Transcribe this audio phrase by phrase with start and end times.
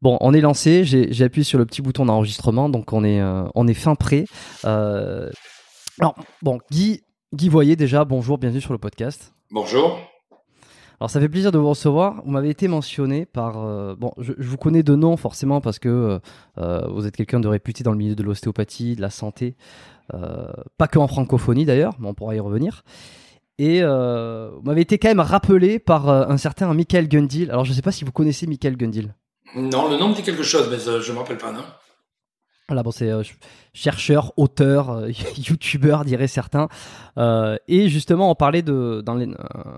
[0.00, 3.42] Bon, on est lancé, j'ai appuyé sur le petit bouton d'enregistrement, donc on est, euh,
[3.56, 4.26] on est fin prêt.
[4.64, 5.28] Euh,
[5.98, 7.02] alors, bon, Guy,
[7.34, 9.34] Guy Voyer déjà, bonjour, bienvenue sur le podcast.
[9.50, 9.98] Bonjour.
[11.00, 12.22] Alors ça fait plaisir de vous recevoir.
[12.24, 13.58] Vous m'avez été mentionné par...
[13.58, 16.20] euh, bon, je, je vous connais de nom forcément parce que
[16.58, 19.56] euh, vous êtes quelqu'un de réputé dans le milieu de l'ostéopathie, de la santé.
[20.14, 20.46] euh,
[20.76, 22.84] pas que en francophonie d'ailleurs, mais on pourra y revenir.
[23.58, 27.50] Et vous m'avez été quand même rappelé par un certain Michael Gundil.
[27.50, 29.14] Alors je ne sais pas si vous connaissez Michael Gundil.
[29.54, 31.64] Non, le nom me dit quelque chose, mais euh, je ne me rappelle pas, non.
[32.68, 33.22] Voilà, bon, c'est euh,
[33.78, 36.68] chercheur, auteur, euh, youtubeur, diraient certains.
[37.16, 39.28] Euh, et justement, on parlait de dans les-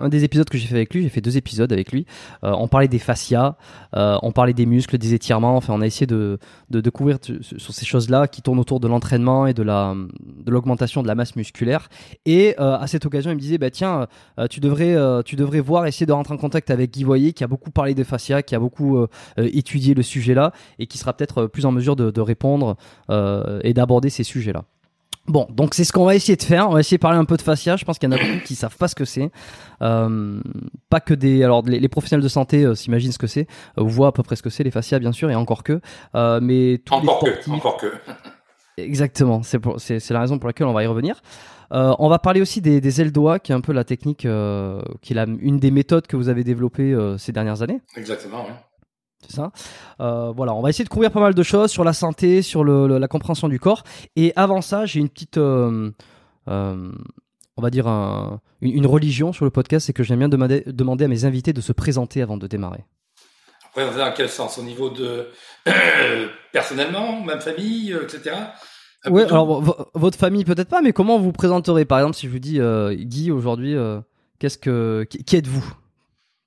[0.01, 1.03] un des épisodes que j'ai fait avec lui.
[1.03, 2.07] J'ai fait deux épisodes avec lui.
[2.45, 3.57] Euh, on parlait des fascias,
[3.97, 5.57] euh, on parlait des muscles, des étirements.
[5.57, 6.39] Enfin, on a essayé de
[6.71, 11.03] de, couvrir sur ces choses-là qui tournent autour de l'entraînement et de la de l'augmentation
[11.03, 11.89] de la masse musculaire.
[12.27, 14.07] Et euh, à cette occasion, il me disait, bah tiens,
[14.39, 17.33] euh, tu devrais euh, tu devrais voir, essayer de rentrer en contact avec Guy Voyer,
[17.33, 20.87] qui a beaucoup parlé de fascia, qui a beaucoup euh, euh, étudié le sujet-là et
[20.87, 22.77] qui sera peut-être euh, plus en mesure de, répondre
[23.11, 24.65] euh, et d'aborder ces sujets-là.
[25.27, 26.69] Bon, donc c'est ce qu'on va essayer de faire.
[26.69, 27.77] On va essayer de parler un peu de fascia.
[27.77, 29.31] Je pense qu'il y en a beaucoup qui savent pas ce que c'est.
[29.83, 30.41] Euh,
[30.89, 31.45] pas que des.
[31.45, 33.47] Alors les, les professionnels de santé euh, s'imaginent ce que c'est,
[33.79, 35.81] euh, voient à peu près ce que c'est les fascias, bien sûr, et encore que.
[36.15, 37.93] Euh, mais tous Encore les que, encore que.
[38.79, 41.21] Exactement, c'est pour- c'est c'est la raison pour laquelle on va y revenir.
[41.73, 44.25] Euh, on va parler aussi des, des ailes doigts, qui est un peu la technique,
[44.27, 47.81] euh, qui est la, une des méthodes que vous avez développées euh, ces dernières années.
[47.97, 48.53] Exactement, oui.
[49.27, 49.53] C'est ça.
[50.01, 52.65] Euh, voilà, on va essayer de couvrir pas mal de choses sur la santé, sur
[52.65, 53.85] le, le- la compréhension du corps.
[54.17, 55.91] Et avant ça, j'ai une petite, euh,
[56.49, 56.91] euh,
[57.57, 60.63] on va dire un- une, une religion sur le podcast, c'est que j'aime bien demander,
[60.67, 62.85] demander à mes invités de se présenter avant de démarrer.
[63.77, 64.59] Va dans quel sens?
[64.59, 65.29] Au niveau de.
[66.53, 68.35] personnellement, même famille, etc.
[69.07, 69.35] Ouais, tout.
[69.35, 71.85] alors vo- votre famille peut-être pas, mais comment vous vous présenterez?
[71.85, 72.59] Par exemple, si je vous dis
[73.07, 73.77] Guy aujourd'hui,
[74.39, 75.65] qu'est-ce que qui, êtes-vous?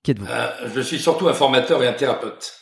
[0.03, 0.27] Qui êtes-vous?
[0.75, 2.53] Je suis surtout un formateur et un thérapeute.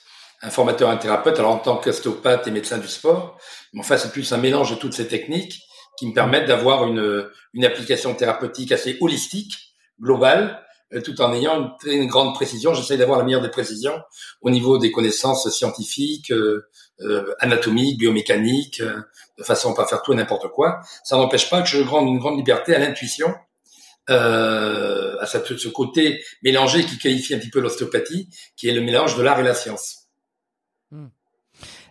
[0.44, 3.38] Un formateur un thérapeute, alors en tant qu'ostéopathe et médecin du sport,
[3.74, 5.62] mais enfin, c'est plus un mélange de toutes ces techniques
[5.98, 9.54] qui me permettent d'avoir une, une application thérapeutique assez holistique,
[10.02, 10.64] globale,
[10.94, 12.74] euh, tout en ayant une une grande précision.
[12.74, 14.00] J'essaie d'avoir la meilleure des précisions
[14.42, 16.68] au niveau des connaissances scientifiques, euh,
[17.02, 19.02] euh, anatomiques, biomécaniques, euh,
[19.38, 20.82] de façon à pas faire tout et n'importe quoi.
[21.04, 23.34] Ça n'empêche pas que je grande une grande liberté à l'intuition,
[24.08, 28.28] à ce côté mélangé qui qualifie un petit peu l'ostéopathie,
[28.58, 30.01] qui est le mélange de l'art et la science.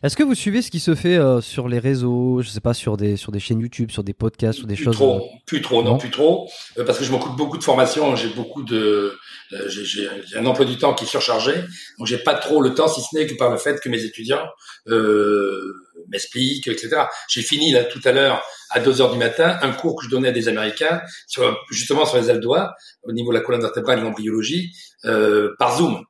[0.02, 2.72] Est-ce que vous suivez ce qui se fait euh, sur les réseaux, je sais pas,
[2.72, 5.60] sur des sur des chaînes YouTube, sur des podcasts, sur des plus choses trop, plus
[5.60, 8.62] trop, non, non plus trop, euh, parce que je m'occupe beaucoup de formations, j'ai beaucoup
[8.62, 9.14] de,
[9.52, 11.52] euh, j'ai- un emploi du temps qui est surchargé,
[11.98, 14.02] donc j'ai pas trop le temps, si ce n'est que par le fait que mes
[14.02, 14.46] étudiants
[14.88, 15.60] euh,
[16.08, 17.02] m'expliquent, etc.
[17.28, 20.10] J'ai fini là tout à l'heure à 2 heures du matin un cours que je
[20.10, 22.72] donnais à des Américains sur justement sur les ailes doigts
[23.02, 24.72] au niveau de la colonne vertébrale et de l'embryologie
[25.04, 26.02] euh, par Zoom.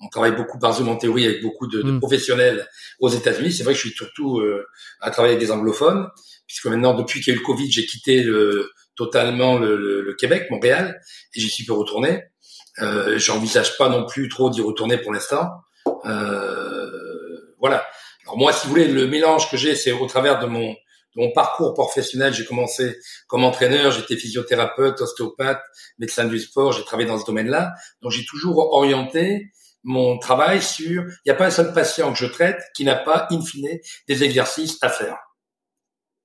[0.00, 1.98] On travaille beaucoup par Zoom en théorie avec beaucoup de, de Mm.
[2.00, 2.66] professionnels
[3.00, 3.52] aux États-Unis.
[3.52, 4.64] C'est vrai que je suis surtout euh,
[5.00, 6.08] à travailler avec des anglophones,
[6.46, 10.02] puisque maintenant, depuis qu'il y a eu le Covid, j'ai quitté le, totalement le, le-
[10.02, 11.00] le Québec, Montréal,
[11.34, 12.22] et j'y suis peu retourné.
[12.80, 15.50] Euh, J'envisage pas non plus trop d'y retourner pour l'instant.
[16.04, 16.90] Euh,
[17.58, 17.84] voilà.
[18.24, 20.76] Alors moi, si vous voulez, le mélange que j'ai, c'est au travers de mon, de
[21.16, 22.32] mon parcours professionnel.
[22.32, 22.96] J'ai commencé
[23.26, 25.60] comme entraîneur, j'étais physiothérapeute, ostéopathe,
[25.98, 27.72] médecin du sport, j'ai travaillé dans ce domaine-là.
[28.02, 29.50] Donc j'ai toujours orienté
[29.84, 32.96] mon travail sur, il n'y a pas un seul patient que je traite qui n'a
[32.96, 33.68] pas, in fine,
[34.08, 35.16] des exercices à faire.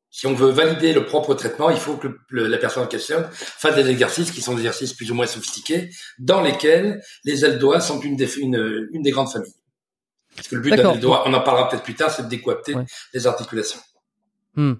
[0.10, 3.24] Si on veut valider le propre traitement, il faut que le- la personne en question
[3.32, 5.90] fasse des exercices qui sont des exercices plus ou moins sophistiqués,
[6.20, 9.56] dans lesquels les ailes doigts sont une des, une, une des grandes familles.
[10.36, 12.76] Parce que le but d'un doigt, on en parlera peut-être plus tard, c'est de décoapter
[12.76, 12.86] Ouais.
[13.14, 13.80] les articulations.
[14.56, 14.74] Hmm.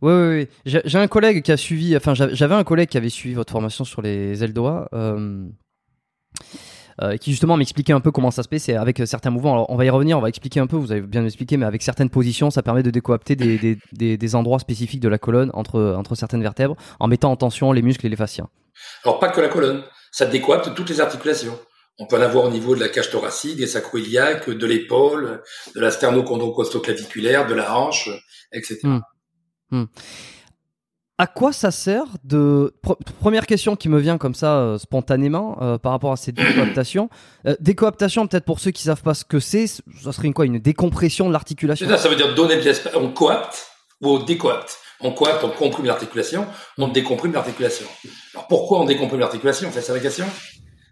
[0.00, 0.80] Oui, oui, oui.
[0.84, 3.52] J'ai un collègue qui a suivi, enfin, j'avais j'avais un collègue qui avait suivi votre
[3.52, 4.88] formation sur les ailes doigts.
[4.94, 5.46] Euh,
[7.00, 8.58] euh, qui justement m'expliquait un peu comment ça se fait.
[8.58, 9.52] C'est avec certains mouvements.
[9.52, 10.76] Alors on va y revenir, on va expliquer un peu.
[10.76, 14.16] Vous avez bien expliqué, mais avec certaines positions, ça permet de décoapter des, des, des,
[14.16, 17.82] des endroits spécifiques de la colonne entre entre certaines vertèbres, en mettant en tension les
[17.82, 18.46] muscles et les fascias.
[19.04, 21.58] Alors pas que la colonne, ça décoapte toutes les articulations.
[21.98, 25.42] On peut en avoir au niveau de la cage thoracique, des sacroiliaques, de l'épaule,
[25.74, 28.08] de la sternocondrocostoclaviculaire, de la hanche,
[28.52, 28.80] etc.
[28.82, 29.00] Hmm.
[29.70, 29.84] Hmm.
[31.22, 32.74] À quoi ça sert de
[33.20, 37.10] première question qui me vient comme ça euh, spontanément euh, par rapport à cette décoaptation
[37.46, 40.46] euh, décoaptation peut-être pour ceux qui savent pas ce que c'est ça serait une quoi
[40.46, 41.88] une décompression de l'articulation?
[41.88, 43.68] Ça, ça veut dire donner de l'espace on coapte
[44.00, 44.78] ou on décoapte.
[45.00, 46.44] On coapte on comprime l'articulation
[46.76, 47.86] on décomprime l'articulation.
[48.34, 50.26] Alors pourquoi on décomprime l'articulation on fait sa question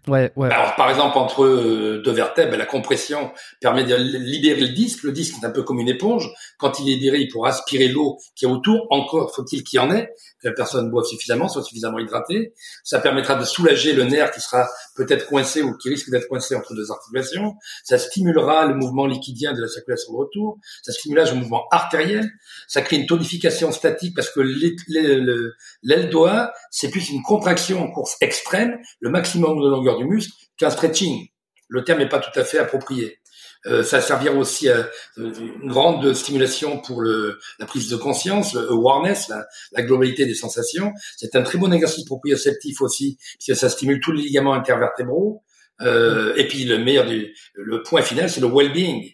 [0.07, 0.31] Ouais.
[0.35, 5.03] Alors, par exemple, entre euh, deux vertèbres, la compression permet de libérer le disque.
[5.03, 6.27] Le disque est un peu comme une éponge.
[6.57, 8.87] Quand il est libéré, il pourra aspirer l'eau qui est autour.
[8.89, 10.09] Encore faut-il qu'il y en ait,
[10.41, 12.53] que la personne boive suffisamment, soit suffisamment hydratée.
[12.83, 14.67] Ça permettra de soulager le nerf qui sera
[15.05, 17.55] peut-être coincé ou qui risque d'être coincé entre deux articulations.
[17.83, 20.59] Ça stimulera le mouvement liquidien de la circulation de retour.
[20.83, 22.29] Ça stimulera le mouvement artériel.
[22.67, 28.15] Ça crée une tonification statique parce que l'aile doigt, c'est plus une contraction en course
[28.21, 31.27] extrême, le maximum de longueur du muscle, qu'un stretching.
[31.67, 33.20] Le terme n'est pas tout à fait approprié.
[33.67, 38.71] Euh, ça servira aussi à une grande stimulation pour le, la prise de conscience, le
[38.71, 40.93] awareness, la, la globalité des sensations.
[41.17, 45.43] C'est un très bon exercice proprioceptif aussi, puisque ça stimule tous les ligaments intervertébraux.
[45.81, 49.13] Euh, et puis le meilleur du, le point final, c'est le well-being.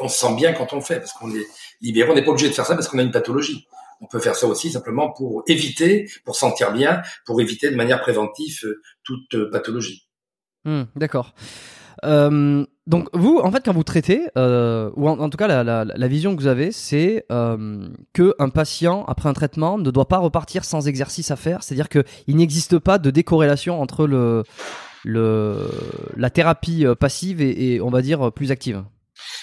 [0.00, 1.46] On se sent bien quand on le fait, parce qu'on est
[1.80, 2.10] libéré.
[2.10, 3.66] On n'est pas obligé de faire ça parce qu'on a une pathologie.
[4.00, 8.00] On peut faire ça aussi simplement pour éviter, pour sentir bien, pour éviter de manière
[8.00, 10.06] préventive euh, toute euh, pathologie.
[10.64, 11.34] Hmm, d'accord.
[12.04, 15.84] Euh, donc vous, en fait, quand vous traitez, euh, ou en, tout cas la, la,
[15.84, 20.06] la, vision que vous avez, c'est euh, que un patient après un traitement ne doit
[20.06, 21.62] pas repartir sans exercice à faire.
[21.62, 24.44] C'est-à-dire qu'il n'existe pas de décorrélation entre le,
[25.04, 25.68] le
[26.16, 28.84] la thérapie euh, passive et, et on va dire plus active.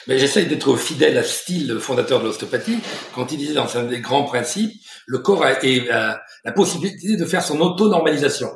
[0.08, 2.80] Mais j'essaye d'être fidèle à style fondateur de l'ostéopathie.
[3.14, 4.72] Quand il disait dans un des grands principes,
[5.06, 8.50] le corps a, a la possibilité de faire son auto-normalisation.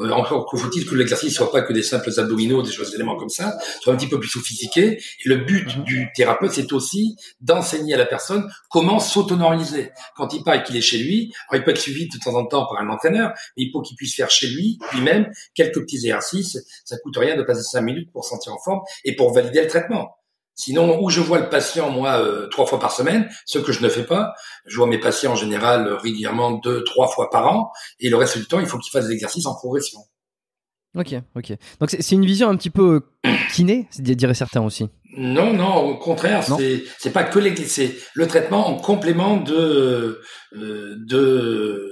[0.00, 3.16] Euh, encore faut-il que l'exercice soit pas que des simples abdominaux, des choses, des éléments
[3.16, 4.98] comme ça, soit un petit peu plus sophistiqué.
[5.24, 5.84] Et le but mhm.
[5.84, 9.90] du thérapeute, c'est aussi d'enseigner à la personne comment s'autonomiser.
[10.16, 12.46] Quand il parle qu'il est chez lui, alors il peut être suivi de temps en
[12.46, 15.96] temps par un entraîneur, mais il faut qu'il puisse faire chez lui, lui-même, quelques petits
[15.96, 16.58] exercices.
[16.84, 19.68] Ça coûte rien de passer cinq minutes pour sentir en forme et pour valider le
[19.68, 20.19] traitement.
[20.54, 23.82] Sinon, où je vois le patient, moi, euh, trois fois par semaine, ce que je
[23.82, 24.34] ne fais pas,
[24.66, 28.36] je vois mes patients en général régulièrement deux, trois fois par an, et le reste
[28.36, 30.00] du temps, il faut qu'ils fassent des exercices en progression.
[30.96, 31.52] Ok, ok.
[31.78, 33.02] Donc c'est une vision un petit peu
[33.54, 34.88] kiné, dirait certains aussi.
[35.16, 40.20] Non, non, au contraire, c'est c'est pas que les, c'est le traitement en complément de
[40.52, 41.90] euh, de,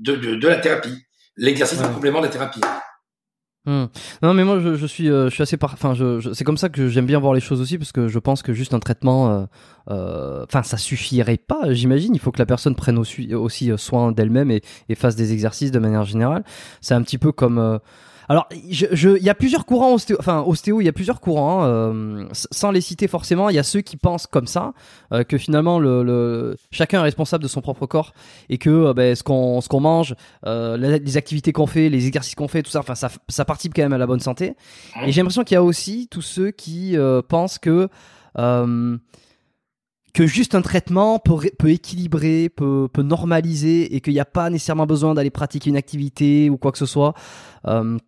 [0.00, 0.96] de, de, la thérapie.
[1.36, 2.60] L'exercice en complément de la thérapie.
[3.68, 3.84] Hmm.
[4.22, 5.74] Non mais moi je, suis euh, je suis assez par...
[5.74, 5.92] enfin
[6.32, 8.54] c'est comme ça que j'aime bien voir les choses aussi parce que je pense que
[8.54, 9.44] juste un traitement euh,
[9.90, 14.10] euh, enfin ça suffirait pas j'imagine il faut que la personne prenne aussi, aussi soin
[14.10, 16.44] d'elle-même et, et, fasse des exercices de manière générale
[16.80, 17.78] c'est un petit peu comme
[18.28, 21.62] alors, il je, y a plusieurs courants ostéo, enfin ostéo, il y a plusieurs courants,
[21.62, 23.48] hein, euh, sans les citer forcément.
[23.48, 24.74] Il y a ceux qui pensent comme ça,
[25.12, 28.12] euh, que finalement le, le, chacun est responsable de son propre corps
[28.50, 30.14] et que euh, ben, ce qu'on ce qu'on mange,
[30.44, 33.82] les activités qu'on fait, les exercices qu'on fait, tout ça, enfin ça, ça participe quand
[33.82, 34.54] même à la bonne santé.
[35.06, 36.96] Et j'ai l'impression qu'il y a aussi tous ceux qui
[37.28, 37.88] pensent que
[40.18, 44.50] que juste un traitement peut, peut équilibrer, peut, peut normaliser et qu'il n'y a pas
[44.50, 47.14] nécessairement besoin d'aller pratiquer une activité ou quoi que ce soit.
[47.66, 47.98] Euh,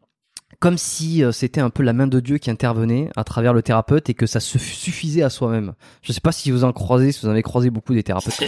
[0.61, 3.63] comme si euh, c'était un peu la main de Dieu qui intervenait à travers le
[3.63, 5.75] thérapeute et que ça se suffisait à soi-même.
[6.03, 8.03] Je ne sais pas si vous en croisez, si vous en avez croisé beaucoup des
[8.03, 8.39] thérapeutes.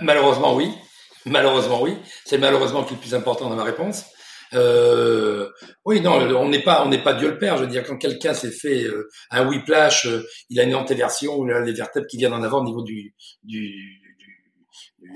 [0.00, 0.72] malheureusement, oui.
[1.26, 1.96] Malheureusement, oui.
[2.24, 4.04] C'est malheureusement le plus important dans ma réponse.
[4.54, 5.48] Euh,
[5.84, 7.56] oui, non, on n'est pas, on n'est pas Dieu le Père.
[7.56, 11.46] Je veux dire, quand quelqu'un s'est fait euh, un whiplash, euh, il a une antéversion,
[11.46, 13.72] il a les vertèbres qui viennent en avant au niveau du du,
[14.18, 15.14] du,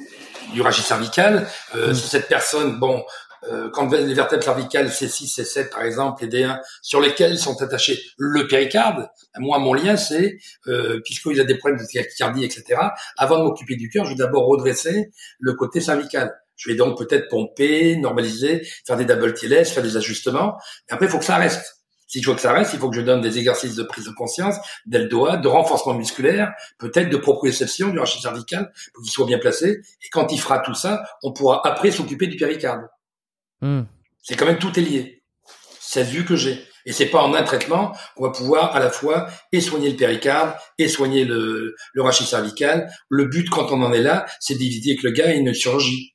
[0.52, 1.46] du rachis cervical.
[1.74, 1.94] Euh, mm.
[1.94, 3.04] Cette personne, bon,
[3.44, 8.00] euh, quand les vertèbres cervicales C6, C7 par exemple, les D1, sur lesquels sont attachés
[8.16, 12.80] le péricarde, moi mon lien c'est, euh, puisqu'il a des problèmes de tachycardie, etc.,
[13.16, 16.34] avant de m'occuper du cœur, je vais d'abord redresser le côté cervical.
[16.56, 20.56] Je vais donc peut-être pomper, normaliser, faire des double TLS, faire des ajustements.
[20.90, 21.78] Et après, il faut que ça reste.
[22.08, 24.06] Si je veux que ça reste, il faut que je donne des exercices de prise
[24.06, 29.26] de conscience, d'eldoa, de renforcement musculaire, peut-être de proprioception du rachis cervical pour qu'il soit
[29.26, 29.82] bien placé.
[30.02, 32.80] Et quand il fera tout ça, on pourra après s'occuper du péricarde.
[33.60, 33.82] Hmm.
[34.22, 35.22] C'est quand même tout est lié.
[35.80, 36.64] C'est vue que j'ai.
[36.84, 39.96] Et c'est pas en un traitement qu'on va pouvoir à la fois et soigner le
[39.96, 42.90] péricarde et soigner le, le rachis cervical.
[43.08, 46.14] Le but quand on en est là, c'est d'éviter que le gars ait une chirurgie.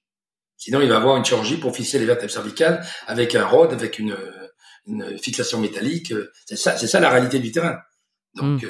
[0.57, 3.99] Sinon, il va avoir une chirurgie pour fixer les vertèbres cervicales avec un rod, avec
[3.99, 4.17] une,
[4.87, 6.13] une fixation métallique.
[6.45, 7.77] C'est ça, c'est ça la réalité du terrain.
[8.35, 8.69] Donc, mm.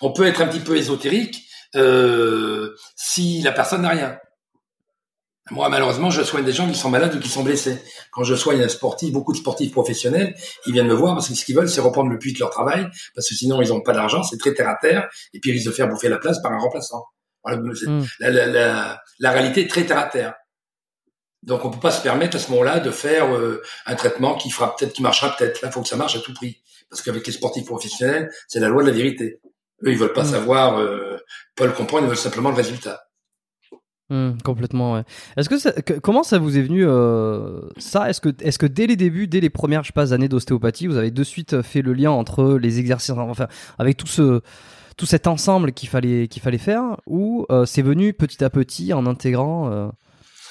[0.00, 1.46] on peut être un petit peu ésotérique
[2.96, 4.18] si la personne n'a rien.
[5.50, 7.78] Moi, malheureusement, je soigne des gens qui sont malades ou qui sont blessés.
[8.10, 10.34] Quand je soigne un sportif, beaucoup de sportifs professionnels,
[10.66, 12.48] ils viennent me voir parce que ce qu'ils veulent, c'est reprendre le plus de leur
[12.48, 15.50] travail, parce que sinon, ils n'ont pas d'argent, c'est très terre à terre, et puis
[15.50, 17.04] ils risquent de faire bouffer la place par un remplaçant.
[17.44, 18.02] Hmm.
[18.20, 20.34] la, la, la, la, réalité est très terre à terre.
[21.42, 24.48] Donc, on peut pas se permettre à ce moment-là de faire euh, un traitement qui
[24.48, 25.60] fera peut-être, qui marchera peut-être.
[25.60, 28.60] Là, il faut que ça marche à tout prix, parce qu'avec les sportifs professionnels, c'est
[28.60, 29.40] la loi de la vérité.
[29.84, 30.32] Eux, ils veulent pas hmm.
[30.32, 31.18] savoir, euh,
[31.54, 33.04] pas le comprendre, ils veulent simplement le résultat.
[34.14, 35.02] Mmh, complètement, ouais.
[35.36, 38.08] Est-ce que, comment ça vous est venu euh, ça?
[38.08, 41.10] Est-ce que, est-ce que dès les débuts, dès les premières, je années d'ostéopathie, vous avez
[41.10, 44.40] de suite fait le lien entre les exercices, enfin, avec tout ce,
[44.96, 48.92] tout cet ensemble qu'il fallait, qu'il fallait faire, ou euh, c'est venu petit à petit
[48.92, 49.88] en intégrant euh,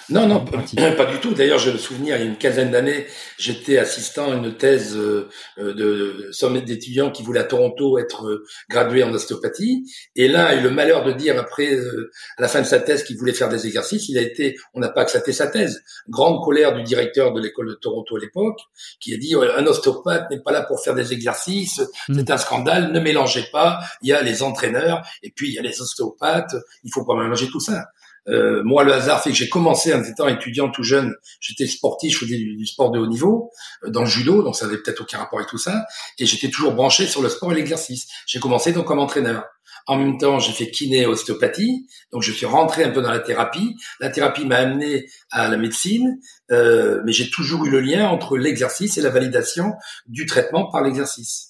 [0.09, 1.33] non, non, pas, du tout.
[1.33, 3.07] D'ailleurs, j'ai le souvenir, il y a une quinzaine d'années,
[3.37, 8.45] j'étais assistant à une thèse euh, de sommet d'étudiants qui voulaient à Toronto être euh,
[8.69, 9.85] gradués en ostéopathie.
[10.15, 12.79] Et l'un a eu le malheur de dire après, euh, à la fin de sa
[12.79, 14.09] thèse, qu'il voulait faire des exercices.
[14.09, 15.81] Il a été, on n'a pas accepté sa thèse.
[16.09, 18.59] Grande colère du directeur de l'école de Toronto à l'époque,
[18.99, 21.81] qui a dit un ostéopathe n'est pas là pour faire des exercices.
[22.09, 22.15] Hmm.
[22.15, 22.91] C'est un scandale.
[22.91, 23.79] Ne mélangez pas.
[24.01, 26.55] Il y a les entraîneurs et puis il y a les ostéopathes.
[26.83, 27.85] Il faut pas mélanger tout ça.
[28.29, 31.13] Euh, moi, le hasard fait que j'ai commencé en étant étudiant tout jeune.
[31.39, 33.51] J'étais sportif, je faisais du, sport de haut niveau
[33.83, 35.85] euh, dans le judo, donc ça avait peut-être aucun rapport avec tout ça.
[36.19, 38.07] Et j'étais toujours branché sur le sport et l'exercice.
[38.25, 39.43] J'ai commencé donc comme entraîneur.
[39.85, 43.11] En même temps, j'ai fait kiné et ostéopathie, donc je suis rentré un peu dans
[43.11, 43.75] la thérapie.
[43.99, 46.19] La thérapie m'a amené à la médecine,
[46.51, 49.73] euh, mais j'ai toujours eu le lien entre l'exercice et la validation
[50.07, 51.49] du traitement par l'exercice.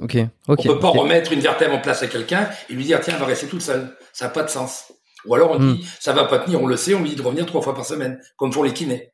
[0.00, 0.16] Ok.
[0.48, 3.26] On peut pas remettre une vertèbre en place à quelqu'un et lui dire tiens, va
[3.26, 3.96] rester toute seule.
[4.12, 4.92] Ça n'a pas de sens.
[5.26, 5.86] Ou alors on dit hmm.
[6.00, 7.84] ça va pas tenir, on le sait, on lui dit de revenir trois fois par
[7.84, 9.12] semaine, comme font les kinés.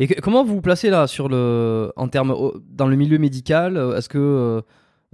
[0.00, 2.34] Et comment vous vous placez là sur le, en termes
[2.68, 4.62] dans le milieu médical euh, Est-ce que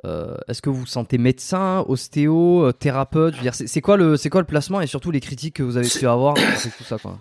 [0.04, 3.34] euh, est-ce que vous vous sentez médecin, ostéo, euh, thérapeute?
[3.52, 6.06] C'est quoi le c'est quoi le placement et surtout les critiques que vous avez pu
[6.06, 6.34] avoir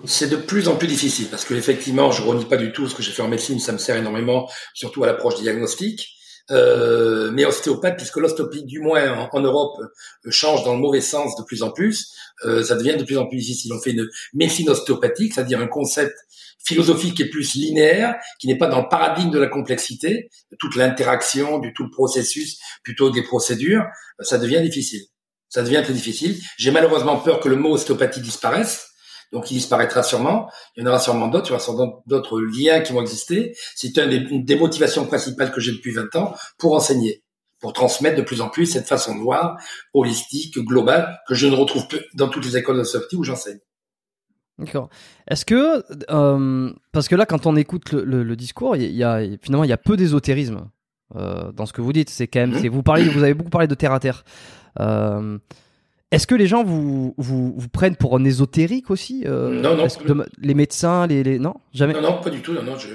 [0.06, 2.96] C'est de plus en plus difficile parce que effectivement, je renie pas du tout ce
[2.96, 6.10] que j'ai fait en médecine, ça me sert énormément, surtout à l'approche diagnostique.
[6.52, 11.38] Euh, mais ostéopathe, puisque l'ostéopathie, du moins en, Europe, euh, change dans le mauvais sens
[11.38, 12.14] de plus en plus,
[12.46, 13.72] euh, ça devient de plus en plus difficile.
[13.74, 16.14] On fait une médecine ostéopathique, c'est-à-dire un concept
[16.66, 20.58] philosophique qui est plus linéaire, qui n'est pas dans le paradigme de la complexité, de
[20.60, 23.86] toute l'interaction, du tout le processus, plutôt des procédures,
[24.20, 25.02] ça devient difficile.
[25.50, 26.38] Ça devient très difficile.
[26.58, 28.93] J'ai malheureusement peur que le mot ostéopathie disparaisse,
[29.34, 30.50] donc il disparaîtra sûrement.
[30.78, 33.56] Il y en aura sûrement d'autres, il y aura sûrement d'autres liens qui vont exister.
[33.76, 37.24] C'est une des, motivations principales que j'ai depuis 20 ans pour enseigner,
[37.60, 39.58] pour transmettre de plus en plus cette façon de voir
[39.94, 43.60] holistique, globale, que je ne retrouve plus dans toutes les écoles de software où j'enseigne.
[44.60, 44.90] D'accord.
[45.28, 49.64] Est-ce que euh, parce que là, quand on écoute le, discours, il y, a finalement
[49.64, 50.70] il y a peu d'ésotérisme
[51.16, 52.12] euh, dans ce que vous dites.
[52.12, 52.68] C'est quand même, mmh.
[52.68, 54.24] vous parlez, vous avez beaucoup parlé de terre à terre.
[54.80, 55.40] Euh,
[56.14, 59.88] est-ce que les gens vous, vous, vous, prennent pour un ésotérique aussi euh, Non, non.
[60.40, 61.94] les médecins, les, les, non, jamais?
[61.94, 62.54] Non, non, pas du tout.
[62.54, 62.78] Non, non.
[62.78, 62.90] Je,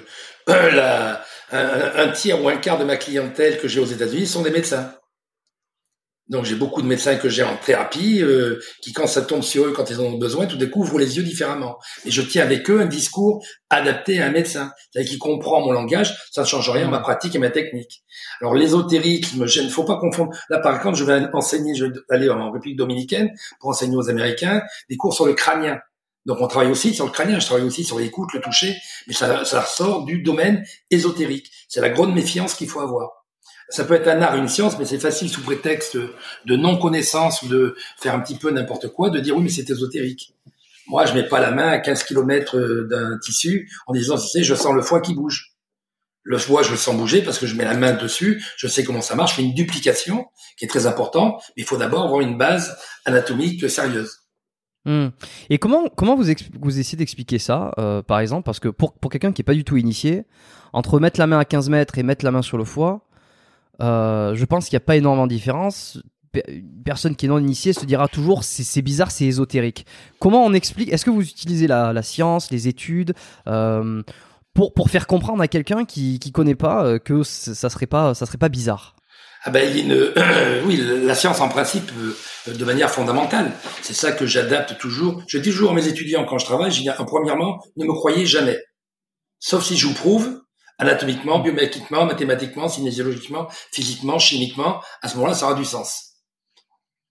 [0.76, 1.20] la,
[1.50, 4.50] un, un, tiers ou un quart de ma clientèle que j'ai aux États-Unis sont des
[4.50, 4.92] médecins.
[6.28, 9.64] Donc j'ai beaucoup de médecins que j'ai en thérapie euh, qui, quand ça tombe sur
[9.64, 11.78] eux, quand ils en ont besoin, tout découvrent les yeux différemment.
[12.04, 15.72] Et je tiens avec eux un discours adapté à un médecin, c'est-à-dire qui comprend mon
[15.72, 16.14] langage.
[16.30, 18.02] Ça ne change rien à ma pratique et ma technique.
[18.40, 20.36] Alors l'ésotérisme, il ne faut pas confondre.
[20.50, 23.30] Là, par contre, je vais enseigner, je vais aller en République dominicaine
[23.60, 25.78] pour enseigner aux Américains des cours sur le crânien.
[26.26, 29.14] Donc on travaille aussi sur le crânien, je travaille aussi sur l'écoute, le toucher, mais
[29.14, 31.50] ça, ça sort du domaine ésotérique.
[31.68, 33.17] C'est la grande méfiance qu'il faut avoir
[33.68, 37.48] ça peut être un art, une science, mais c'est facile sous prétexte de non-connaissance ou
[37.48, 40.34] de faire un petit peu n'importe quoi, de dire oui, mais c'est ésotérique.
[40.86, 44.26] Moi, je mets pas la main à 15 km euh, d'un tissu en disant, tu
[44.26, 45.52] sais, je sens le foie qui bouge.
[46.22, 48.84] Le foie, je le sens bouger parce que je mets la main dessus, je sais
[48.84, 50.26] comment ça marche, je fais une duplication
[50.58, 54.18] qui est très importante, mais il faut d'abord avoir une base anatomique sérieuse.
[54.84, 55.08] Hmm.
[55.50, 56.24] Et comment comment vous
[56.60, 59.54] vous essayez d'expliquer ça, euh, par exemple, parce que pour pour quelqu'un qui est pas
[59.54, 60.24] du tout initié,
[60.72, 63.07] entre mettre la main à 15 mètres et mettre la main sur le foie,
[63.80, 65.98] euh, je pense qu'il n'y a pas énormément de différence.
[66.46, 69.86] Une personne qui est non initiée se dira toujours c'est bizarre, c'est ésotérique.
[70.18, 73.14] Comment on explique Est-ce que vous utilisez la, science, les études
[73.46, 74.02] euh,
[74.54, 78.26] pour, faire comprendre à quelqu'un qui ne connaît pas euh, que ça serait pas ça
[78.26, 78.94] serait pas bizarre?
[79.44, 79.72] Ah ben,
[80.66, 81.90] oui, la science en principe
[82.46, 83.52] de manière fondamentale.
[83.82, 85.22] C'est ça que j'adapte toujours.
[85.28, 88.26] Je dis toujours à mes étudiants quand je travaille, je dis, premièrement, ne me croyez
[88.26, 88.58] jamais.
[89.38, 90.40] Sauf si je vous prouve
[90.78, 96.08] anatomiquement, biométriquement, mathématiquement, cinésiologiquement, physiquement, chimiquement, à ce moment-là, ça aura du sens.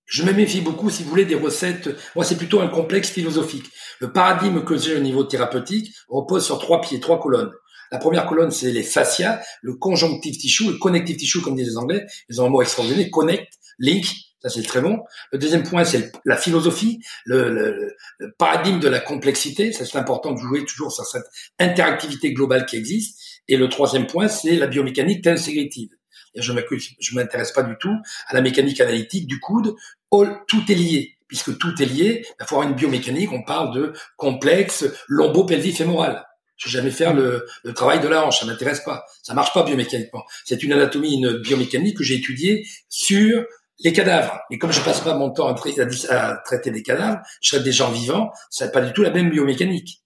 [0.05, 1.89] Je me méfie beaucoup, si vous voulez, des recettes.
[2.15, 3.65] Moi, c'est plutôt un complexe philosophique.
[3.99, 7.51] Le paradigme que j'ai au niveau thérapeutique repose sur trois pieds, trois colonnes.
[7.91, 11.77] La première colonne, c'est les fascias, le conjonctif tissue, le connective tissue, comme disent les
[11.77, 12.05] Anglais.
[12.29, 14.05] Ils ont un mot extraordinaire, connect, link,
[14.41, 15.03] ça c'est très bon.
[15.31, 19.73] Le deuxième point, c'est la philosophie, le, le, le, paradigme de la complexité.
[19.73, 21.25] Ça c'est important de jouer toujours sur cette
[21.59, 23.19] interactivité globale qui existe.
[23.47, 25.89] Et le troisième point, c'est la biomécanique intégrative.
[26.35, 27.95] Je ne m'intéresse pas du tout
[28.27, 29.75] à la mécanique analytique du coude.
[30.09, 32.25] Tout est lié puisque tout est lié.
[32.39, 33.31] Il faut avoir une biomécanique.
[33.31, 36.25] On parle de complexe lombo-pelvie-fémoral.
[36.57, 39.05] Je vais jamais faire le, travail de la hanche, ça m'intéresse pas.
[39.21, 40.23] Ça marche pas biomécaniquement.
[40.43, 43.43] C'est une anatomie, une biomécanique que j'ai étudiée sur
[43.79, 44.39] les cadavres.
[44.49, 47.91] Et comme je passe pas mon temps à, traiter des cadavres, je traite des gens
[47.91, 50.01] vivants, ça n'est pas du tout la même biomécanique.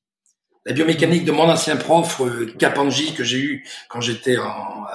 [0.65, 4.85] La biomécanique de mon ancien prof euh, que j'ai eu quand j'étais dans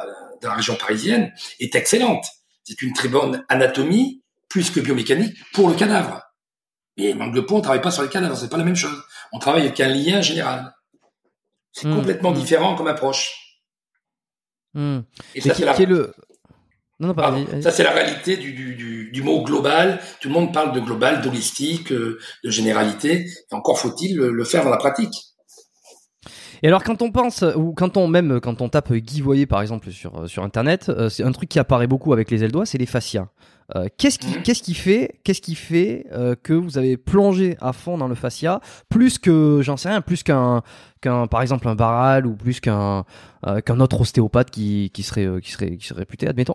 [0.43, 2.25] la région parisienne est excellente.
[2.65, 6.23] C'est une très bonne anatomie plus que biomécanique pour le cadavre.
[6.97, 9.03] Mais manque on travaille pas sur les cadavres, c'est pas la même chose.
[9.33, 10.75] On travaille avec un lien général.
[11.73, 11.97] C'est hmm.
[11.97, 12.37] complètement hmm.
[12.37, 13.43] différent comme approche.
[15.35, 15.75] Et ça, c'est la...
[15.79, 16.13] le...
[17.01, 20.01] non, non, ça, c'est la réalité du, du, du, mot global.
[20.21, 23.27] Tout le monde parle de global, d'holistique, euh, de généralité.
[23.27, 25.15] Et encore faut-il le, faire dans la pratique.
[26.63, 29.61] Et alors quand on pense ou quand on même quand on tape Guy Voyer par
[29.63, 32.67] exemple sur sur internet, euh, c'est un truc qui apparaît beaucoup avec les ailes doigts,
[32.67, 33.29] c'est les fascias.
[33.75, 37.73] Euh, qu'est-ce qui, qu'est-ce qui fait, qu'est-ce qui fait euh, que vous avez plongé à
[37.73, 40.63] fond dans le fascia, plus que, j'en sais rien, plus qu'un,
[41.01, 43.05] qu'un, par exemple un Barral ou plus qu'un,
[43.47, 46.55] euh, qu'un autre ostéopathe qui, qui serait, qui serait, qui serait réputé, admettons.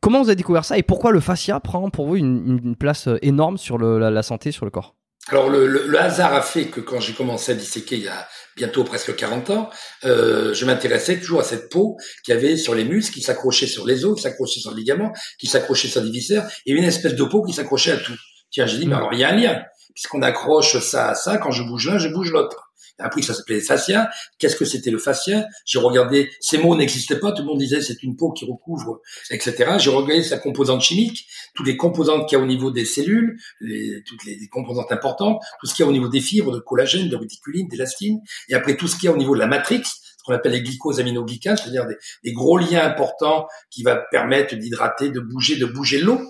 [0.00, 3.08] comment vous avez découvert ça et pourquoi le fascia prend pour vous une, une place
[3.20, 4.95] énorme sur le, la, la santé, sur le corps?
[5.28, 8.28] Alors le, le, hasard a fait que quand j'ai commencé à disséquer il y a
[8.56, 9.70] bientôt presque 40 ans,
[10.04, 13.86] euh, je m'intéressais toujours à cette peau qui avait sur les muscles, qui s'accrochait sur
[13.86, 17.14] les os, qui s'accrochait sur le ligament, qui s'accrochait sur les viscères, et une espèce
[17.14, 18.16] de peau qui s'accrochait à tout.
[18.50, 19.62] Tiens, j'ai dit, mais alors il y a un lien,
[19.94, 22.65] puisqu'on accroche ça à ça, quand je bouge l'un, je bouge l'autre
[22.98, 24.10] appris que ça s'appelait fascia.
[24.38, 25.46] Qu'est-ce que c'était le fascia?
[25.64, 29.00] J'ai regardé, ces mots n'existaient pas, tout le monde disait c'est une peau qui recouvre,
[29.30, 29.76] etc.
[29.78, 33.38] J'ai regardé sa composante chimique, toutes les composantes qu'il y a au niveau des cellules,
[33.60, 36.60] les, toutes les, composantes importantes, tout ce qu'il y a au niveau des fibres, de
[36.60, 39.46] collagène, de réticuline, d'élastine, et après tout ce qu'il y a au niveau de la
[39.46, 44.54] matrix, ce qu'on appelle les glycosaminoglycanes, c'est-à-dire des, des, gros liens importants qui va permettre
[44.56, 46.20] d'hydrater, de bouger, de bouger l'eau.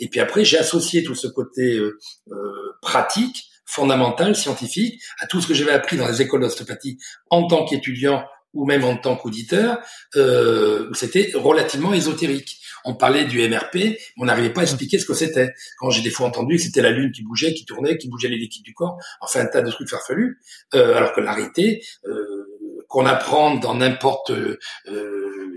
[0.00, 1.98] Et puis après, j'ai associé tout ce côté euh,
[2.32, 6.98] euh, pratique fondamentale, scientifique, à tout ce que j'avais appris dans les écoles d'ostéopathie
[7.30, 9.78] en tant qu'étudiant ou même en tant qu'auditeur,
[10.16, 12.58] euh, c'était relativement ésotérique.
[12.84, 15.54] On parlait du MRP, mais on n'arrivait pas à expliquer ce que c'était.
[15.78, 18.28] Quand j'ai des fois entendu que c'était la lune qui bougeait, qui tournait, qui bougeait
[18.28, 20.40] les liquides du corps, enfin un tas de trucs farfelus,
[20.74, 22.50] euh, alors que l'arrêté, euh,
[22.90, 24.58] qu'on apprend dans n'importe euh,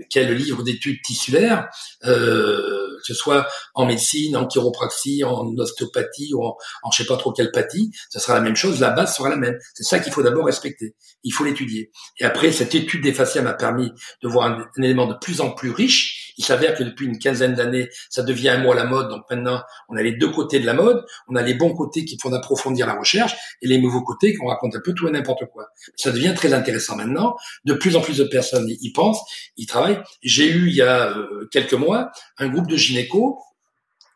[0.08, 1.68] quel livre d'études tissulaires,
[2.04, 7.16] euh, ce soit en médecine, en chiropraxie, en ostéopathie ou en, en je sais pas
[7.16, 9.58] trop quelle pathie, ce sera la même chose, la base sera la même.
[9.74, 10.94] C'est ça qu'il faut d'abord respecter.
[11.22, 11.90] Il faut l'étudier.
[12.20, 13.90] Et après, cette étude des fascias m'a permis
[14.22, 16.23] de voir un, élément de plus en plus riche.
[16.36, 19.08] Il s'avère que depuis une quinzaine d'années, ça devient un mot à la mode.
[19.08, 21.04] Donc maintenant, on a les deux côtés de la mode.
[21.28, 24.48] On a les bons côtés qui font approfondir la recherche et les nouveaux côtés qu'on
[24.48, 25.68] raconte un peu tout et n'importe quoi.
[25.96, 27.36] Ça devient très intéressant maintenant.
[27.64, 29.22] De plus en plus de personnes y pensent,
[29.56, 30.00] y travaillent.
[30.22, 33.38] J'ai eu il y a euh, quelques mois un groupe de gynécos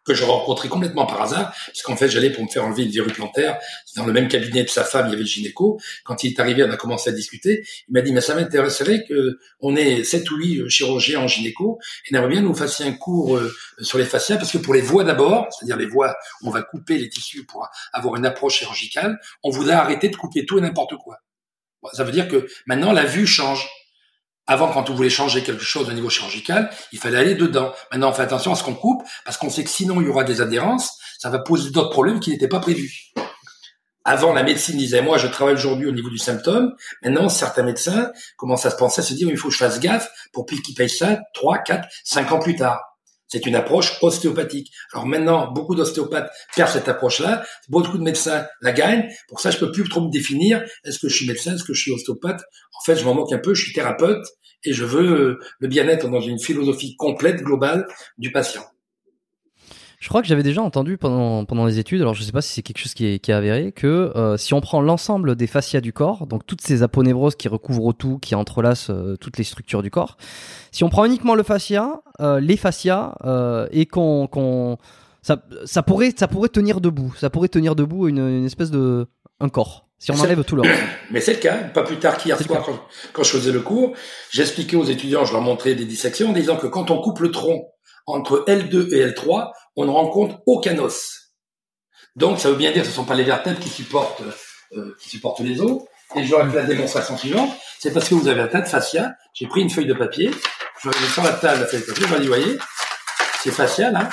[0.09, 3.13] que je rencontrais complètement par hasard, puisqu'en fait j'allais pour me faire enlever une verrue
[3.13, 3.59] plantaire.
[3.97, 5.79] Dans le même cabinet de sa femme, il y avait le gynéco.
[6.05, 7.65] Quand il est arrivé, on a commencé à discuter.
[7.89, 11.29] Il m'a dit, mais ça m'intéresserait que on ait sept ou huit euh, chirurgiens en
[11.29, 14.75] gynéco, et n'aimerait bien nous fassiez un cours euh, sur les fascias, parce que pour
[14.75, 18.27] les voies d'abord, c'est-à-dire les voies où on va couper les tissus pour avoir une
[18.27, 21.19] approche chirurgicale, on voudrait arrêter de couper tout et n'importe quoi.
[21.93, 23.69] Ça veut dire que maintenant la vue change.
[24.51, 27.71] Avant, quand on voulait changer quelque chose au niveau chirurgical, il fallait aller dedans.
[27.93, 30.11] Maintenant, on fait attention à ce qu'on coupe, parce qu'on sait que sinon, il y
[30.11, 33.13] aura des adhérences, ça va poser d'autres problèmes qui n'étaient pas prévus.
[34.07, 36.75] Avant, la médecine disait, moi, je travaille aujourd'hui au niveau du symptôme.
[37.03, 39.81] Maintenant, certains médecins commencent à se penser, à se dire, il faut que je fasse
[39.81, 42.81] gaffe pour qu'ils payent ça 3, 4, 5 ans plus tard.
[43.29, 44.73] C'est une approche ostéopathique.
[44.93, 47.45] Alors maintenant, beaucoup d'ostéopathes perdent cette approche-là.
[47.69, 49.09] Beaucoup de médecins la gagnent.
[49.29, 50.65] Pour ça, je peux plus trop me définir.
[50.85, 51.55] Est-ce que je suis médecin?
[51.55, 52.41] Est-ce que je suis ostéopathe?
[52.41, 53.55] En fait, je m'en moque un peu.
[53.55, 54.25] Je suis thérapeute
[54.65, 57.87] et je veux euh, le bien-être dans une philosophie complète, globale
[58.17, 58.65] du patient.
[59.99, 62.41] Je crois que j'avais déjà entendu pendant, pendant les études, alors je ne sais pas
[62.41, 65.35] si c'est quelque chose qui est, qui est avéré, que euh, si on prend l'ensemble
[65.35, 69.39] des fascias du corps, donc toutes ces aponevroses qui recouvrent tout, qui entrelacent euh, toutes
[69.39, 70.17] les structures du corps,
[70.71, 73.15] si on prend uniquement le fascia, les fascias,
[73.73, 74.79] et qu'on,
[75.23, 79.09] ça, ça, pourrait, ça pourrait tenir debout, ça pourrait tenir debout une, une espèce de
[79.41, 79.89] un corps.
[79.99, 80.81] Si on enlève tout le reste.
[81.11, 81.57] Mais c'est le cas.
[81.57, 82.81] Pas plus tard qu'hier soir, quand,
[83.13, 83.95] quand, je faisais le cours,
[84.31, 87.33] j'expliquais aux étudiants, je leur montrais des dissections en disant que quand on coupe le
[87.33, 87.69] tronc
[88.07, 91.35] entre L2 et L3, on ne rencontre aucun os.
[92.17, 94.23] Donc, ça veut bien dire que ce ne sont pas les vertèbres qui supportent,
[94.73, 95.83] euh, qui supportent les os.
[96.17, 97.51] Et je leur ai fait la démonstration suivante.
[97.79, 99.13] C'est parce que vous avez un tas de fascia.
[99.35, 100.31] J'ai pris une feuille de papier,
[100.83, 102.59] je vais sur la table la feuille de papier, je vais dire, voyez,
[103.43, 104.09] ces fascias là,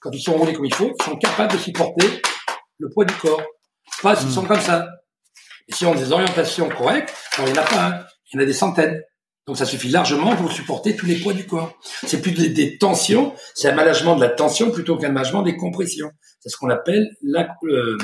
[0.00, 2.22] quand ils sont roulés comme il faut, ils sont capables de supporter
[2.78, 3.42] le poids du corps.
[4.02, 4.86] Pas s'ils sont comme ça.
[5.66, 8.38] Et si on a des orientations correctes, il n'y en a pas un, il y
[8.38, 9.02] en a des centaines.
[9.48, 11.80] Donc ça suffit largement pour supporter tous les poids du corps.
[12.06, 16.10] C'est plus des, tensions, c'est un management de la tension plutôt qu'un management des compressions.
[16.38, 17.96] C'est ce qu'on appelle la, euh,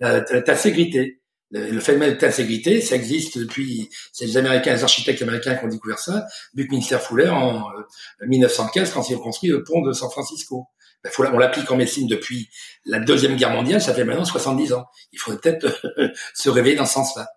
[0.00, 1.22] la, tasségrité.
[1.50, 5.68] Le, phénomène de tasségrité, ça existe depuis, c'est les Américains, les architectes américains qui ont
[5.68, 7.62] découvert ça, Buckminster Fuller en
[8.26, 10.66] 1915 euh, quand ils ont construit le pont de San Francisco.
[11.02, 12.50] Ben, on l'applique en médecine depuis
[12.84, 14.84] la deuxième guerre mondiale, ça fait maintenant 70 ans.
[15.12, 15.82] Il faudrait peut-être
[16.34, 17.28] se réveiller dans ce sens-là.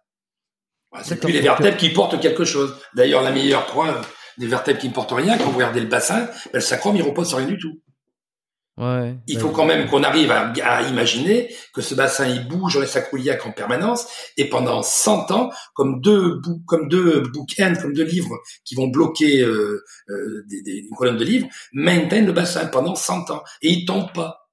[1.03, 2.75] C'est plus les vertèbres qui portent quelque chose.
[2.93, 4.05] D'ailleurs, la meilleure preuve
[4.37, 7.03] des vertèbres qui ne portent rien, quand vous regardez le bassin, ben, le sacrum, il
[7.03, 7.81] repose sur rien du tout.
[8.77, 12.81] Ouais, il faut quand même qu'on arrive à, imaginer que ce bassin il bouge dans
[12.81, 14.05] les sacroiliacs en permanence
[14.35, 19.39] et pendant 100 ans, comme deux comme deux bouquins, comme deux livres qui vont bloquer
[19.39, 23.69] euh, euh, des, des, une colonne de livres, maintiennent le bassin pendant 100 ans et
[23.69, 24.49] il tombe pas.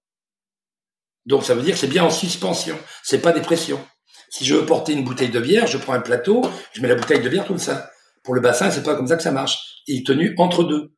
[1.27, 3.85] Donc ça veut dire que c'est bien en suspension, c'est pas des pressions.
[4.33, 6.41] Si je veux porter une bouteille de bière, je prends un plateau,
[6.73, 7.91] je mets la bouteille de bière tout ça.
[8.25, 9.83] Pour le bassin, c'est pas comme ça que ça marche.
[9.87, 10.95] Il est tenu entre deux.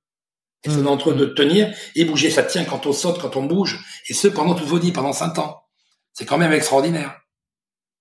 [0.65, 0.87] C'est mmh.
[0.87, 2.31] entre deux de tenir et bouger.
[2.31, 5.13] Ça tient quand on saute, quand on bouge, et ce pendant toute votre vie, pendant
[5.13, 5.65] cinq ans.
[6.13, 7.23] C'est quand même extraordinaire.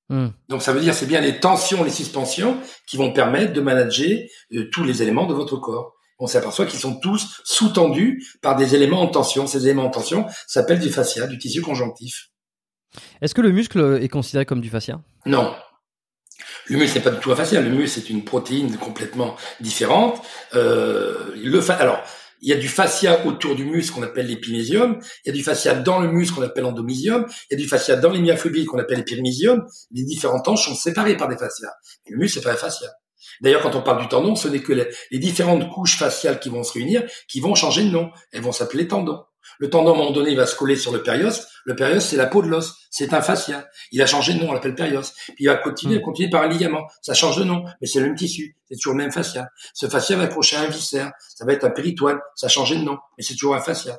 [0.10, 0.28] Mmh.
[0.50, 4.20] Donc ça veut dire c'est bien les tensions, les suspensions qui vont permettre de manager
[4.54, 5.96] euh, tous les éléments de votre corps.
[6.20, 9.48] On s'aperçoit qu'ils sont tous sous-tendus par des éléments en tension.
[9.48, 12.30] Ces éléments en tension s'appellent du fascia, du tissu conjonctif.
[13.22, 15.02] Est-ce que le muscle est considéré comme du fascia?
[15.26, 15.54] Non.
[16.68, 17.62] Le muscle n'est pas du tout un fascia.
[17.62, 20.22] Le muscle c'est une protéine complètement différente.
[20.56, 22.04] Euh, le alors,
[22.42, 25.44] il y a du fascia autour du muscle qu'on appelle l'épimésium, il y a du
[25.44, 28.80] fascia dans le muscle qu'on appelle l'endomysium, il y a du fascia dans les qu'on
[28.80, 29.66] appelle l'épimésium.
[29.92, 31.72] Les différents tendons sont séparés par des fascias.
[32.10, 32.90] Le muscle c'est pas un fascia.
[33.42, 36.64] D'ailleurs, quand on parle du tendon, ce n'est que les, différentes couches faciales qui vont
[36.64, 38.12] se réunir qui vont changer de nom.
[38.32, 39.24] Elles vont s'appeler tendons.
[39.60, 41.48] Le tendon, à un moment donné, il va se coller sur le périoste.
[41.66, 42.76] Le périoste, c'est la peau de l'os.
[42.90, 43.68] C'est un fascia.
[43.92, 45.16] Il a changé de nom, on l'appelle périoste.
[45.28, 46.02] Puis il va continuer, hmm.
[46.02, 46.88] continuer par un ligament.
[47.02, 48.56] Ça change de nom, mais c'est le même tissu.
[48.70, 49.48] C'est toujours le même fascia.
[49.74, 51.12] Ce fascia va accrocher à un viscère.
[51.20, 52.20] Ça va être un péritoine.
[52.36, 53.98] Ça a changé de nom, mais c'est toujours un fascia.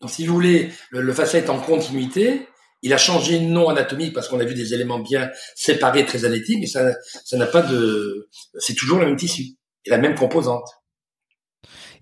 [0.00, 2.48] Donc, si vous voulez, le, fascia est en continuité.
[2.82, 6.24] Il a changé de nom anatomique parce qu'on a vu des éléments bien séparés, très
[6.24, 6.92] analytiques, mais ça,
[7.24, 8.28] ça n'a pas de,
[8.58, 9.56] c'est toujours le même tissu
[9.86, 10.68] et la même composante.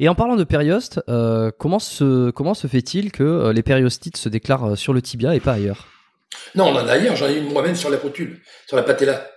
[0.00, 4.16] Et en parlant de périoste, euh, comment se, comment se fait-il que euh, les périostites
[4.16, 5.88] se déclarent euh, sur le tibia et pas ailleurs?
[6.54, 7.16] Non, on en a ailleurs.
[7.16, 9.30] J'en ai une moi-même sur la rotule, sur la patella.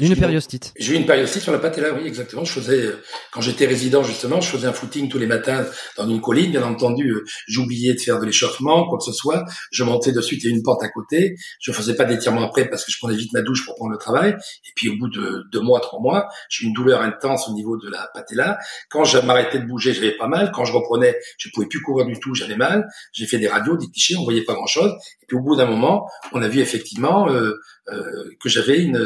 [0.00, 0.72] Une périostite.
[0.78, 2.44] J'ai eu une périostite sur la patella, oui, exactement.
[2.44, 5.66] Je faisais, euh, quand j'étais résident, justement, je faisais un footing tous les matins
[5.98, 6.50] dans une colline.
[6.50, 9.44] Bien entendu, euh, j'oubliais de faire de l'échauffement, quoi que ce soit.
[9.70, 11.36] Je montais de suite, a une porte à côté.
[11.60, 13.98] Je faisais pas d'étirement après parce que je prenais vite ma douche pour prendre le
[13.98, 14.30] travail.
[14.30, 17.52] Et puis, au bout de deux mois, trois mois, j'ai eu une douleur intense au
[17.52, 18.58] niveau de la patella.
[18.88, 20.52] Quand je m'arrêtais de bouger, j'avais pas mal.
[20.54, 22.86] Quand je reprenais, je pouvais plus courir du tout, j'avais mal.
[23.12, 24.92] J'ai fait des radios, des clichés, on voyait pas grand chose.
[25.22, 28.98] Et puis, au bout d'un moment, on a vu effectivement euh, que j'avais une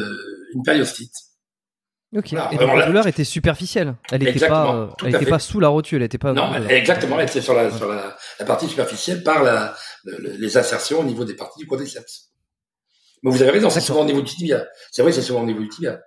[0.54, 1.12] une périostite.
[2.16, 2.32] Ok.
[2.32, 3.96] et la douleur était superficielle.
[4.10, 5.98] Elle n'était pas, euh, elle était pas sous la rotule.
[5.98, 6.32] Elle était pas.
[6.32, 7.18] Non, exactement.
[7.18, 11.34] Elle était sur la, sur la, partie superficielle par la, les insertions au niveau des
[11.34, 12.30] parties du quadriceps.
[13.22, 14.66] Mais vous avez raison, c'est souvent au niveau du tibia.
[14.92, 16.00] C'est vrai, c'est souvent au niveau du tibia.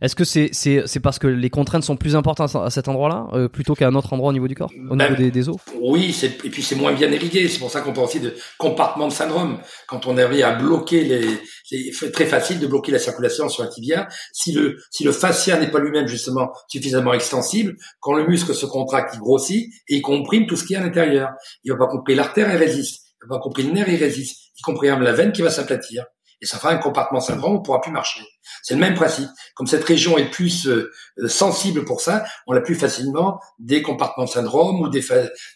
[0.00, 3.28] Est-ce que c'est c'est c'est parce que les contraintes sont plus importantes à cet endroit-là
[3.32, 5.56] euh, plutôt qu'à un autre endroit au niveau du corps, au niveau ben, des, os?
[5.80, 7.48] Oui, c'est et puis c'est moins bien irrigué.
[7.48, 9.60] C'est pour ça qu'on parle aussi de compartiment de syndrome.
[9.86, 13.68] Quand on arrive à bloquer les, c'est très facile de bloquer la circulation sur un
[13.68, 14.08] tibia.
[14.32, 18.66] Si le si le fascia n'est pas lui-même justement suffisamment extensible, quand le muscle se
[18.66, 21.30] contracte, il grossit et il comprime tout ce qui est à l'intérieur.
[21.62, 23.04] Il va pas comprimer l'artère, elle résiste.
[23.22, 24.38] Il va pas comprimer le nerf, il résiste.
[24.58, 26.04] Il comprime la veine qui va s'aplatir
[26.40, 28.20] et ça fera un compartiment syndrome, on pourra plus marcher.
[28.62, 29.28] C'est le même principe.
[29.54, 30.90] Comme cette région est plus euh,
[31.26, 35.02] sensible pour ça, on a plus facilement des compartiments syndrome ou des,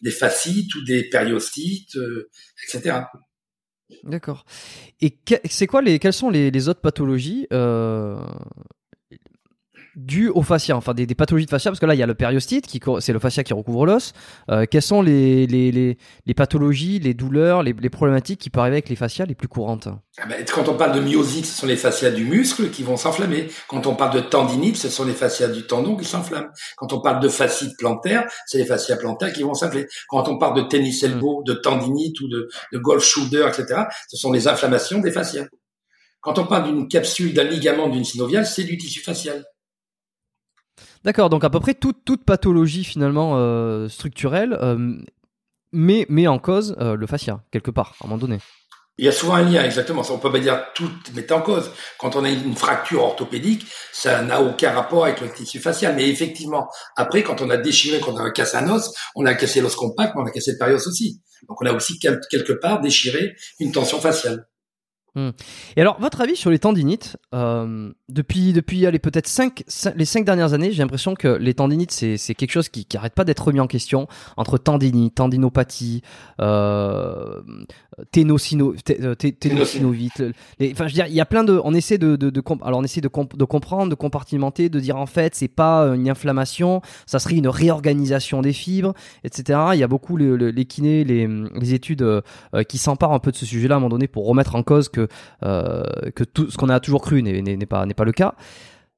[0.02, 2.30] des fascites ou des périostites, euh,
[2.64, 3.02] etc.
[4.04, 4.44] D'accord.
[5.00, 8.16] Et c'est quoi les, quelles sont les, autres pathologies euh,
[9.96, 12.14] dû au fascia, enfin des, pathologies de fascia, parce que là il y a le
[12.14, 14.12] périostite, qui c'est le fascia qui recouvre l'os.
[14.50, 18.76] Euh, quelles sont les, les, les, les, pathologies, les douleurs, les, problématiques qui peuvent arriver
[18.76, 19.88] avec les fascias les plus courantes?
[20.18, 22.96] Ah ben, Quand on parle de myosite, ce sont les fascias du muscle qui vont
[22.96, 23.48] s'enflammer.
[23.68, 26.48] Quand on parle de tendinite, ce sont les fascias du tendon qui s'enflamment.
[26.76, 29.86] Quand on parle de fascite plantaire, c'est les fascias plantaires qui vont s'inflammer.
[30.08, 31.44] Quand on parle de tennis elbow, hmm.
[31.44, 35.46] de tendinite ou de, de golf shoulder, etc., ce sont les inflammations des fascias.
[36.20, 39.44] Quand on parle d'une capsule, d'un ligament, d'une synoviale, c'est du tissu facial.
[41.04, 44.96] D'accord, donc à peu près toute, toute pathologie finalement euh, structurelle euh,
[45.72, 48.38] met, en cause euh, le fascia, quelque part, à un moment donné.
[48.98, 50.02] Il y a souvent un lien, exactement.
[50.10, 51.70] On peut pas dire tout mettre en cause.
[51.98, 55.96] Quand on a une fracture orthopédique, ça n'a aucun rapport avec le tissu facial.
[55.96, 59.34] Mais effectivement, après, quand on a déchiré, quand on a cassé un os, on a
[59.34, 61.22] cassé l'os compact, mais on a cassé le périos aussi.
[61.48, 64.46] Donc on a aussi quelque part déchiré une tension faciale.
[65.14, 65.30] Hmm.
[65.76, 70.24] Et alors, votre avis sur les tendinites euh, Depuis, depuis allez, peut-être cinq, les cinq
[70.24, 73.44] dernières années, j'ai l'impression que les tendinites, c'est, c'est quelque chose qui n'arrête pas d'être
[73.44, 76.02] remis en question entre tendinite, tendinopathie,
[76.40, 77.42] euh,
[78.10, 80.22] ténosino, euh, ténosinovite.
[80.60, 81.60] Enfin, je veux dire, il y a plein de.
[81.62, 84.96] On essaie de, de, de alors on essaie de, de comprendre, de compartimenter, de dire
[84.96, 88.94] en fait, c'est pas une inflammation, ça serait une réorganisation des fibres,
[89.24, 89.58] etc.
[89.74, 92.22] Il y a beaucoup les kinés, les, les études euh,
[92.68, 94.88] qui s'emparent un peu de ce sujet-là à un moment donné pour remettre en cause
[94.88, 95.01] que
[95.42, 95.84] euh,
[96.14, 98.34] que tout ce qu'on a toujours cru n'est pas pas le cas.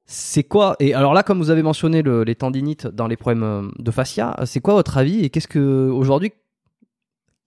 [0.05, 3.67] C'est quoi Et alors là, comme vous avez mentionné les tendinites dans les problèmes euh,
[3.79, 6.31] de fascia, c'est quoi votre avis et qu'est-ce que aujourd'hui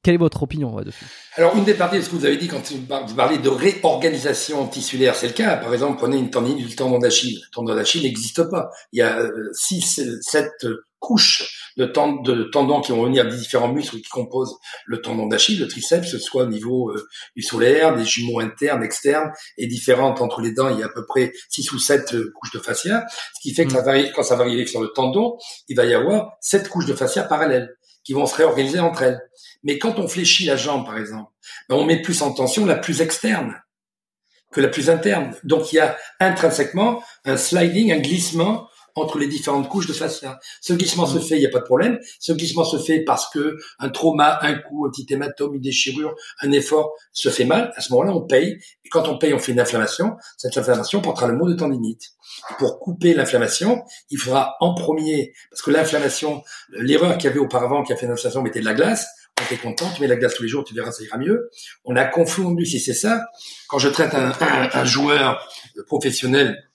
[0.02, 1.06] quelle est votre opinion dessus?
[1.34, 4.66] Alors, une des parties de ce que vous avez dit quand vous parlez de réorganisation
[4.66, 5.56] tissulaire, c'est le cas.
[5.56, 7.40] Par exemple, prenez une tendinite du tendon d'Achille.
[7.44, 8.70] Le tendon d'Achille n'existe pas.
[8.92, 10.50] Il y a 6, euh, 7
[11.00, 14.56] couches de, tendons qui vont venir des différents muscles qui composent
[14.86, 17.06] le tendon d'Achille, le triceps, ce soit au niveau euh,
[17.36, 20.68] du solaire, des jumeaux internes, externes, et différentes entre les dents.
[20.70, 23.04] Il y a à peu près 6 ou 7 euh, couches de fascia,
[23.36, 24.10] ce qui fait que ça mm.
[24.14, 25.36] quand ça va arriver sur le tendon,
[25.68, 27.77] il va y avoir 7 couches de fascia parallèles
[28.08, 29.20] qui vont se réorganiser entre elles.
[29.62, 31.30] Mais quand on fléchit la jambe, par exemple,
[31.68, 33.60] ben, on met plus en tension la plus externe
[34.50, 35.36] que la plus interne.
[35.44, 40.38] Donc il y a intrinsèquement un sliding, un glissement entre les différentes couches de fascia.
[40.60, 41.22] Ce glissement se mm.
[41.22, 41.98] fait, il n'y a pas de problème.
[42.18, 46.14] Ce glissement se fait parce que un trauma, un coup, un petit hématome, une déchirure,
[46.42, 47.72] un effort se fait mal.
[47.76, 48.58] À ce moment-là, on paye.
[48.84, 50.16] Et quand on paye, on fait une inflammation.
[50.36, 52.12] Cette inflammation portera le mot de tendinite.
[52.58, 57.82] pour couper l'inflammation, il faudra en premier, parce que l'inflammation, l'erreur qu'il y avait auparavant,
[57.82, 59.06] qui a fait une inflammation, mettait de la glace.
[59.40, 61.50] On était content, tu mets la glace tous les jours, tu verras, ça ira mieux.
[61.84, 63.22] On a confondu, si c'est ça,
[63.68, 65.48] quand je traite un, un joueur
[65.86, 66.67] professionnel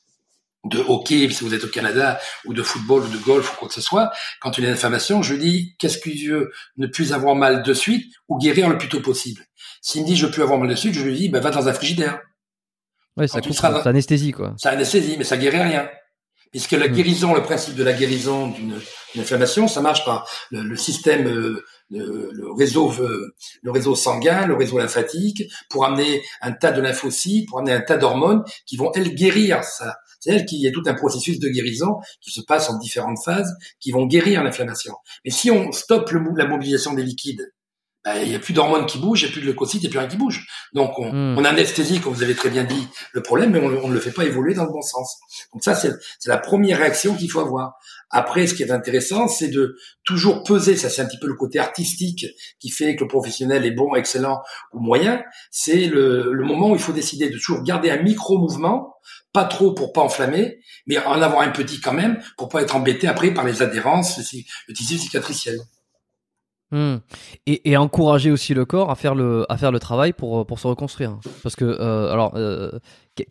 [0.64, 3.68] de hockey, si vous êtes au Canada, ou de football, ou de golf, ou quoi
[3.68, 6.88] que ce soit, quand il y a une inflammation, je dis, qu'est-ce qu'il veut ne
[6.88, 9.46] plus avoir mal de suite, ou guérir le plus tôt possible?
[9.82, 11.68] S'il me dit, je plus avoir mal de suite, je lui dis, ben, va dans
[11.68, 12.22] un frigidaire.
[13.18, 14.54] Oui, ça coupe, ça anesthésie, quoi.
[14.58, 15.90] Ça anesthésie, mais ça guérit rien.
[16.52, 16.94] Puisque la hmm.
[16.94, 18.80] guérison, le principe de la guérison d'une
[19.18, 24.78] inflammation, ça marche par le, système, euh, le, réseau, euh, le réseau sanguin, le réseau
[24.78, 29.16] lymphatique, pour amener un tas de lymphocytes, pour amener un tas d'hormones qui vont elles
[29.16, 33.54] guérir ça, c'est-à-dire qu'il tout un processus de guérison qui se passe en différentes phases
[33.82, 34.94] qui vont guérir l'inflammation.
[35.26, 37.52] Mais si on stoppe la mobilisation des liquides,
[38.06, 39.86] ben, il n'y a plus d'hormones qui bougent, il n'y a plus de leucocytes, il
[39.86, 40.46] n'y a plus rien qui bouge.
[40.74, 41.38] Donc on, hmm.
[41.38, 44.12] on anesthésie, comme vous avez très bien dit, le problème, mais on, ne le fait
[44.12, 45.20] pas évoluer dans le bon sens.
[45.54, 45.94] Donc ça, c'est
[46.26, 47.76] la première réaction qu'il faut avoir.
[48.10, 51.36] Après, ce qui est intéressant, c'est de toujours peser, ça c'est un petit peu le
[51.36, 52.28] côté artistique
[52.60, 54.42] qui fait que le professionnel est bon, excellent
[54.74, 58.94] ou moyen, c'est le, le moment où il faut décider de toujours garder un micro-mouvement
[59.34, 62.76] pas trop pour pas enflammer, mais en avoir un petit quand même pour pas être
[62.76, 64.20] embêté après par les adhérences,
[64.68, 65.58] le tissu cicatriciel.
[66.74, 66.96] Hmm.
[67.46, 71.20] Et, encourager aussi le corps à faire le travail pour pour se reconstruire.
[71.44, 72.72] Parce que euh, alors euh,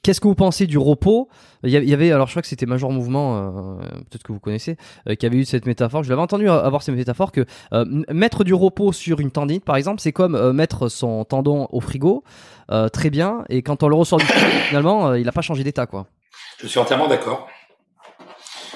[0.05, 1.29] qu'est-ce que vous pensez du repos?
[1.65, 3.79] Il y avait alors je crois que c'était Major Mouvement, euh,
[4.09, 4.77] peut-être que vous connaissez,
[5.19, 6.05] qui avait eu cette métaphore.
[6.05, 7.45] Je l'avais entendu avoir cette métaphore que
[8.13, 12.23] mettre du repos sur une tendinite par exemple, c'est comme mettre son tendon au frigo
[12.93, 15.87] très bien et quand on le ressort du frigo finalement il n'a pas changé d'état
[15.87, 16.07] quoi.
[16.61, 17.49] Je suis entièrement d'accord.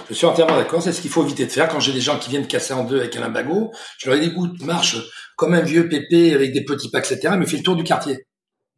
[0.08, 1.68] Je suis entièrement d'accord, c'est ce qu'il faut éviter de faire.
[1.68, 4.26] Quand j'ai des gens qui viennent casser en deux avec un limbago, je leur dis,
[4.26, 4.96] écoute, marche
[5.36, 8.26] comme un vieux pépé avec des petits pas, etc., mais fais le tour du quartier.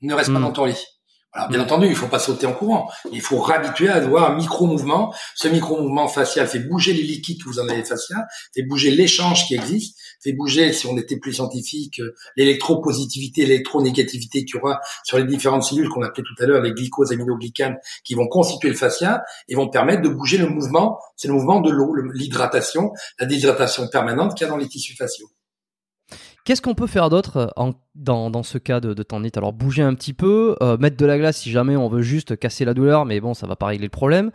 [0.00, 0.42] Ne reste pas hmm.
[0.42, 0.84] dans ton lit.
[1.32, 2.90] Alors, bien entendu, il faut pas sauter en courant.
[3.12, 5.14] Il faut réhabituer à avoir un micro-mouvement.
[5.34, 9.46] Ce micro-mouvement facial fait bouger les liquides que vous en avez facial, fait bouger l'échange
[9.46, 12.00] qui existe, fait bouger, si on était plus scientifique,
[12.36, 16.72] l'électropositivité, l'électronégativité qu'il y aura sur les différentes cellules qu'on appelait tout à l'heure, les
[16.72, 20.98] glycoses aminoglycanes, qui vont constituer le fascia et vont permettre de bouger le mouvement.
[21.16, 24.96] C'est le mouvement de l'eau, l'hydratation, la déshydratation permanente qu'il y a dans les tissus
[24.96, 25.28] faciaux.
[26.48, 29.82] Qu'est-ce qu'on peut faire d'autre euh, dans, dans, ce cas de, de tendinite Alors bouger
[29.82, 32.72] un petit peu, euh, mettre de la glace si jamais on veut juste casser la
[32.72, 34.30] douleur, mais bon, ça va pas régler le problème.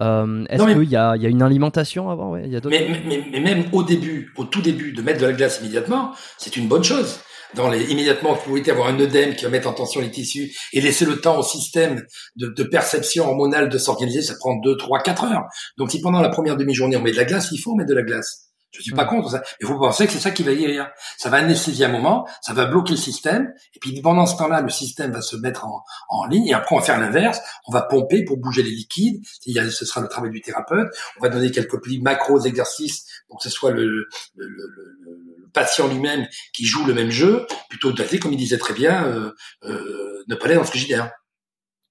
[0.00, 2.30] Euh, Est-ce qu'il y a, y a, une alimentation avant?
[2.30, 5.26] Ouais, y a mais, mais, mais, même au début, au tout début, de mettre de
[5.26, 7.18] la glace immédiatement, c'est une bonne chose.
[7.56, 10.56] Dans les, immédiatement, vous pouvez avoir un œdème qui va mettre en tension les tissus
[10.72, 12.04] et laisser le temps au système
[12.36, 15.42] de, de perception hormonale de s'organiser, ça prend 2, 3, 4 heures.
[15.78, 17.96] Donc si pendant la première demi-journée on met de la glace, il faut mettre de
[17.96, 18.45] la glace.
[18.76, 19.08] Je suis pas mm.
[19.08, 19.42] contre ça.
[19.60, 20.88] Il faut penser que c'est ça qui va guérir.
[21.16, 24.60] Ça va anesthésier un moment, ça va bloquer le système, et puis pendant ce temps-là,
[24.60, 27.72] le système va se mettre en, en ligne, et après on va faire l'inverse, on
[27.72, 31.50] va pomper pour bouger les liquides, ce sera le travail du thérapeute, on va donner
[31.50, 36.66] quelques petits macros exercices pour que ce soit le, le, le, le patient lui-même qui
[36.66, 39.32] joue le même jeu, plutôt de comme il disait très bien, euh,
[39.64, 41.10] euh, ne pas aller dans le frigidaire.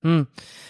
[0.06, 0.22] Hmm.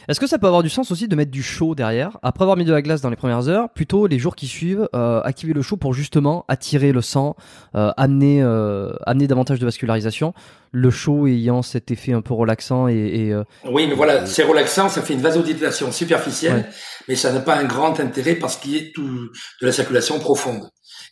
[0.08, 2.18] Est-ce que ça peut avoir du sens aussi de mettre du chaud derrière?
[2.24, 4.88] Après avoir mis de la glace dans les premières heures, plutôt les jours qui suivent,
[4.96, 7.36] euh, activer le chaud pour justement attirer le sang,
[7.76, 10.34] euh, amener, euh, amener davantage de vascularisation.
[10.72, 12.94] Le chaud ayant cet effet un peu relaxant et.
[12.94, 16.70] et euh, oui, mais voilà, c'est relaxant, ça fait une vasodilatation superficielle,
[17.10, 19.04] mais ça n'a pas un grand intérêt parce qu'il y a tout
[19.62, 20.62] de la circulation profonde.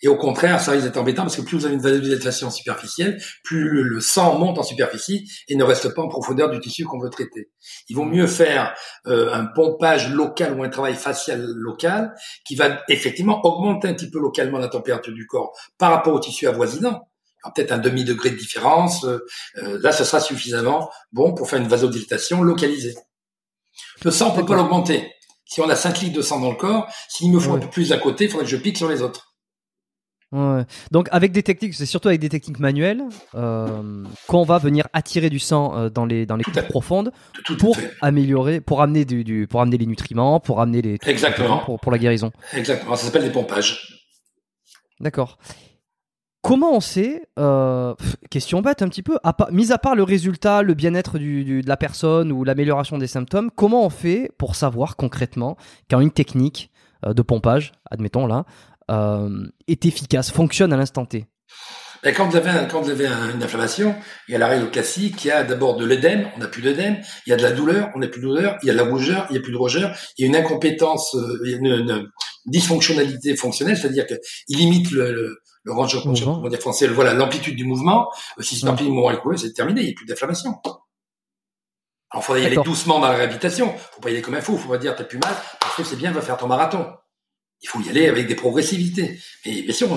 [0.02, 3.22] Et au contraire, ça risque d'être embêtant parce que plus vous avez une vasodilatation superficielle,
[3.44, 7.00] plus le sang monte en superficie et ne reste pas en profondeur du tissu qu'on
[7.00, 7.52] veut traiter.
[7.90, 8.74] Il vaut mieux faire
[9.08, 12.14] euh, un pompage local ou un travail facial local
[12.46, 16.20] qui va effectivement augmenter un petit peu localement la température du corps par rapport au
[16.20, 17.08] tissu avoisinant.
[17.56, 19.04] Peut-être un demi-degré de différence.
[19.04, 19.20] Euh,
[19.82, 22.96] là, ce sera suffisamment bon pour faire une vasodilatation localisée.
[24.04, 25.12] Le sang, on peut pas l'augmenter.
[25.46, 27.70] Si on a 5 litres de sang dans le corps, s'il me faut un peu
[27.70, 29.33] plus à côté, il faudrait que je pique sur les autres.
[30.92, 33.04] Donc avec des techniques, c'est surtout avec des techniques manuelles
[33.36, 37.12] euh, qu'on va venir attirer du sang euh, dans les dans les coupes profondes
[37.60, 41.92] pour améliorer, pour amener du, pour amener les nutriments, pour amener les exactement pour, pour
[41.92, 42.32] la guérison.
[42.54, 44.08] Exactement, ça s'appelle des pompages.
[45.00, 45.38] D'accord.
[46.42, 47.94] Comment on sait, euh,
[48.30, 51.70] question bête un petit peu, à mis à part le résultat, le bien-être du, de
[51.70, 55.56] la personne ou l'amélioration des symptômes, comment on fait pour savoir concrètement
[55.90, 56.70] quand une technique
[57.06, 58.46] de pompage, admettons là,
[58.90, 61.28] est efficace, fonctionne à l'instant T
[62.04, 63.96] ben, quand vous avez, quand vous avez une inflammation,
[64.28, 66.62] il y a la règle classique, il y a d'abord de l'œdème, on n'a plus
[66.62, 68.74] d'œdème, il y a de la douleur, on n'a plus de douleur, il y a
[68.74, 71.40] de la rougeur, il n'y a plus de rougeur, il y a une incompétence, euh,
[71.46, 72.10] une, une
[72.46, 77.64] dysfonctionnalité fonctionnelle, c'est-à-dire qu'il limite le, le, le range, comment dire français, voilà, l'amplitude du
[77.64, 78.10] mouvement.
[78.42, 80.60] Si cette amplitude du mouvement est c'est terminé, il n'y a plus d'inflammation.
[82.12, 83.74] Alors, il faudrait y aller doucement dans la réhabilitation.
[83.94, 84.58] Faut pas y aller comme un fou.
[84.58, 86.86] Faut pas dire t'as plus mal, parce que c'est bien, va faire ton marathon
[87.64, 89.20] il faut y aller avec des progressivités.
[89.46, 89.90] Mais bien sûr,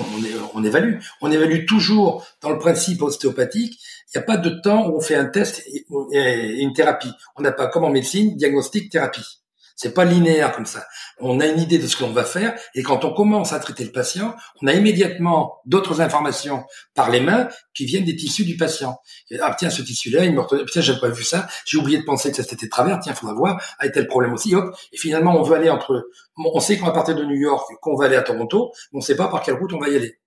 [0.53, 0.99] on, évalue.
[1.21, 3.77] On évalue toujours dans le principe ostéopathique.
[4.07, 7.11] Il n'y a pas de temps où on fait un test et une thérapie.
[7.35, 9.41] On n'a pas, comme en médecine, diagnostic, thérapie.
[9.77, 10.87] C'est pas linéaire comme ça.
[11.19, 13.85] On a une idée de ce qu'on va faire et quand on commence à traiter
[13.85, 18.57] le patient, on a immédiatement d'autres informations par les mains qui viennent des tissus du
[18.57, 18.99] patient.
[19.39, 22.31] Ah tiens, ce tissu-là, il me tiens, j'avais pas vu ça, j'ai oublié de penser
[22.31, 24.75] que ça c'était travers, tiens, faudra voir, a tel problème aussi, hop.
[24.93, 27.95] Et finalement, on veut aller entre, on sait qu'on va partir de New York, qu'on
[27.95, 30.17] va aller à Toronto, mais on sait pas par quelle route on va y aller.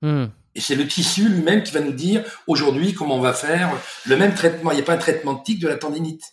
[0.00, 0.28] Hmm.
[0.54, 3.70] Et c'est le tissu lui-même qui va nous dire aujourd'hui comment on va faire
[4.06, 4.70] le même traitement.
[4.70, 6.24] Il n'y a pas un traitement de tic de la tendinite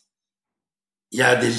[1.11, 1.51] il y a des,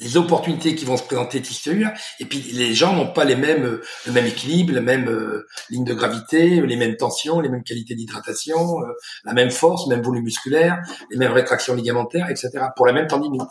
[0.00, 3.80] des, opportunités qui vont se présenter tissulaires et puis les gens n'ont pas les mêmes
[4.06, 7.94] le même équilibre, la même euh, ligne de gravité, les mêmes tensions, les mêmes qualités
[7.94, 8.92] d'hydratation, euh,
[9.24, 12.50] la même force, le même volume musculaire, les mêmes rétractions ligamentaires, etc.
[12.74, 13.50] pour la même tendinite.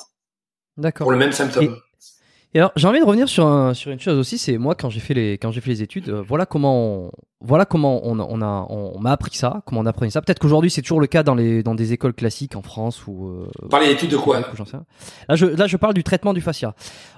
[0.78, 1.06] D'accord.
[1.06, 1.78] Pour le même symptôme.
[2.56, 5.02] Et alors, j'ai envie de revenir sur, sur une chose aussi, c'est moi quand j'ai
[5.02, 8.41] fait les quand j'ai fait les études, euh, voilà comment on, voilà comment on, on
[8.41, 10.22] a on, m'a appris ça, comment on apprenait ça.
[10.22, 13.28] Peut-être qu'aujourd'hui c'est toujours le cas dans les dans des écoles classiques en France ou.
[13.28, 16.76] Euh, Parler d'études de quoi Là, je là je parle du traitement du fascia.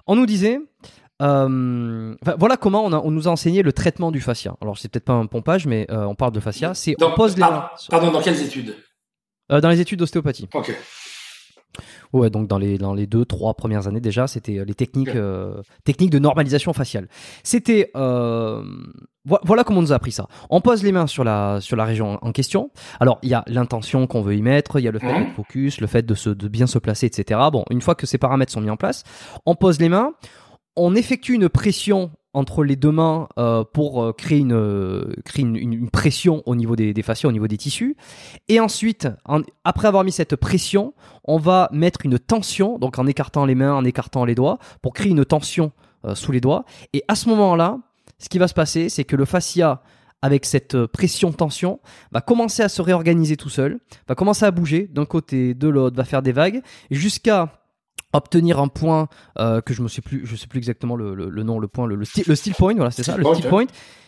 [0.07, 0.59] On nous disait.
[1.19, 4.55] Euh, voilà comment on, a, on, nous a enseigné le traitement du fascia.
[4.61, 6.73] Alors c'est peut-être pas un pompage, mais euh, on parle de fascia.
[6.73, 7.41] C'est on pose les
[7.89, 8.75] Pardon, dans quelles études?
[9.49, 10.47] Dans les études d'ostéopathie.
[10.53, 10.75] Ok.
[12.13, 15.15] Ouais, donc dans les dans les deux trois premières années déjà, c'était euh, les techniques
[15.15, 17.07] euh, techniques de normalisation faciale.
[17.43, 18.63] C'était euh,
[19.25, 20.27] voilà comment on nous a appris ça.
[20.49, 22.71] On pose les mains sur la sur la région en question.
[22.99, 25.33] Alors il y a l'intention qu'on veut y mettre, il y a le fait de
[25.35, 27.39] focus, le fait de se de bien se placer, etc.
[27.51, 29.03] Bon, une fois que ces paramètres sont mis en place,
[29.45, 30.13] on pose les mains,
[30.75, 35.43] on effectue une pression entre les deux mains euh, pour euh, créer, une, euh, créer
[35.43, 37.97] une, pression au niveau des, des fascias, au niveau des tissus.
[38.47, 39.07] Et ensuite,
[39.63, 43.73] après avoir mis cette pression, on va mettre une tension, donc en écartant les mains,
[43.73, 45.71] en écartant les doigts, pour créer une tension
[46.13, 46.63] sous les doigts.
[46.93, 47.79] Et à ce moment-là,
[48.19, 49.81] ce qui va se passer, c'est que le fascia
[50.21, 51.79] avec cette pression-tension,
[52.11, 55.95] va commencer à se réorganiser tout seul, va commencer à bouger d'un côté, de l'autre,
[55.95, 57.66] va faire des vagues, jusqu'à
[58.17, 59.07] obtenir un point
[59.39, 61.87] euh, que je me sais plus je sais plus exactement le, le, nom le point
[61.87, 63.65] le, le, steel point voilà c'est ça le steel point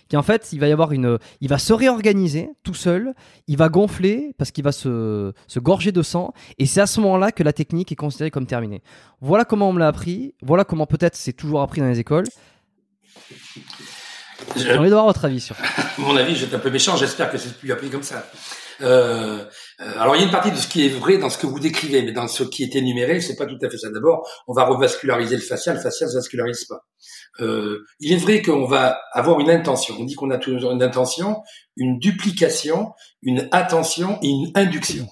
[0.10, 3.13] qui en fait il va y avoir une il va se réorganiser tout seul
[3.48, 7.00] il va gonfler parce qu'il va se, se gorger de sang et c'est à ce
[7.02, 8.81] moment-là que la technique est considérée comme terminée.
[9.21, 12.25] Voilà comment on me l'a appris voilà comment peut-être c'est toujours appris dans les écoles.
[14.56, 15.56] J'ai envie d'avoir votre avis sur
[16.00, 18.25] mon avis je un peu méchant j'espère que c'est plus appris comme ça.
[18.81, 19.46] Euh,
[19.80, 21.60] alors il y a une partie de ce qui est vrai dans ce que vous
[21.60, 23.90] décrivez, mais dans ce qui est énuméré, c'est pas tout à fait ça.
[23.90, 26.86] D'abord, on va revasculariser le fascia, le fascia ne se vascularise pas.
[27.40, 29.96] Euh, il est vrai qu'on va avoir une intention.
[29.98, 31.38] On dit qu'on a toujours une intention,
[31.77, 35.08] une duplication, une attention et une induction.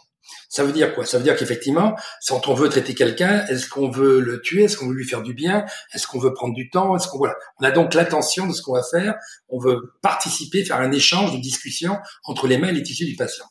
[0.50, 1.06] Ça veut dire quoi?
[1.06, 1.96] Ça veut dire qu'effectivement,
[2.28, 4.64] quand on veut traiter quelqu'un, est-ce qu'on veut le tuer?
[4.64, 5.66] Est-ce qu'on veut lui faire du bien?
[5.94, 6.96] Est-ce qu'on veut prendre du temps?
[6.96, 9.16] Est-ce qu'on voilà On a donc l'attention de ce qu'on va faire.
[9.50, 13.16] On veut participer, faire un échange de discussion entre les mains et les tissus du
[13.16, 13.46] patient.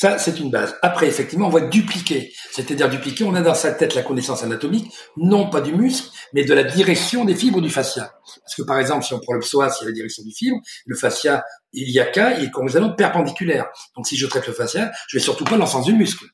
[0.00, 0.76] Ça, c'est une base.
[0.82, 2.32] Après, effectivement, on va dupliquer.
[2.52, 6.44] C'est-à-dire dupliquer, on a dans sa tête la connaissance anatomique, non pas du muscle, mais
[6.44, 8.12] de la direction des fibres du fascia.
[8.44, 10.30] Parce que, par exemple, si on prend le psoas, il y a la direction du
[10.32, 11.42] fibre, le fascia
[11.72, 13.66] iliaca, il est complètement perpendiculaire.
[13.96, 16.26] Donc, si je traite le fascia, je vais surtout pas dans le sens du muscle.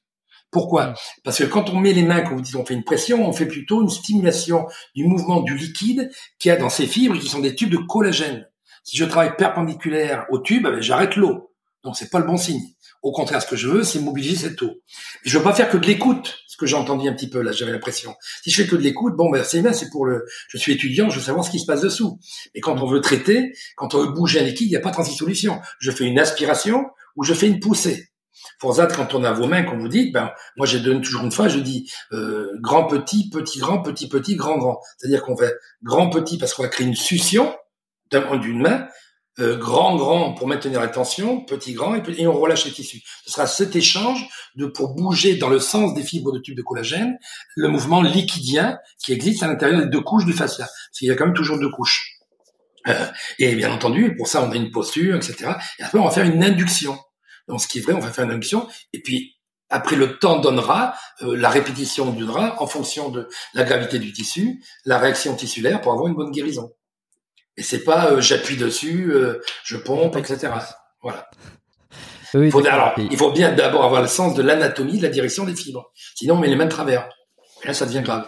[0.50, 0.88] Pourquoi?
[0.88, 0.94] Mm.
[1.24, 3.32] Parce que quand on met les mains, quand vous dites on fait une pression, on
[3.32, 7.40] fait plutôt une stimulation du mouvement du liquide qui a dans ses fibres, qui sont
[7.40, 8.46] des tubes de collagène.
[8.82, 11.53] Si je travaille perpendiculaire au tube, ben, j'arrête l'eau.
[11.84, 12.62] Donc c'est pas le bon signe.
[13.02, 14.80] Au contraire, ce que je veux, c'est mobiliser cette eau.
[15.24, 17.52] je veux pas faire que de l'écoute, ce que j'ai entendu un petit peu là,
[17.52, 18.14] j'avais l'impression.
[18.42, 20.24] Si je fais que de l'écoute, bon, ben c'est bien, c'est pour le.
[20.48, 22.18] Je suis étudiant, je veux savoir ce qui se passe dessous.
[22.54, 24.90] Mais quand on veut traiter, quand on veut bouger un liquide, il n'y a pas
[24.90, 25.60] 36 solutions.
[25.78, 28.08] Je fais une aspiration ou je fais une poussée.
[28.72, 31.30] Ça, quand on a vos mains, comme vous dites, ben moi j'ai donné toujours une
[31.30, 34.80] fois, je dis euh, grand petit, petit grand, petit petit, grand grand.
[34.96, 37.54] C'est-à-dire qu'on fait grand petit parce qu'on va créer une succion
[38.10, 38.86] d'une main,
[39.40, 43.02] euh, grand, grand pour maintenir la tension, petit, grand, et, on relâche les tissus.
[43.24, 46.62] Ce sera cet échange de pour bouger dans le sens des fibres de tube de
[46.62, 47.18] collagène,
[47.56, 50.64] le mouvement liquidien qui existe à l'intérieur des deux couches du fascia.
[50.66, 52.14] Parce qu'il y a quand même toujours deux couches.
[52.86, 53.06] Euh,
[53.38, 55.52] et bien entendu, pour ça, on a une posture, etc.
[55.78, 56.98] Et après, on va faire une induction.
[57.48, 58.68] Donc, ce qui est vrai, on va faire une induction.
[58.92, 59.34] Et puis,
[59.70, 64.62] après, le temps donnera, euh, la répétition donnera, en fonction de la gravité du tissu,
[64.84, 66.72] la réaction tissulaire pour avoir une bonne guérison.
[67.56, 70.52] Et c'est pas euh, j'appuie dessus, euh, je pompe, etc.
[71.02, 71.28] Voilà.
[72.34, 75.44] il, faut, alors, il faut bien d'abord avoir le sens de l'anatomie, de la direction
[75.44, 75.92] des fibres.
[76.16, 77.08] Sinon, on met les mains de travers.
[77.62, 78.26] Et là, ça devient grave.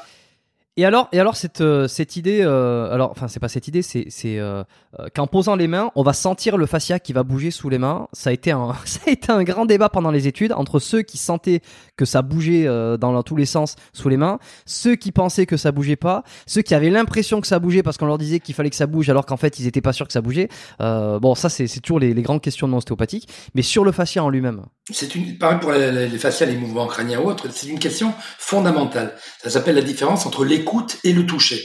[0.79, 3.81] Et alors, et alors cette, euh, cette idée, euh, alors, enfin, c'est pas cette idée,
[3.81, 4.63] c'est, euh,
[5.01, 7.79] euh, qu'en posant les mains, on va sentir le fascia qui va bouger sous les
[7.79, 8.09] mains.
[8.13, 11.01] Ça a été un, ça a été un grand débat pendant les études entre ceux
[11.01, 11.63] qui sentaient
[11.97, 12.67] que ça bougeait
[12.99, 16.61] dans, tous les sens sous les mains, ceux qui pensaient que ça bougeait pas, ceux
[16.61, 19.09] qui avaient l'impression que ça bougeait parce qu'on leur disait qu'il fallait que ça bouge
[19.09, 20.49] alors qu'en fait ils étaient pas sûrs que ça bougeait.
[20.79, 24.63] bon, ça c'est, toujours les, les grandes questions ostéopathiques, mais sur le fascia en lui-même.
[24.93, 29.15] C'est une, pareil pour les fascias, les mouvements crâniens ou autres, c'est une question fondamentale.
[29.43, 31.63] Ça s'appelle la différence entre les l'écoute et le toucher.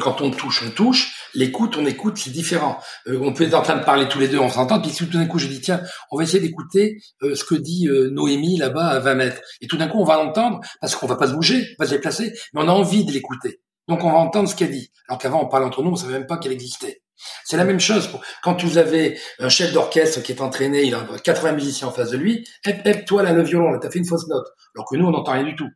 [0.00, 1.30] Quand on touche, on touche.
[1.34, 2.78] L'écoute, on écoute, c'est différent.
[3.06, 4.80] Euh, on peut être en train de parler tous les deux, on s'entend.
[4.80, 7.86] Puis tout d'un coup, je dis tiens, on va essayer d'écouter euh, ce que dit
[7.86, 9.40] euh, Noémie là-bas à 20 mètres.
[9.60, 11.90] Et tout d'un coup, on va l'entendre parce qu'on va pas se bouger, pas se
[11.90, 13.60] déplacer, mais on a envie de l'écouter.
[13.86, 14.90] Donc on va entendre ce qu'elle dit.
[15.08, 17.02] Alors qu'avant, on parlait entre nous, on savait même pas qu'elle existait.
[17.44, 18.10] C'est la même chose
[18.42, 22.10] quand vous avez un chef d'orchestre qui est entraîné, il a 80 musiciens en face
[22.10, 22.48] de lui.
[22.64, 24.46] Hep, toi là, le violon, là, t'as fait une fausse note.
[24.74, 25.68] Alors que nous, on n'entend rien du tout.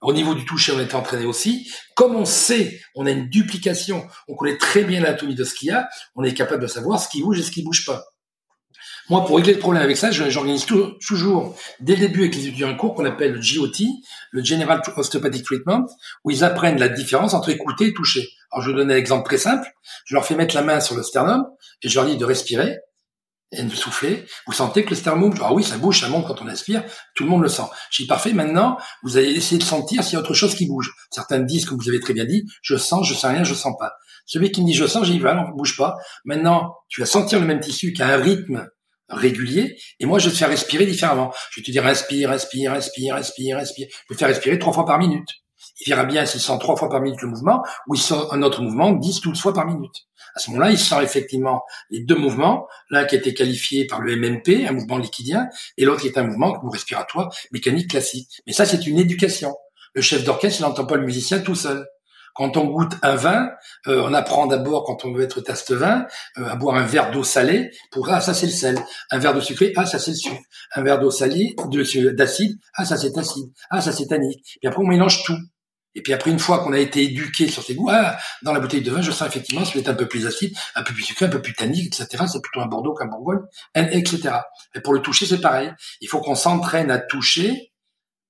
[0.00, 1.70] Au niveau du toucher, on est entraîné aussi.
[1.94, 5.68] Comme on sait, on a une duplication, on connaît très bien l'anatomie de ce qu'il
[5.68, 8.04] y a, on est capable de savoir ce qui bouge et ce qui bouge pas.
[9.08, 12.70] Moi, pour régler le problème avec ça, j'organise toujours, dès le début avec les étudiants
[12.70, 13.84] en cours, qu'on appelle le GOT,
[14.30, 15.86] le General Osteopathic Treatment,
[16.24, 18.28] où ils apprennent la différence entre écouter et toucher.
[18.50, 19.68] Alors, je vais vous donner un exemple très simple.
[20.04, 21.44] Je leur fais mettre la main sur le sternum
[21.82, 22.78] et je leur dis de respirer
[23.52, 25.40] et de souffler, vous sentez que le sternum bouge.
[25.42, 26.82] Ah oui, ça bouge, ça monte quand on inspire,
[27.14, 27.62] tout le monde le sent.
[27.90, 30.90] J'ai parfait, maintenant, vous allez essayer de sentir s'il y a autre chose qui bouge.
[31.10, 33.74] Certains disent, comme vous avez très bien dit, je sens, je sens rien, je sens
[33.78, 33.92] pas.
[34.24, 35.96] Celui qui me dit je sens, j'ai dit, voilà, on bouge pas.
[36.24, 38.66] Maintenant, tu vas sentir le même tissu qui a un rythme
[39.08, 41.32] régulier, et moi, je vais te faire respirer différemment.
[41.50, 43.88] Je vais te dire, inspire, inspire, inspire, inspire, inspire.
[43.90, 45.28] Je vais te faire respirer trois fois par minute.
[45.80, 48.42] Il verra bien s'il sent trois fois par minute le mouvement, ou il sent un
[48.42, 49.94] autre mouvement dix, douze fois par minute.
[50.34, 54.00] À ce moment-là, il sent effectivement les deux mouvements, l'un qui a été qualifié par
[54.00, 58.42] le MMP, un mouvement liquidien, et l'autre qui est un mouvement respiratoire mécanique classique.
[58.46, 59.54] Mais ça, c'est une éducation.
[59.94, 61.86] Le chef d'orchestre, n'entend pas le musicien tout seul.
[62.34, 63.50] Quand on goûte un vin,
[63.86, 66.06] euh, on apprend d'abord, quand on veut être taste vin,
[66.38, 69.34] euh, à boire un verre d'eau salée pour ah ça c'est le sel, un verre
[69.34, 70.40] d'eau sucrée, ah ça c'est le sucre,
[70.74, 71.54] un verre d'eau salée,
[72.14, 74.58] d'acide, ah ça c'est acide, ah ça c'est tannique.
[74.62, 75.36] Et après on mélange tout.
[75.94, 78.60] Et puis après, une fois qu'on a été éduqué sur ces goûts, ah, dans la
[78.60, 81.02] bouteille de vin, je sens effectivement celui est un peu plus acide, un peu plus
[81.02, 82.24] sucré, un peu plus tannique, etc.
[82.30, 83.42] C'est plutôt un Bordeaux qu'un Bourgogne,
[83.74, 84.36] etc.
[84.74, 85.72] Et pour le toucher, c'est pareil.
[86.00, 87.72] Il faut qu'on s'entraîne à toucher.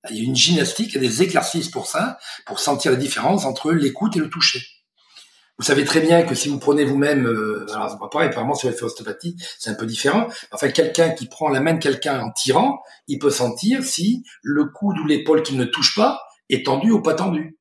[0.09, 2.97] Il y a une gymnastique, il y a des exercices pour ça, pour sentir la
[2.97, 4.59] différence entre l'écoute et le toucher.
[5.59, 8.55] Vous savez très bien que si vous prenez vous-même, euh, alors c'est pas pareil, apparemment
[8.55, 10.27] sur ostéopathie, c'est un peu différent.
[10.51, 14.65] Enfin, quelqu'un qui prend la main de quelqu'un en tirant, il peut sentir si le
[14.65, 16.19] coude ou l'épaule qui ne touche pas
[16.49, 17.57] est tendu ou pas tendu.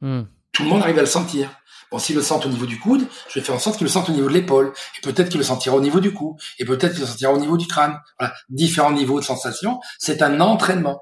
[0.00, 0.22] Hmm.
[0.52, 1.50] Tout le monde arrive à le sentir.
[1.90, 3.90] Bon, s'il le sent au niveau du coude, je vais faire en sorte qu'il le
[3.90, 4.72] sente au niveau de l'épaule.
[4.98, 6.36] Et peut-être qu'il le sentira au niveau du cou.
[6.58, 8.00] Et peut-être qu'il le sentira au niveau du crâne.
[8.18, 8.34] Voilà.
[8.48, 9.80] Différents niveaux de sensation.
[9.98, 11.00] C'est un entraînement.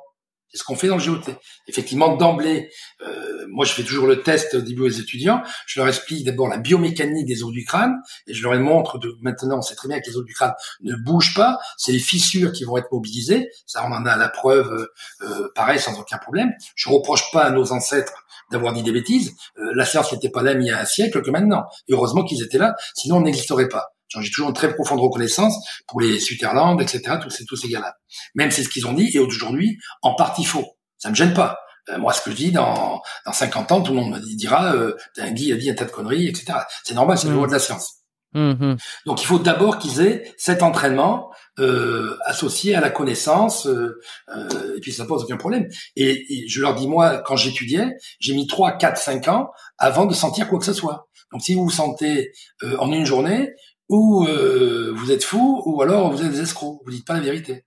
[0.55, 1.33] C'est ce qu'on fait dans le GOT.
[1.67, 2.71] Effectivement, d'emblée,
[3.05, 5.43] euh, moi je fais toujours le test au début aux étudiants.
[5.67, 7.97] Je leur explique d'abord la biomécanique des os du crâne
[8.29, 10.53] et je leur montre de, maintenant, on sait très bien que les os du crâne
[10.83, 11.59] ne bougent pas.
[11.77, 13.49] C'est les fissures qui vont être mobilisées.
[13.67, 14.89] Ça, on en a la preuve,
[15.23, 16.53] euh, pareil, sans aucun problème.
[16.77, 19.35] Je reproche pas à nos ancêtres d'avoir dit des bêtises.
[19.59, 21.65] Euh, la science n'était pas là il y a un siècle que maintenant.
[21.89, 23.95] Et heureusement qu'ils étaient là, sinon on n'existerait pas.
[24.21, 25.57] J'ai toujours une très profonde reconnaissance
[25.89, 27.97] pour les Sutherland, etc., tous ces, tous ces gars-là.
[28.35, 30.77] Même c'est ce qu'ils ont dit, et aujourd'hui, en partie faux.
[30.99, 31.59] Ça me gêne pas.
[31.91, 34.75] Euh, moi, ce que je dis, dans, dans 50 ans, tout le monde me dira,
[34.75, 36.59] euh, un Guy a dit un tas de conneries, etc.
[36.83, 38.05] C'est normal, c'est le loi de la science.
[38.35, 38.75] Mmh,
[39.07, 44.01] Donc, il faut d'abord qu'ils aient cet entraînement euh, associé à la connaissance, euh,
[44.35, 45.69] euh, et puis ça pose aucun problème.
[45.95, 50.07] Et, et je leur dis, moi, quand j'étudiais, j'ai mis 3, 4, 5 ans avant
[50.07, 51.09] de sentir quoi que ce soit.
[51.33, 52.33] Donc, si vous vous sentez
[52.65, 53.53] euh, en une journée,
[53.89, 57.21] ou euh, vous êtes fou, ou alors vous êtes des escrocs, vous dites pas la
[57.21, 57.65] vérité.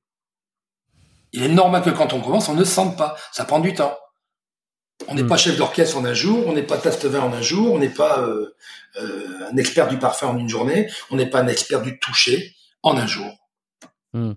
[1.33, 3.17] Il est normal que quand on commence, on ne sente pas.
[3.31, 3.95] Ça prend du temps.
[5.07, 5.27] On n'est hmm.
[5.27, 7.89] pas chef d'orchestre en un jour, on n'est pas vin en un jour, on n'est
[7.89, 8.55] pas euh,
[8.99, 12.55] euh, un expert du parfum en une journée, on n'est pas un expert du toucher
[12.81, 13.31] en un jour.
[14.13, 14.33] Hmm.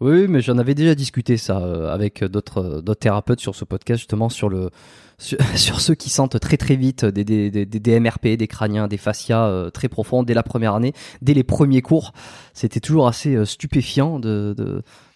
[0.00, 3.98] Oui, mais j'en avais déjà discuté ça euh, avec d'autres d'autres thérapeutes sur ce podcast
[3.98, 4.70] justement sur le
[5.18, 8.98] sur, ceux qui sentent très très vite des, des, des, des MRP, des crâniens, des
[8.98, 10.92] fascias euh, très profonds dès la première année,
[11.22, 12.12] dès les premiers cours.
[12.54, 14.54] C'était toujours assez euh, stupéfiant de,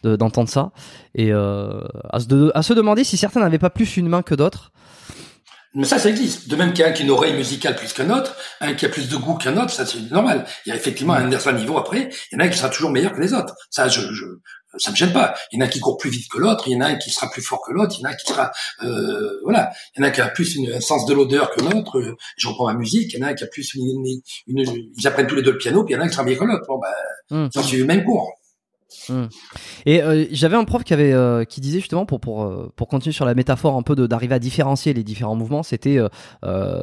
[0.02, 0.72] de, d'entendre ça
[1.14, 4.72] et à, se à se demander si certains n'avaient pas plus une main que d'autres.
[5.74, 6.48] Mais ça, ça existe.
[6.48, 8.74] De même qu'il y a un qui a une oreille musicale plus qu'un autre, un
[8.74, 10.44] qui a plus de goût qu'un autre, ça c'est normal.
[10.66, 12.10] Il y a effectivement un certain niveau après.
[12.30, 13.54] Il y en a un qui sera toujours meilleur que les autres.
[13.70, 14.24] Ça, je, je
[14.78, 15.34] ça me gêne pas.
[15.52, 16.96] Il y en a qui court plus vite que l'autre, il y en a un
[16.96, 18.52] qui sera plus fort que l'autre, il y en a un qui sera,
[18.82, 19.72] euh, voilà.
[19.94, 21.98] Il y en a qui a plus une, un sens de l'odeur que l'autre.
[21.98, 23.12] Euh, je reprends ma musique.
[23.12, 25.52] Il y en a un qui a plus une, une, ils apprennent tous les deux
[25.52, 26.64] le piano, puis il y en a un qui sera meilleur que l'autre.
[26.66, 27.50] Bon, ben, mmh.
[27.52, 28.32] ça le même cours.
[29.08, 29.26] Hmm.
[29.86, 32.88] Et euh, j'avais un prof qui avait euh, qui disait justement pour pour euh, pour
[32.88, 35.98] continuer sur la métaphore un peu d'arriver à différencier les différents mouvements, c'était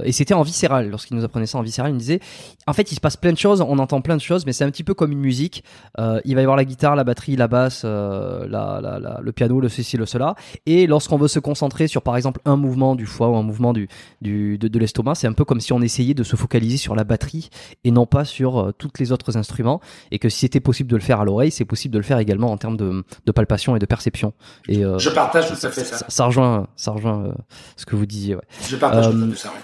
[0.04, 0.90] et c'était en viscéral.
[0.90, 2.20] Lorsqu'il nous apprenait ça en viscéral, il nous disait
[2.68, 4.64] en fait il se passe plein de choses, on entend plein de choses, mais c'est
[4.64, 5.64] un petit peu comme une musique.
[5.98, 8.48] il va y avoir la guitare, la batterie, la basse, la,
[8.82, 10.36] la, le piano, le ceci, le cela.
[10.66, 13.74] Et lorsqu'on veut se concentrer sur par exemple un mouvement du foie ou un mouvement
[13.74, 13.88] du
[14.22, 16.96] du de, de l'estomac, c'est un peu comme si on essayait de se focaliser sur
[16.96, 17.50] la batterie
[17.84, 19.82] et non pas sur toutes les autres instruments.
[20.12, 22.18] Et que si c'était possible de le faire à l'oreille, c'est possible de le faire
[22.20, 24.34] également en termes de, de palpation et de perception.
[24.68, 26.06] Et, euh, je partage tout à fait ça.
[26.08, 27.32] Ça, rejoint, ça rejoint euh,
[27.76, 28.36] ce que vous disiez.
[28.36, 28.42] Ouais.
[28.68, 29.50] Je partage tout à fait ça.
[29.50, 29.56] Ouais.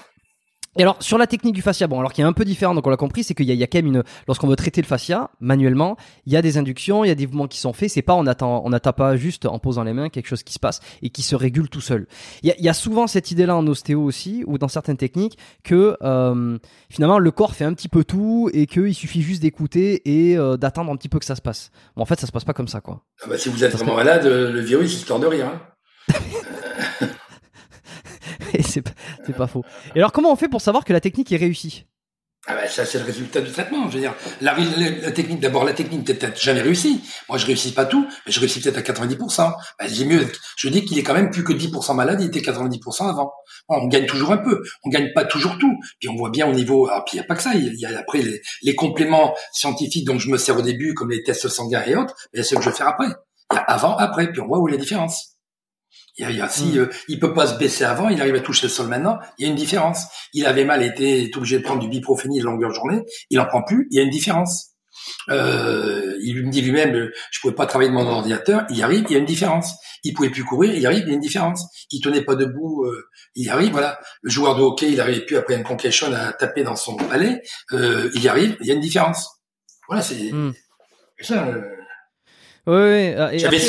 [0.77, 2.85] Et alors sur la technique du fascia, bon alors qui est un peu différent, donc
[2.85, 4.87] on l'a compris, c'est qu'il y, y, a quand même une, lorsqu'on veut traiter le
[4.87, 5.95] fascia manuellement,
[6.25, 7.89] il y a des inductions, il y a des mouvements qui sont faits.
[7.89, 10.53] C'est pas on attend, on n'attend pas juste en posant les mains quelque chose qui
[10.53, 12.07] se passe et qui se régule tout seul.
[12.43, 15.37] Il y a, y a souvent cette idée-là en ostéo aussi ou dans certaines techniques
[15.63, 16.57] que euh,
[16.89, 20.57] finalement le corps fait un petit peu tout et qu'il suffit juste d'écouter et euh,
[20.57, 21.71] d'attendre un petit peu que ça se passe.
[21.95, 23.01] Bon en fait ça se passe pas comme ça quoi.
[23.23, 25.47] Ah bah, si vous êtes vraiment malade, le virus il se tord de rire.
[28.63, 28.81] C'est
[29.35, 29.63] pas, faux.
[29.95, 31.85] Et alors, comment on fait pour savoir que la technique est réussie?
[32.47, 33.89] Ah ben, ça c'est le résultat du traitement.
[33.89, 34.53] Je veux dire, la,
[35.11, 37.01] technique, d'abord la technique peut-être jamais réussie.
[37.27, 39.51] Moi je réussis pas tout, mais je réussis peut-être à 90%.
[39.79, 40.27] Ben, j'ai mieux.
[40.55, 43.33] Je dis qu'il est quand même plus que 10% malade, il était 90% avant.
[43.67, 45.73] on gagne toujours un peu, on gagne pas toujours tout.
[45.99, 46.87] Puis on voit bien au niveau.
[46.87, 47.55] Ah, puis il y a pas que ça.
[47.55, 48.21] Il y a après
[48.61, 52.13] les, compléments scientifiques dont je me sers au début, comme les tests sanguins et autres.
[52.31, 53.07] Mais il y a ceux que je vais faire après.
[53.51, 55.34] Il y a avant, après, puis on voit où est la différence.
[56.17, 56.77] Il, y a, si hmm.
[56.77, 59.45] euh, il peut pas se baisser avant, il arrive à toucher le sol maintenant, il
[59.45, 60.05] y a une différence.
[60.33, 63.87] Il avait mal, été obligé de prendre du biprophénil longueur journée, il en prend plus,
[63.91, 64.75] il y a une différence.
[65.29, 69.05] Euh, il me dit lui-même, je pouvais pas travailler de mon ordinateur, il y arrive,
[69.09, 69.73] il y a une différence.
[70.03, 71.65] Il pouvait plus courir, il y arrive, il y a une différence.
[71.91, 73.99] Il tenait pas debout, euh, il y arrive, voilà.
[74.21, 77.41] Le joueur de hockey, il arrive plus après une concussion à taper dans son palais,
[77.73, 79.41] euh, il y arrive, il y a une différence.
[79.87, 80.53] Voilà, c'est hmm.
[81.21, 81.45] ça.
[82.67, 83.59] Euh, oui, ah, j'avais,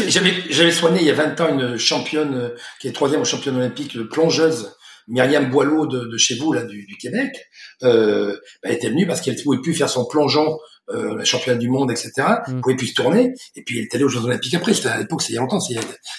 [0.48, 2.48] j'avais, soigné il y a 20 ans une championne euh,
[2.80, 4.74] qui est troisième au championne olympique, plongeuse,
[5.08, 7.36] Myriam Boileau de, de, chez vous là du, du Québec.
[7.82, 10.58] Euh, elle était venue parce qu'elle ne pouvait plus faire son plongeon,
[10.90, 12.12] euh, la championne du monde, etc.
[12.46, 12.60] Elle mm.
[12.60, 13.34] pouvait plus se tourner.
[13.54, 14.74] Et puis elle est allée aux Jeux olympiques après.
[14.74, 15.74] C'était à l'époque, c'est il y a longtemps, c'est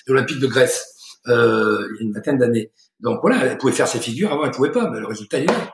[0.07, 0.85] l'Olympique de Grèce,
[1.27, 2.71] euh, il y a une vingtaine d'années.
[2.99, 4.31] Donc voilà, elle pouvait faire ses figures.
[4.31, 4.89] Avant, elle pouvait pas.
[4.89, 5.73] Mais le résultat est là.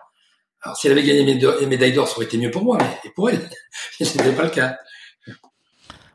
[0.62, 3.12] Alors si elle avait gagné les médailles d'or, ça aurait été mieux pour moi, mais
[3.16, 3.50] pour elle,
[4.00, 4.78] ce n'était pas le cas.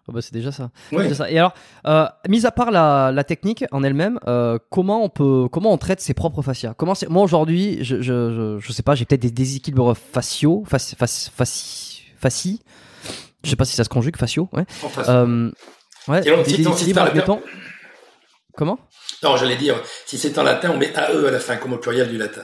[0.09, 0.70] Oh, bah c'est déjà ça.
[1.12, 1.30] ça.
[1.30, 1.52] Et alors,
[1.86, 5.76] euh, mis à part la, la technique en elle-même, euh, comment on peut, comment on
[5.76, 6.72] traite ses propres fascias?
[6.74, 11.30] Comment moi aujourd'hui, je, je, je, sais pas, j'ai peut-être des déséquilibres faciaux, faci, faci,
[11.30, 12.62] faci, faci,
[13.44, 14.64] je sais pas si ça se conjugue, faciaux, ouais.
[15.09, 15.50] Euh,
[16.09, 16.22] ouais.
[16.22, 17.04] des déséquilibres,
[18.56, 18.78] Comment?
[19.22, 21.78] Non, j'allais dire, si c'est en latin, on met AE à la fin, comme au
[21.78, 22.42] pluriel du latin.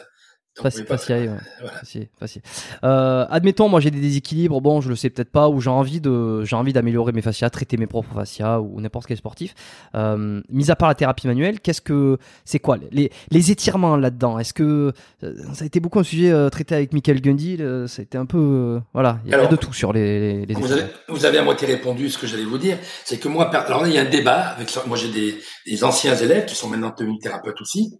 [0.56, 2.42] Facile, facile, facile.
[2.84, 4.60] Euh, admettons, moi j'ai des déséquilibres.
[4.60, 7.50] Bon, je le sais peut-être pas, ou j'ai envie de, j'ai envie d'améliorer mes fascias,
[7.50, 9.54] traiter mes propres fascias, ou n'importe quel sportif.
[9.96, 14.38] Euh, mis à part la thérapie manuelle, qu'est-ce que, c'est quoi les, les étirements là-dedans?
[14.38, 14.92] Est-ce que
[15.24, 18.16] euh, ça a été beaucoup un sujet euh, traité avec Michael Gundy Ça a été
[18.16, 20.46] un peu, euh, voilà, il y a de tout sur les.
[20.46, 22.78] les vous, avez, vous, avez, à moitié répondu ce que j'allais vous dire.
[23.04, 25.34] C'est que moi, alors là, il y a un débat avec, moi j'ai des,
[25.66, 27.98] des anciens élèves qui sont maintenant devenus thérapeutes aussi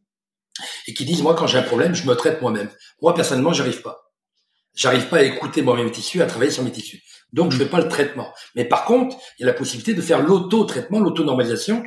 [0.87, 2.71] et qui disent moi quand j'ai un problème, je me traite moi-même.
[3.03, 4.13] Moi personnellement, j'arrive pas.
[4.75, 7.03] J'arrive pas à écouter moi-même mes tissus, à travailler sur mes tissus.
[7.33, 8.33] Donc je fais pas le traitement.
[8.55, 11.83] Mais par contre, il y a la possibilité de faire l'auto-traitement, l'auto-normalisation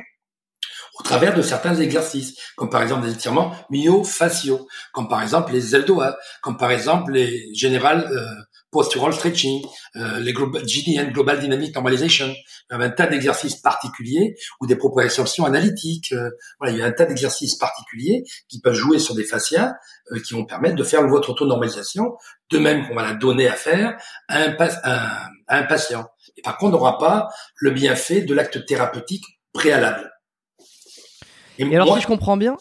[0.98, 5.76] au travers de certains exercices, comme par exemple des étirements myofasciaux, comme par exemple les
[5.76, 5.86] ailes
[6.42, 8.26] comme par exemple les générales euh,
[8.70, 9.64] postural stretching,
[9.96, 12.26] euh, les global, GDN, Global Dynamic Normalization.
[12.70, 16.12] Il y a un tas d'exercices particuliers ou des proprioceptions analytiques.
[16.12, 19.74] Euh, voilà, il y a un tas d'exercices particuliers qui peuvent jouer sur des fascias
[20.12, 22.14] euh, qui vont permettre de faire votre auto-normalisation,
[22.50, 23.98] de même qu'on va la donner à faire
[24.28, 24.56] à un,
[25.46, 26.06] à un patient.
[26.36, 30.12] Et par contre, on n'aura pas le bienfait de l'acte thérapeutique préalable.
[31.58, 32.56] Et, alors, si je comprends bien,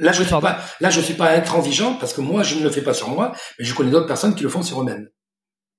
[0.00, 2.62] Là, je ne suis pas, là, je suis pas intransigeant parce que moi, je ne
[2.62, 5.08] le fais pas sur moi, mais je connais d'autres personnes qui le font sur eux-mêmes.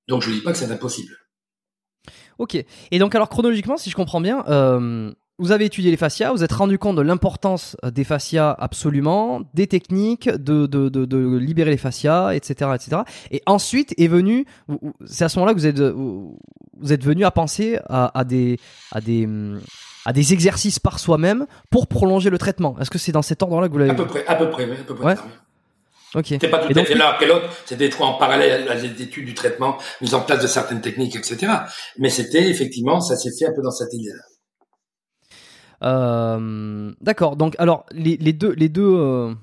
[0.09, 1.15] Donc je ne dis pas que c'est impossible.
[2.39, 2.55] Ok.
[2.91, 6.43] Et donc alors chronologiquement, si je comprends bien, euh, vous avez étudié les fascias, vous
[6.43, 11.71] êtes rendu compte de l'importance euh, des fascias absolument, des techniques, de, de, de, libérer
[11.71, 13.01] les fascias, etc., etc.
[13.31, 14.45] Et ensuite est venu,
[15.05, 18.57] c'est à ce moment-là que vous êtes, vous êtes venu à penser à, des,
[18.91, 19.27] à des,
[20.05, 22.77] à des exercices par soi-même pour prolonger le traitement.
[22.79, 24.63] Est-ce que c'est dans cet ordre-là que vous l'avez À peu près, à peu près,
[24.63, 25.15] à peu près.
[26.23, 29.33] C'était pas tout à fait l'un après l'autre, c'était trop en parallèle à l'étude du
[29.33, 31.51] traitement, mise en place de certaines techniques, etc.
[31.97, 34.23] Mais c'était effectivement, ça s'est fait un peu dans cette idée-là.
[35.83, 37.35] Euh, D'accord.
[37.35, 39.33] Donc, alors les, les deux, les deux, euh,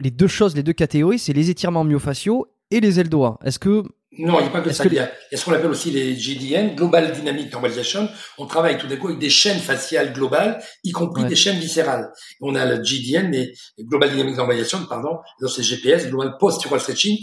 [0.00, 3.38] les deux choses, les deux catégories, c'est les étirements myofasciaux et les ailes doigts.
[3.44, 3.82] Est-ce que
[4.18, 4.84] non, il n'y a pas que ça.
[4.84, 8.10] Il, y a, ce qu'on appelle aussi les GDN, Global Dynamic Normalization.
[8.36, 12.12] On travaille tout d'un coup avec des chaînes faciales globales, y compris des chaînes viscérales.
[12.42, 17.18] On a le GDN, mais Global Dynamic Normalization, pardon, c'est GPS, Global Postural Stretching,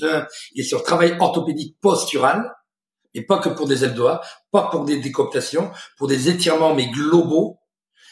[0.53, 2.51] il est sur travail orthopédique postural,
[3.13, 4.21] et pas que pour des doigts,
[4.51, 7.59] pas pour des décoptations, pour des étirements, mais globaux,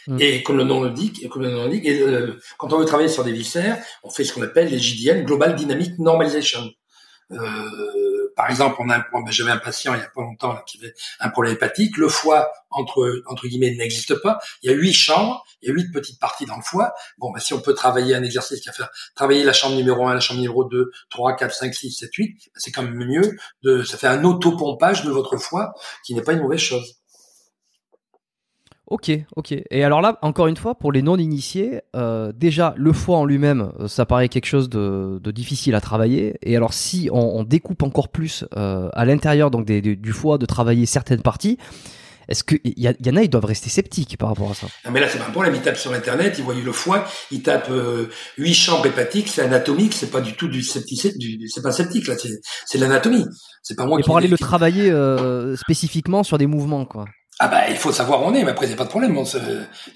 [0.05, 0.21] mm.
[0.21, 2.85] Et comme le nom le dit, et comme le nom et euh, quand on veut
[2.85, 6.69] travailler sur des viscères, on fait ce qu'on appelle les GDN, Global Dynamic Normalization.
[7.31, 10.77] Euh, par exemple, on a, ben, j'avais un patient il y a pas longtemps qui
[10.77, 11.97] avait un problème hépatique.
[11.97, 14.37] Le foie, entre entre guillemets, n'existe pas.
[14.61, 16.93] Il y a huit chambres, il y a huit petites parties dans le foie.
[17.17, 20.07] Bon, ben, si on peut travailler un exercice qui va faire travailler la chambre numéro
[20.07, 23.35] 1, la chambre numéro 2, 3, 4, 5, 6, 7, 8, c'est quand même mieux.
[23.63, 25.73] De, ça fait un autopompage de votre foie
[26.05, 26.97] qui n'est pas une mauvaise chose.
[28.89, 29.53] Ok, ok.
[29.69, 33.73] Et alors là, encore une fois, pour les non-initiés, euh, déjà, le foie en lui-même,
[33.81, 36.37] euh, ça paraît quelque chose de, difficile à travailler.
[36.41, 40.85] Et alors, si on, découpe encore plus euh, à l'intérieur donc du foie de travailler
[40.85, 41.57] certaines parties,
[42.29, 44.67] est-ce qu'il y, y, en a, ils doivent rester sceptiques par rapport à ça?
[44.89, 45.53] Mais là, c'est pas un problème.
[45.55, 47.71] Ils tapent sur Internet, ils voient le foie, ils tapent
[48.37, 51.13] huit chambres hépatiques, c'est anatomique, c'est pas du tout du sceptique,
[51.47, 52.15] c'est pas sceptique là,
[52.65, 53.25] c'est l'anatomie.
[53.63, 53.99] C'est pas moi.
[53.99, 54.93] Et pour aller le travailler
[55.57, 57.05] spécifiquement sur des mouvements, quoi.
[57.39, 58.89] Ah bah il faut savoir où on est, mais après il n'y a pas de
[58.89, 59.15] problème.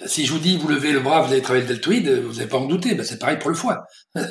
[0.06, 2.48] si je vous dis vous levez le bras, vous allez travailler le deltoïde, vous n'allez
[2.48, 2.94] pas en douter.
[2.94, 3.80] Bah, c'est pareil pour le foie.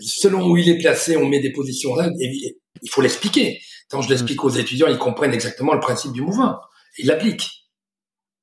[0.00, 2.08] Selon où il est placé, on met des positions là.
[2.20, 3.60] Et il faut l'expliquer.
[3.88, 6.56] Quand je l'explique aux étudiants, ils comprennent exactement le principe du mouvement.
[6.98, 7.48] Ils l'appliquent.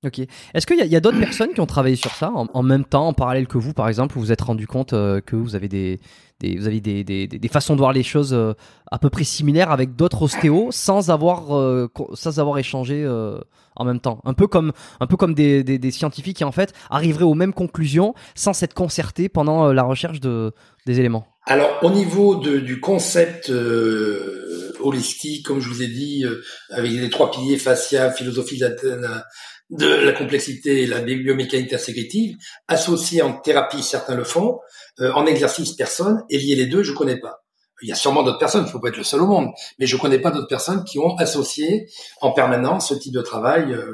[0.05, 0.19] Ok.
[0.53, 3.13] Est-ce qu'il y a, d'autres personnes qui ont travaillé sur ça en, même temps, en
[3.13, 5.99] parallèle que vous, par exemple, vous vous êtes rendu compte euh, que vous avez des,
[6.43, 8.53] vous avez des, des, façons de voir les choses euh,
[8.91, 13.07] à peu près similaires avec d'autres ostéos sans avoir, euh, sans avoir échangé
[13.75, 14.21] en même temps?
[14.25, 18.13] Un peu comme, un peu comme des, scientifiques qui en fait arriveraient aux mêmes conclusions
[18.35, 20.53] sans s'être concertés pendant la recherche de,
[20.85, 21.25] des éléments.
[21.47, 23.51] Alors au niveau de, du concept
[24.81, 26.25] holistique, comme je vous ai dit,
[26.69, 28.65] avec les trois piliers fascia, philosophie de
[29.70, 32.38] de la complexité et la biomécanique intégrative,
[32.68, 34.59] associé en thérapie, certains le font,
[34.99, 37.43] euh, en exercice, personne, et lier les deux, je connais pas.
[37.82, 39.49] Il y a sûrement d'autres personnes, il faut pas être le seul au monde,
[39.80, 41.88] mais je connais pas d'autres personnes qui ont associé
[42.22, 43.91] en permanence ce type de travail euh,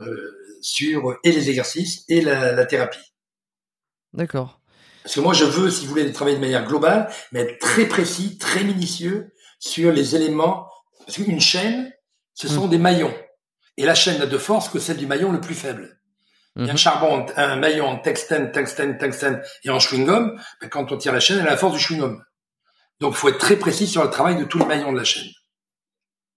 [0.00, 3.14] euh, sur et les exercices et la, la thérapie.
[4.12, 4.60] D'accord.
[5.02, 7.86] Parce que moi, je veux, si vous voulez, travailler de manière globale, mais être très
[7.86, 10.68] précis, très minutieux sur les éléments.
[11.04, 11.92] Parce qu'une chaîne,
[12.34, 12.70] ce sont mmh.
[12.70, 13.14] des maillons.
[13.76, 15.98] Et la chaîne n'a de force que celle du maillon le plus faible.
[16.56, 16.78] Il y a un mhm.
[16.78, 20.40] charbon, un maillon en tungstène, tungstène, tungstène et en chewing-gum.
[20.60, 22.18] Ben, quand on tire la chaîne, elle a la force du chewing-gum.
[23.00, 25.04] Donc, il faut être très précis sur le travail de tous les maillons de la
[25.04, 25.28] chaîne.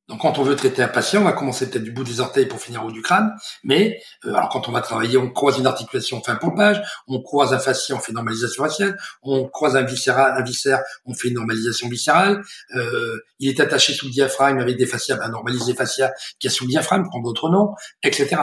[0.09, 2.47] Donc quand on veut traiter un patient, on va commencer peut-être du bout des orteils
[2.47, 3.31] pour finir au bout du crâne,
[3.63, 6.81] mais euh, alors quand on va travailler, on croise une articulation, on fait un pompage,
[7.07, 10.81] on croise un fascia, on fait une normalisation faciale, on croise un viscéral, un viscère,
[11.05, 12.41] on fait une normalisation viscérale,
[12.75, 16.49] euh, il est attaché sous le diaphragme avec des fascias, ben, normaliser fascia qui est
[16.49, 18.41] sous le diaphragme, prend d'autres noms, etc.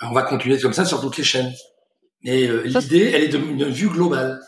[0.00, 1.52] on va continuer comme ça sur toutes les chaînes.
[2.24, 4.40] Et euh, l'idée, elle est d'une vue globale.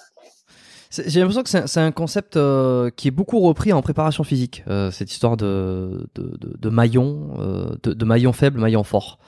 [0.91, 4.91] J'ai l'impression que c'est un concept euh, qui est beaucoup repris en préparation physique, euh,
[4.91, 9.18] cette histoire de, de, de, de maillon, euh, de, de, maillon faible, maillon fort.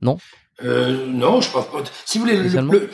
[0.00, 0.16] Non?
[0.62, 1.84] Non, je pense pas.
[2.06, 2.90] Si vous voulez, le,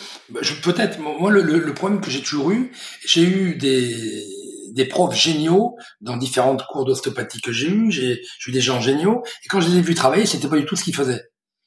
[0.63, 2.73] peut-être, moi, le, le, problème que j'ai toujours eu,
[3.07, 4.27] j'ai eu des,
[4.73, 9.23] des profs géniaux dans différentes cours d'ostéopathie que j'ai eu, j'ai eu des gens géniaux,
[9.45, 11.23] et quand je les ai vus travailler, c'était pas du tout ce qu'ils faisaient.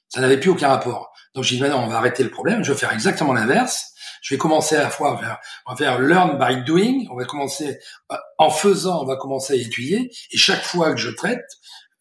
[0.10, 1.14] Ça n'avait plus aucun rapport.
[1.34, 4.34] Donc j'ai dit, maintenant, on va arrêter le problème, je vais faire exactement l'inverse je
[4.34, 7.06] vais commencer à la fois vers, on va faire learn by doing.
[7.12, 7.80] On va commencer
[8.12, 10.12] euh, en faisant, on va commencer à étudier.
[10.32, 11.46] Et chaque fois que je traite,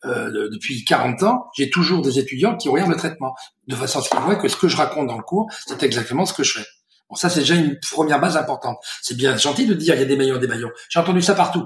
[0.05, 3.35] euh, depuis 40 ans, j'ai toujours des étudiants qui regardent le traitement
[3.67, 5.83] de façon à ce qu'ils voient que ce que je raconte dans le cours, c'est
[5.83, 6.67] exactement ce que je fais.
[7.09, 8.79] Bon, ça c'est déjà une première base importante.
[9.03, 10.71] C'est bien gentil de dire il y a des maillons, des maillons.
[10.91, 11.65] J'ai entendu ça partout,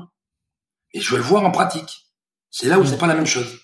[0.93, 2.07] et je veux le voir en pratique.
[2.51, 3.59] C'est là où c'est pas la même chose.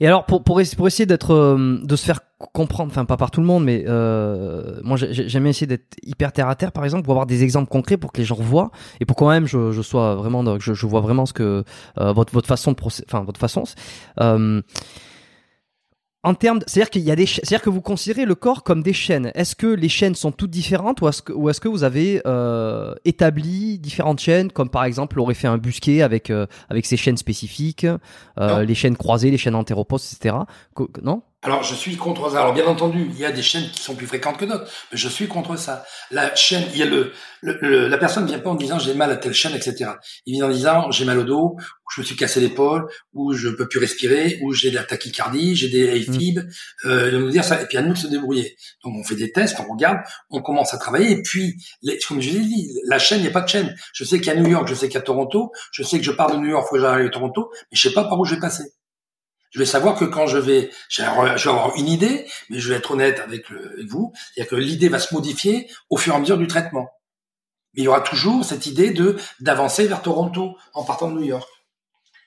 [0.00, 2.20] Et alors, pour, pour, pour essayer d'être, euh, de se faire
[2.52, 6.48] comprendre, enfin pas par tout le monde, mais euh, moi j'aime essayer d'être hyper terre
[6.48, 8.70] à terre, par exemple, pour avoir des exemples concrets pour que les gens voient
[9.00, 11.64] et pour quand même je, je sois vraiment, je, je vois vraiment ce que
[11.98, 13.64] euh, votre votre façon de procéder, enfin votre façon.
[14.20, 14.60] Euh,
[16.24, 18.94] en termes, c'est-à-dire qu'il y a des, c'est-à-dire que vous considérez le corps comme des
[18.94, 19.30] chaînes.
[19.34, 22.22] Est-ce que les chaînes sont toutes différentes ou est-ce que, ou est-ce que vous avez
[22.26, 26.96] euh, établi différentes chaînes, comme par exemple l'aurait fait un busquet avec euh, avec ses
[26.96, 27.86] chaînes spécifiques,
[28.40, 30.34] euh, les chaînes croisées, les chaînes antéropostes, etc.
[31.02, 31.22] Non?
[31.44, 32.40] Alors, je suis contre ça.
[32.40, 34.96] Alors, bien entendu, il y a des chaînes qui sont plus fréquentes que d'autres, mais
[34.96, 35.84] je suis contre ça.
[36.10, 39.10] La chaîne, il y a le, le, la personne vient pas en disant j'ai mal
[39.10, 39.90] à telle chaîne, etc.
[40.24, 43.34] Il vient en disant j'ai mal au dos, ou je me suis cassé l'épaule, ou
[43.34, 46.38] je peux plus respirer, ou j'ai de la tachycardie, j'ai des AFib.
[46.38, 46.88] Mmh.
[46.88, 48.56] Euh, nous dire ça, et puis à nous de se débrouiller.
[48.82, 49.98] Donc, on fait des tests, on regarde,
[50.30, 53.28] on commence à travailler, et puis, les, comme je l'ai dit, la chaîne, il n'y
[53.28, 53.76] a pas de chaîne.
[53.92, 55.98] Je sais qu'il y a New York, je sais qu'il y a Toronto, je sais
[55.98, 58.04] que je pars de New York, faut que j'arrive à Toronto, mais je sais pas
[58.04, 58.64] par où je vais passer.
[59.54, 62.74] Je vais savoir que quand je vais, je vais avoir une idée, mais je vais
[62.74, 63.44] être honnête avec,
[63.88, 66.90] vous, c'est-à-dire que l'idée va se modifier au fur et à mesure du traitement.
[67.74, 71.24] Mais il y aura toujours cette idée de d'avancer vers Toronto en partant de New
[71.24, 71.48] York.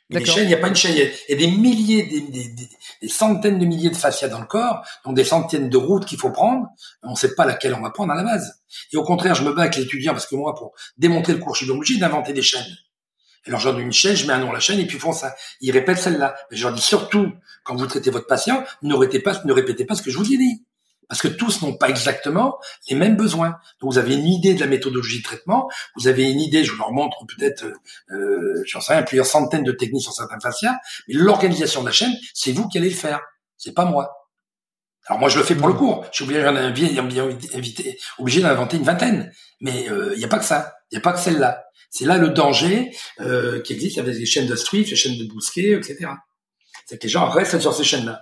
[0.10, 2.48] Les chaînes, il n'y a pas une chaîne, il y a des milliers, des,
[3.02, 6.18] des, centaines de milliers de fascias dans le corps, donc des centaines de routes qu'il
[6.18, 6.68] faut prendre.
[7.04, 8.62] On ne sait pas laquelle on va prendre à la base.
[8.94, 11.40] Et au contraire, je me bats avec les étudiants parce que moi, pour démonter le
[11.40, 12.78] cours, je suis obligé d'inventer des chaînes.
[13.48, 15.14] Leur donne une chaîne, je mets un nom à la chaîne et puis ils font
[15.14, 15.36] ça.
[15.62, 16.36] Ils répètent celle-là.
[16.52, 17.32] Mais je leur dis surtout,
[17.64, 20.34] quand vous traitez votre patient, ne répétez pas, ne répétez pas ce que je vous
[20.34, 20.64] ai dit.
[21.08, 22.58] Parce que tous n'ont pas exactement
[22.90, 23.58] les mêmes besoins.
[23.80, 26.72] Donc vous avez une idée de la méthodologie de traitement, vous avez une idée, je
[26.72, 27.66] vous leur montre peut-être,
[28.12, 30.78] euh, j'en sais rien, plusieurs centaines de techniques sur certains fascias,
[31.08, 33.22] mais l'organisation de la chaîne, c'est vous qui allez le faire,
[33.58, 34.28] c'est pas moi.
[35.08, 38.84] Alors moi je le fais pour le cours, je suis obligé d'inviter, obligé d'inventer une
[38.84, 39.32] vingtaine,
[39.62, 41.67] mais euh, il n'y a pas que ça, il n'y a pas que celle-là.
[41.90, 45.26] C'est là le danger euh, qui existe avec les chaînes de Swift, les chaînes de
[45.26, 46.12] Bousquet, etc.
[46.86, 48.22] C'est que les gens restent sur ces chaînes-là.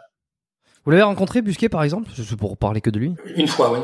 [0.83, 2.11] Vous l'avez rencontré, Busquet, par exemple?
[2.15, 3.79] C'est pour parler que de lui Une fois, oui.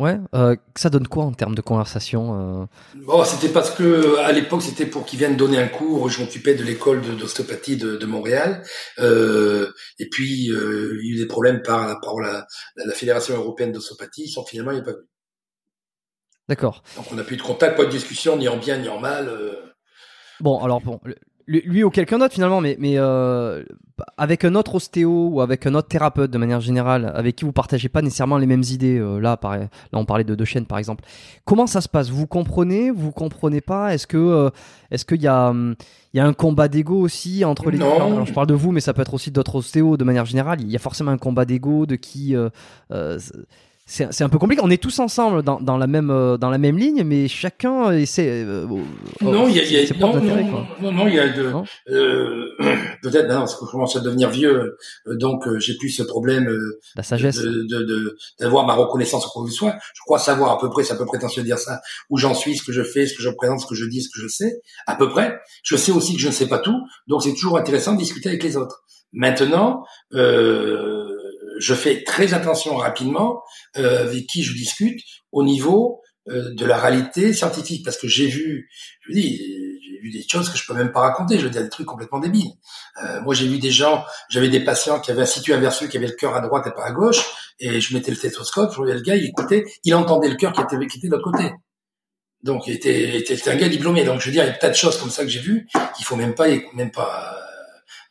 [0.00, 2.66] Ouais, euh, ça donne quoi en termes de conversation euh?
[2.94, 6.08] Bon, c'était parce que à l'époque, c'était pour qu'il vienne donner un cours.
[6.08, 8.62] Je m'occupais de l'école d'ostéopathie de, de, Montréal,
[8.98, 12.46] euh, et puis euh, il y a eu des problèmes par à la,
[12.76, 14.26] la Fédération européenne d'ostéopathie.
[14.28, 15.09] Sans finalement, il n'est pas venu.
[16.50, 16.82] D'accord.
[16.96, 19.28] Donc on n'a plus de contact, pas de discussion, ni en bien ni en mal.
[19.28, 19.52] Euh.
[20.40, 20.98] Bon, alors bon,
[21.46, 23.62] lui ou quelqu'un d'autre finalement, mais, mais euh,
[24.16, 27.52] avec un autre ostéo ou avec un autre thérapeute de manière générale, avec qui vous
[27.52, 28.98] partagez pas nécessairement les mêmes idées.
[28.98, 31.04] Euh, là, là, on parlait de deux chaînes par exemple.
[31.44, 32.10] Comment ça se passe?
[32.10, 32.90] Vous comprenez?
[32.90, 33.94] Vous comprenez pas?
[33.94, 34.50] Est-ce que
[34.90, 38.26] est-ce qu'il y a il y a un combat d'ego aussi entre les deux Alors,
[38.26, 40.60] Je parle de vous, mais ça peut être aussi d'autres ostéos de manière générale.
[40.62, 42.34] Il y a forcément un combat d'ego de qui
[43.90, 44.62] c'est un peu compliqué.
[44.64, 47.90] On est tous ensemble dans, dans la même euh, dans la même ligne, mais chacun
[47.90, 48.44] essaie.
[48.46, 48.66] Euh,
[49.20, 51.52] non, il y a, y a non, non, non, non, il y a de
[51.88, 52.46] euh,
[53.02, 54.76] peut-être non, parce que je commence à devenir vieux,
[55.08, 56.48] euh, donc j'ai plus ce problème
[56.94, 59.74] la sagesse de d'avoir ma reconnaissance au profit de soi.
[59.94, 61.80] Je crois savoir à peu près, c'est un peu prétentieux de dire ça,
[62.10, 64.02] où j'en suis, ce que je fais, ce que je présente, ce que je dis,
[64.02, 65.40] ce que je sais, à peu près.
[65.64, 68.28] Je sais aussi que je ne sais pas tout, donc c'est toujours intéressant de discuter
[68.28, 68.84] avec les autres.
[69.12, 69.82] Maintenant.
[70.14, 71.09] Euh,
[71.60, 73.42] je fais très attention rapidement
[73.76, 75.00] euh, avec qui je discute
[75.30, 78.68] au niveau euh, de la réalité scientifique parce que j'ai vu,
[79.02, 81.38] je dis, j'ai vu des choses que je peux même pas raconter.
[81.38, 82.52] Je veux dire des trucs complètement débiles.
[83.02, 85.96] Euh, moi, j'ai vu des gens, j'avais des patients qui avaient un situ inversé, qui
[85.96, 87.24] avaient le cœur à droite et pas à gauche,
[87.58, 90.52] et je mettais le stéthoscope, je voyais le gars, il écoutait, il entendait le cœur
[90.52, 91.52] qui était, qui était de l'autre côté.
[92.42, 94.04] Donc, il était, était, un gars diplômé.
[94.04, 95.66] Donc, je veux dire, il y a tas de choses comme ça que j'ai vues
[95.94, 97.38] qu'il faut même pas, même pas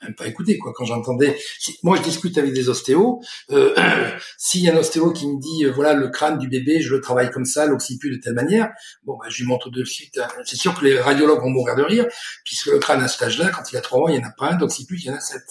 [0.02, 0.74] même pas écouté quoi.
[0.76, 1.38] Quand j'entendais,
[1.84, 3.22] moi je discute avec des ostéos.
[3.52, 3.76] Euh,
[4.38, 6.94] S'il y a un ostéo qui me dit euh, voilà le crâne du bébé, je
[6.94, 8.70] le travaille comme ça, l'occiput de telle manière,
[9.04, 10.18] bon bah, je lui montre de suite.
[10.18, 10.28] Hein.
[10.46, 12.06] C'est sûr que les radiologues vont mourir de rire
[12.46, 14.32] puisque le crâne à cet âge-là, quand il a trois mois, il y en a
[14.38, 15.44] pas un d'occiput, il y en a sept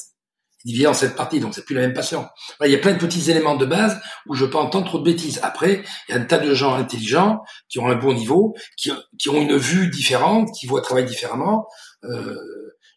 [0.64, 2.28] divisé en cette partie, donc c'est plus le même patient.
[2.64, 5.04] il y a plein de petits éléments de base où je peux entendre trop de
[5.04, 5.40] bêtises.
[5.42, 8.90] Après, il y a un tas de gens intelligents qui ont un bon niveau, qui,
[9.18, 11.66] qui ont une vue différente, qui voient travailler différemment.
[12.04, 12.36] Euh,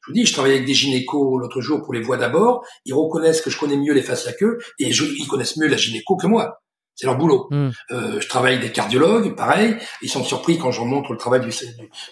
[0.02, 2.66] je vous dis, je travaille avec des gynécos l'autre jour pour les voix d'abord.
[2.86, 5.78] Ils reconnaissent que je connais mieux les fascias qu'eux et je, ils connaissent mieux la
[5.78, 6.62] gynéco que moi.
[6.96, 7.48] C'est leur boulot.
[7.52, 7.70] Hmm.
[7.92, 9.78] Euh, je travaille avec des cardiologues, pareil.
[10.02, 11.52] Ils sont surpris quand je montre le travail du,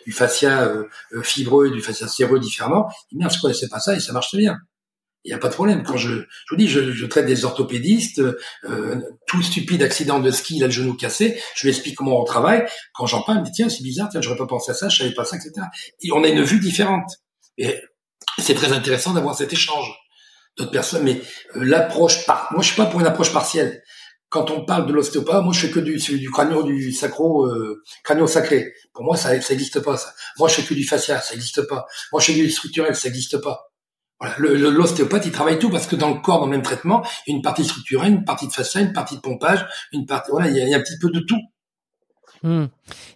[0.05, 2.87] du, fascia euh, euh, fibreux et du fascia séreux différemment.
[2.89, 4.57] Ils disent, merde, je connaissais pas ça et ça marche très bien.
[5.25, 5.83] Il n'y a pas de problème.
[5.83, 8.21] Quand je, je vous dis, je, je traite des orthopédistes,
[8.63, 12.21] euh, tout stupide accident de ski, il a le genou cassé, je lui explique comment
[12.21, 12.65] on travaille.
[12.93, 14.87] Quand j'en parle, il me dit, tiens, c'est bizarre, tiens, j'aurais pas pensé à ça,
[14.87, 15.67] je savais pas ça, etc.
[16.01, 17.17] Et on a une vue différente.
[17.59, 17.79] Et
[18.39, 19.93] c'est très intéressant d'avoir cet échange
[20.57, 21.03] d'autres personnes.
[21.03, 21.21] Mais
[21.55, 23.83] euh, l'approche, par, moi, je suis pas pour une approche partielle.
[24.29, 27.83] Quand on parle de l'ostéopathe, moi, je fais que du, du crânio, du sacro, euh,
[28.03, 28.73] crânio sacré.
[28.93, 30.13] Pour moi, ça, ça existe pas, ça.
[30.37, 31.85] Moi, je fais que du fascia, ça existe pas.
[32.11, 33.69] Moi, je fais du structurel, ça existe pas.
[34.19, 34.35] Voilà.
[34.37, 37.33] L'ostéopathe, il travaille tout parce que dans le corps, dans le même traitement, il y
[37.33, 40.49] a une partie structurelle, une partie de fascia, une partie de pompage, une partie, voilà,
[40.49, 41.39] il y a, un petit peu de tout.
[42.43, 42.65] Hmm.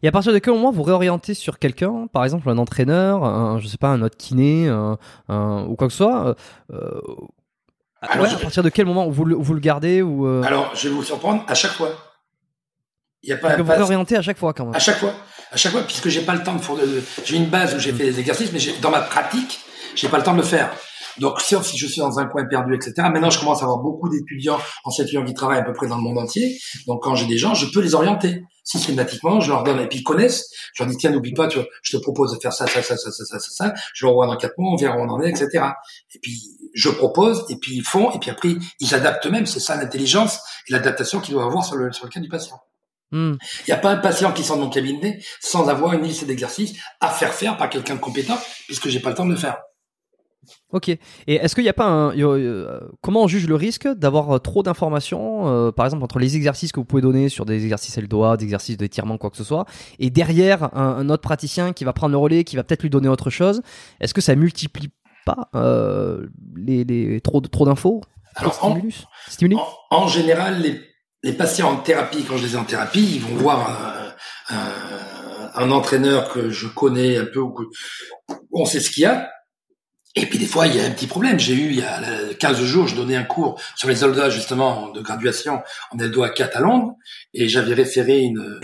[0.01, 3.59] Et à partir de quel moment vous réorientez sur quelqu'un, par exemple un entraîneur, un,
[3.59, 6.34] je sais pas, un autre kiné, ou quoi que ce soit euh,
[6.71, 7.01] euh
[8.01, 10.95] À partir de quel moment vous le, vous le gardez ou euh Alors, je vais
[10.95, 11.89] vous surprendre à chaque fois.
[13.21, 13.55] Il y a pas.
[13.55, 14.76] vous réorientez à chaque fois quand même.
[14.76, 15.13] À chaque fois,
[15.51, 17.01] à chaque fois, puisque j'ai pas le temps de.
[17.24, 17.97] J'ai une base où j'ai hmm.
[17.97, 19.61] fait des exercices, mais dans ma pratique,
[19.95, 20.69] j'ai pas le temps de le faire.
[21.20, 22.93] Donc, sauf si je suis dans un coin perdu, etc.
[22.97, 26.01] Maintenant, je commence à avoir beaucoup d'étudiants, enseignants qui travaillent à peu près dans le
[26.01, 26.57] monde entier.
[26.88, 29.39] Donc, quand j'ai des gens, je peux les orienter systématiquement.
[29.39, 30.49] Je leur donne, et puis ils connaissent.
[30.74, 32.82] Je leur dis, tiens, n'oublie pas, tu vois, je te propose de faire ça, ça,
[32.82, 33.74] ça, ça, ça, ça, ça, ça.
[33.93, 35.66] Je leur envoie dans quatre mois, on verra où on en est, etc.
[36.16, 36.41] Et puis,
[36.74, 39.45] je propose, et puis ils font, et puis après, ils adaptent eux-mêmes.
[39.45, 42.59] C'est ça l'intelligence et l'adaptation qu'ils doivent avoir sur le, sur le cas du patient.
[43.11, 43.36] Hmm.
[43.59, 46.26] Il n'y a pas un patient qui sort de mon cabinet sans avoir une liste
[46.26, 49.38] d'exercices à faire faire par quelqu'un de compétent, puisque j'ai pas le temps de le
[49.38, 49.57] faire.
[50.72, 50.89] Ok.
[50.89, 52.18] Et est-ce qu'il n'y a pas un.
[52.18, 56.36] Euh, comment on juge le risque d'avoir euh, trop d'informations, euh, par exemple, entre les
[56.36, 59.38] exercices que vous pouvez donner sur des exercices le doigt, des exercices d'étirement, quoi que
[59.38, 59.66] ce soit,
[60.00, 63.08] et derrière un, autre praticien qui va prendre le relais, qui va peut-être lui donner
[63.08, 63.62] autre chose
[64.00, 64.89] Est-ce que ça multiplie
[65.26, 65.50] pas
[66.56, 68.02] les, les, trop, trop d'infos?
[68.62, 68.80] En,
[69.91, 70.82] en, général, les,
[71.22, 73.70] les, patients en thérapie, quand je les ai en thérapie, ils vont voir
[74.50, 77.41] un, un, un entraîneur que je connais un peu,
[78.52, 79.30] on sait ce qu'il y a
[80.16, 81.39] et puis des fois, il y a un petit problème.
[81.39, 84.89] J'ai eu, il y a 15 jours, je donnais un cours sur les soldats justement
[84.89, 85.61] de graduation
[85.91, 86.95] en Eldo à 4 à Londres,
[87.34, 88.59] et j'avais référé une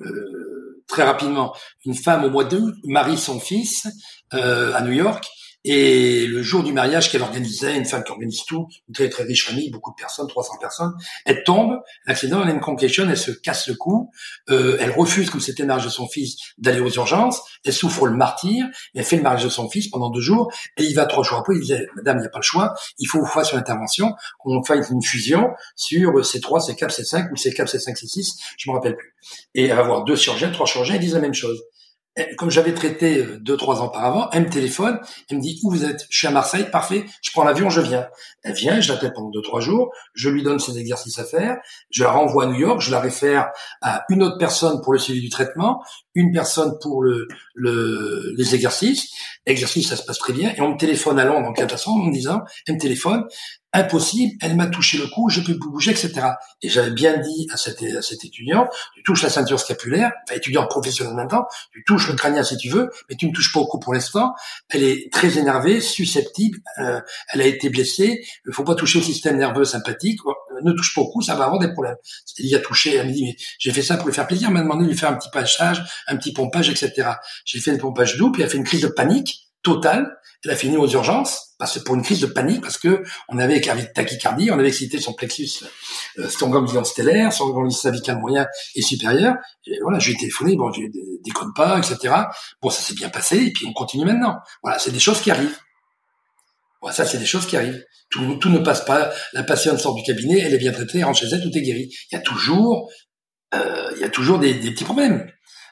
[0.00, 3.86] euh, très rapidement une femme au mois d'août marie son fils
[4.32, 5.26] euh, à New York,
[5.64, 9.24] et le jour du mariage qu'elle organisait, une femme qui organise tout, une très très
[9.24, 10.92] riche famille, beaucoup de personnes, 300 personnes,
[11.24, 14.10] elle tombe, l'accident, elle a une complication, elle se casse le cou,
[14.50, 18.06] euh, elle refuse, comme c'était le mariage de son fils, d'aller aux urgences, elle souffre
[18.06, 21.06] le martyr, elle fait le mariage de son fils pendant deux jours, et il va
[21.06, 23.44] trois jours après, il disait, madame, il n'y a pas le choix, il faut vous
[23.44, 28.70] sur l'intervention, qu'on fasse une fusion sur C3, C4, C5, ou C4, C5, C6, je
[28.70, 29.14] me rappelle plus.
[29.54, 31.62] Et elle va avoir deux chirurgiens, trois chirurgiens, ils disent la même chose
[32.36, 35.70] comme j'avais traité euh, deux trois ans auparavant, elle me téléphone, elle me dit où
[35.70, 36.06] vous êtes?
[36.10, 37.04] Je suis à Marseille, parfait.
[37.22, 38.06] Je prends l'avion, je viens.
[38.42, 41.24] Elle vient, je la traite pendant deux trois jours, je lui donne ses exercices à
[41.24, 41.56] faire,
[41.90, 43.50] je la renvoie à New York, je la réfère
[43.82, 45.82] à une autre personne pour le suivi du traitement,
[46.14, 49.12] une personne pour le, le les exercices.
[49.46, 52.04] Exercice, ça se passe très bien, et on me téléphone à Londres en 400 en
[52.04, 53.26] me disant, elle me téléphone,
[53.74, 56.12] impossible, elle m'a touché le cou, je peux plus bouger, etc.
[56.62, 60.36] Et j'avais bien dit à cet, à cet étudiant, tu touches la ceinture scapulaire, enfin
[60.36, 63.60] étudiant professionnel maintenant, tu touches le crânien si tu veux, mais tu ne touches pas
[63.60, 64.32] au cou pour l'instant.
[64.70, 67.00] Elle est très énervée, susceptible, euh,
[67.32, 70.20] elle a été blessée, il faut pas toucher au système nerveux sympathique,
[70.62, 71.96] ne touche pas au cou, ça va avoir des problèmes.
[72.38, 74.54] Il a touché, elle me dit, mais j'ai fait ça pour lui faire plaisir, elle
[74.54, 77.10] m'a demandé de lui faire un petit passage, un petit pompage, etc.
[77.44, 80.50] J'ai fait un pompage doux, puis elle a fait une crise de panique totale, elle
[80.50, 83.62] a fini aux urgences, parce pour une crise de panique, parce que on avait
[83.94, 85.64] tachycardie, on avait excité son plexus,
[86.18, 89.36] euh, son ganglion stellaire, son ganglion cervical moyen et supérieur.
[89.66, 90.82] Et voilà, je lui ai téléphoné, bon, je
[91.24, 92.14] déconne pas, etc.
[92.60, 94.36] Bon, ça s'est bien passé, et puis on continue maintenant.
[94.62, 95.58] Voilà, c'est des choses qui arrivent.
[96.82, 97.82] Voilà, ça, c'est des choses qui arrivent.
[98.10, 99.10] Tout, ne passe pas.
[99.32, 101.62] La patiente sort du cabinet, elle est bien traitée, elle rentre chez elle, tout est
[101.62, 101.90] guéri.
[102.12, 102.90] Il y a toujours,
[103.54, 105.26] euh, il y a toujours des, petits problèmes.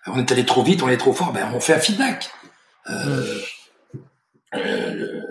[0.07, 2.30] On est allé trop vite, on est trop fort, ben on fait un feedback.
[2.90, 3.40] Euh,
[4.55, 5.22] euh,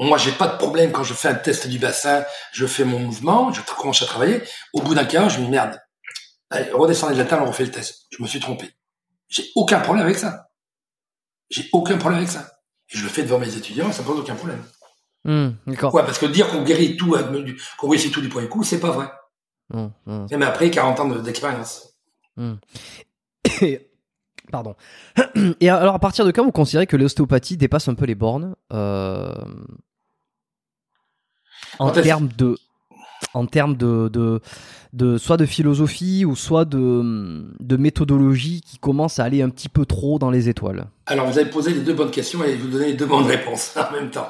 [0.00, 3.00] moi, j'ai pas de problème quand je fais un test du bassin, je fais mon
[3.00, 4.42] mouvement, je commence à travailler.
[4.72, 5.80] Au bout d'un quart, je me dis merde.
[6.50, 8.06] Allez, redescendez de la table, on refait le test.
[8.10, 8.70] Je me suis trompé.
[9.28, 10.46] J'ai aucun problème avec ça.
[11.50, 12.48] J'ai aucun problème avec ça.
[12.90, 14.62] Et je le fais devant mes étudiants, ça pose aucun problème.
[15.24, 15.90] Hmm, d'accord.
[15.90, 16.04] Pourquoi?
[16.04, 17.16] Parce que dire qu'on guérit tout,
[17.76, 19.10] qu'on réussit tout du premier coup, c'est pas vrai.
[19.70, 20.26] Hmm, hmm.
[20.30, 21.87] Même après 40 ans d'expérience.
[24.50, 24.74] Pardon.
[25.60, 28.54] Et alors, à partir de quand vous considérez que l'ostéopathie dépasse un peu les bornes
[28.72, 29.34] euh,
[31.78, 32.56] en termes de,
[33.34, 34.40] en termes de, de,
[34.92, 39.68] de, soit de philosophie ou soit de, de méthodologie qui commence à aller un petit
[39.68, 40.86] peu trop dans les étoiles?
[41.06, 43.76] Alors, vous avez posé les deux bonnes questions et vous donnez les deux bonnes réponses
[43.76, 44.28] en même temps.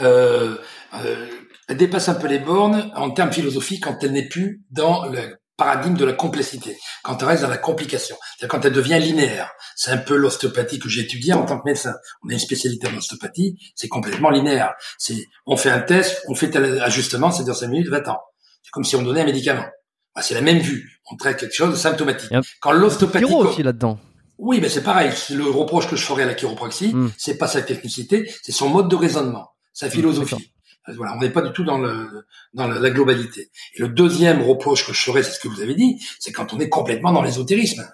[0.00, 0.56] Euh,
[0.94, 1.26] euh,
[1.68, 5.38] elle dépasse un peu les bornes en termes philosophiques quand elle n'est plus dans le
[5.56, 9.50] paradigme de la complexité, quand elle reste dans la complication, c'est-à-dire quand elle devient linéaire.
[9.74, 11.94] C'est un peu l'ostéopathie que j'ai étudiée en tant que médecin.
[12.24, 14.74] On a une spécialité en ostéopathie, c'est complètement linéaire.
[14.98, 18.20] C'est, on fait un test, on fait tel ajustement, c'est dans 5 minutes, 20 ans.
[18.62, 19.66] C'est comme si on donnait un médicament.
[20.14, 21.00] Bah, c'est la même vue.
[21.10, 22.32] On traite quelque chose de symptomatique.
[22.60, 23.24] Quand l'ostéopathie.
[23.24, 23.98] aussi là-dedans.
[24.38, 25.12] Oui, mais c'est pareil.
[25.30, 27.10] Le reproche que je ferais à la chiropraxie, hmm.
[27.16, 30.52] c'est pas sa technicité, c'est son mode de raisonnement, sa philosophie.
[30.94, 33.50] Voilà, on n'est pas du tout dans le dans la globalité.
[33.74, 36.52] Et le deuxième reproche que je ferais, c'est ce que vous avez dit, c'est quand
[36.52, 37.88] on est complètement dans l'ésotérisme.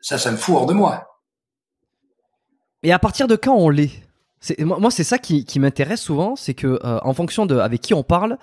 [0.00, 1.20] Ça, ça me fout hors de moi.
[2.82, 4.02] Et à partir de quand on l'est?
[4.58, 7.94] Moi, c'est ça qui, qui m'intéresse souvent, c'est que euh, en fonction de avec qui
[7.94, 8.38] on parle,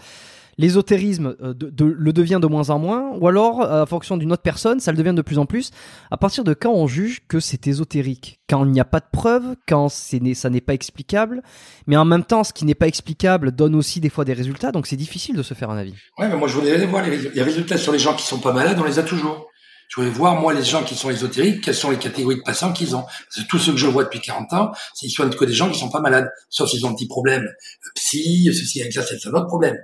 [0.59, 4.33] l'ésotérisme euh, de, le devient de moins en moins, ou alors, euh, en fonction d'une
[4.33, 5.71] autre personne, ça le devient de plus en plus.
[6.11, 8.41] À partir de quand on juge que c'est ésotérique?
[8.49, 11.41] Quand il n'y a pas de preuves, quand ça n'est pas explicable,
[11.87, 14.73] mais en même temps, ce qui n'est pas explicable donne aussi des fois des résultats,
[14.73, 15.93] donc c'est difficile de se faire un avis.
[16.17, 18.51] Ouais, mais moi je voulais aller voir les, résultats sur les gens qui sont pas
[18.51, 19.47] malades, on les a toujours.
[19.87, 22.71] Je voulais voir, moi, les gens qui sont ésotériques, quelles sont les catégories de patients
[22.73, 23.05] qu'ils ont.
[23.31, 25.79] C'est tous ceux que je vois depuis 40 ans, ils soignent que des gens qui
[25.79, 26.29] sont pas malades.
[26.47, 27.47] Sauf s'ils ont un petit problème
[27.95, 29.77] psy, ceci, ça, c'est un autre problème.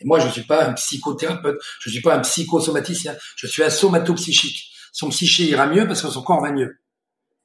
[0.00, 3.46] Et moi, je ne suis pas un psychothérapeute, je ne suis pas un psychosomaticien, je
[3.46, 4.70] suis un somatopsychique.
[4.92, 6.78] Son psyché ira mieux parce que son corps va mieux.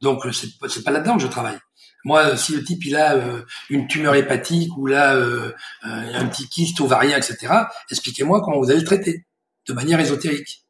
[0.02, 1.60] Donc, c'est, c'est pas là-dedans que je travaille.
[2.06, 5.52] Moi, si le type il a euh, une tumeur hépatique ou là euh,
[5.82, 7.52] un petit kyste ovarien, etc.,
[7.90, 9.26] expliquez-moi comment vous allez le traiter
[9.68, 10.66] de manière ésotérique.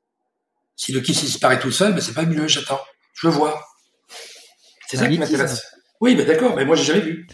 [0.77, 2.79] Si le kyste disparaît tout seul, ben c'est pas mieux, j'attends,
[3.13, 3.61] je le vois.
[4.87, 5.61] C'est ça qui m'intéresse.
[5.99, 7.27] Oui, ben d'accord, mais moi j'ai jamais vu.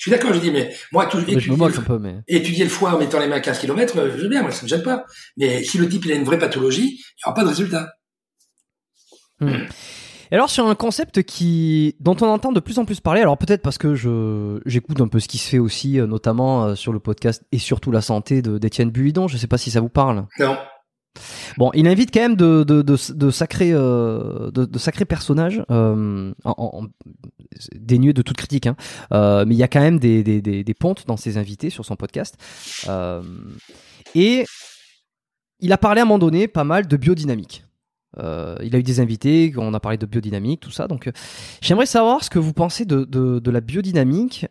[0.00, 3.20] Je suis d'accord, je dis, mais moi, tout, étudier, le, étudier le foie en mettant
[3.20, 5.04] les mains à 15 km, euh, je veux bien, moi, ça me gêne pas.
[5.36, 7.92] Mais si le type, il a une vraie pathologie, il n'y aura pas de résultat.
[9.40, 9.66] Hmm.
[10.30, 13.36] Et alors sur un concept qui dont on entend de plus en plus parler, alors
[13.36, 16.74] peut-être parce que je j'écoute un peu ce qui se fait aussi, euh, notamment euh,
[16.76, 19.28] sur le podcast et surtout la santé de d'Étienne Buidon.
[19.28, 20.26] Je ne sais pas si ça vous parle.
[20.38, 20.56] Non.
[21.56, 23.30] Bon, il invite quand même de, euh,
[24.78, 26.32] sacrés personnages, euh,
[27.74, 28.76] dénués de toute critique, hein.
[29.12, 32.36] euh, mais il y a quand même des, pontes dans ses invités sur son podcast.
[34.14, 34.44] Et
[35.60, 37.64] il a parlé à un moment donné pas mal de biodynamique.
[38.16, 40.86] Il a eu des invités, on a parlé de biodynamique, tout ça.
[40.86, 41.10] Donc,
[41.60, 44.46] j'aimerais savoir ce que vous pensez de, la biodynamique,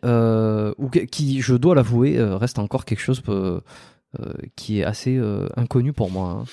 [1.10, 3.22] qui, je dois l'avouer, reste encore quelque chose
[4.56, 6.30] qui est assez euh, inconnu pour moi.
[6.30, 6.44] Hein.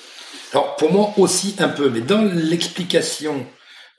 [0.52, 3.44] Alors pour moi aussi un peu, mais dans l'explication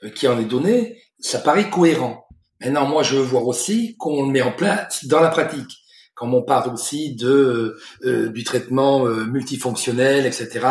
[0.02, 2.26] euh, qui en est donnée, ça paraît cohérent.
[2.60, 5.70] Maintenant, moi, je veux voir aussi qu'on le met en place dans la pratique.
[6.14, 10.66] Quand on parle aussi de du traitement multifonctionnel, etc.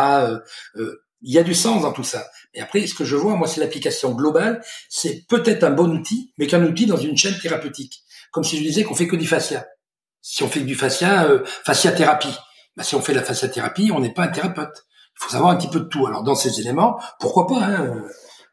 [0.75, 2.27] il y a du sens dans tout ça.
[2.53, 4.61] Et après, ce que je vois, moi, c'est l'application globale.
[4.87, 8.03] C'est peut-être un bon outil, mais qu'un outil dans une chaîne thérapeutique.
[8.31, 9.65] Comme si je disais qu'on fait que du fascia.
[10.21, 11.27] Si on fait que du fascia,
[11.65, 12.37] fascia thérapie.
[12.79, 14.85] Bah, si on fait la fasciathérapie, on n'est pas un thérapeute.
[15.13, 16.07] Il faut savoir un petit peu de tout.
[16.07, 18.05] Alors dans ces éléments, pourquoi pas hein,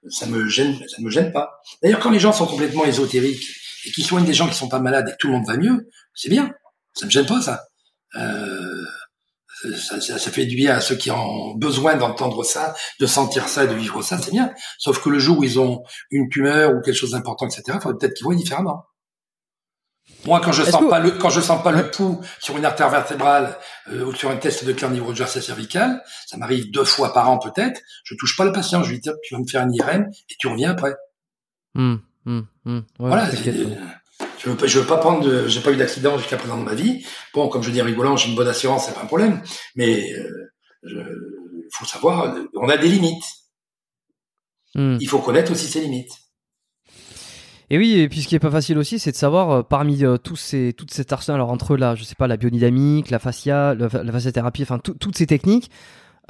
[0.08, 1.60] Ça me gêne, ça me gêne pas.
[1.80, 3.48] D'ailleurs, quand les gens sont complètement ésotériques
[3.84, 5.56] et qu'ils soignent des gens qui sont pas malades et que tout le monde va
[5.56, 6.50] mieux, c'est bien.
[6.92, 7.68] Ça me gêne pas ça.
[8.16, 8.84] Euh,
[9.76, 13.48] ça, ça, ça, fait du bien à ceux qui ont besoin d'entendre ça, de sentir
[13.48, 14.52] ça, de vivre ça, c'est bien.
[14.76, 17.80] Sauf que le jour où ils ont une tumeur ou quelque chose d'important, etc., il
[17.80, 18.86] faudrait peut-être qu'ils voient différemment.
[20.24, 22.90] Moi, quand je sens pas le quand je sens pas le pouls sur une artère
[22.90, 23.56] vertébrale
[23.88, 27.30] euh, ou sur un test de cœur niveau Rogers cervical, ça m'arrive deux fois par
[27.30, 27.80] an peut-être.
[28.04, 30.34] Je touche pas le patient, je lui dis tu vas me faire une IRM et
[30.38, 30.94] tu reviens après.
[31.74, 32.80] Mmh, mmh, mmh.
[32.98, 33.30] voilà.
[33.30, 36.62] je veux pas, je veux pas prendre de, j'ai pas eu d'accident jusqu'à présent dans
[36.62, 37.06] ma vie.
[37.34, 39.42] Bon, comme je dis rigolant, j'ai une bonne assurance, c'est pas un problème.
[39.76, 40.50] Mais euh,
[40.84, 43.24] il faut savoir, on a des limites.
[44.74, 46.12] Il faut connaître aussi ses limites.
[47.70, 50.04] Et oui, et puis ce qui est pas facile aussi, c'est de savoir euh, parmi
[50.04, 53.18] euh, tous ces, toute cette arsenal, alors entre là, je sais pas, la biodynamique, la
[53.18, 55.70] fascia, la, la fasciathérapie, enfin toutes ces techniques,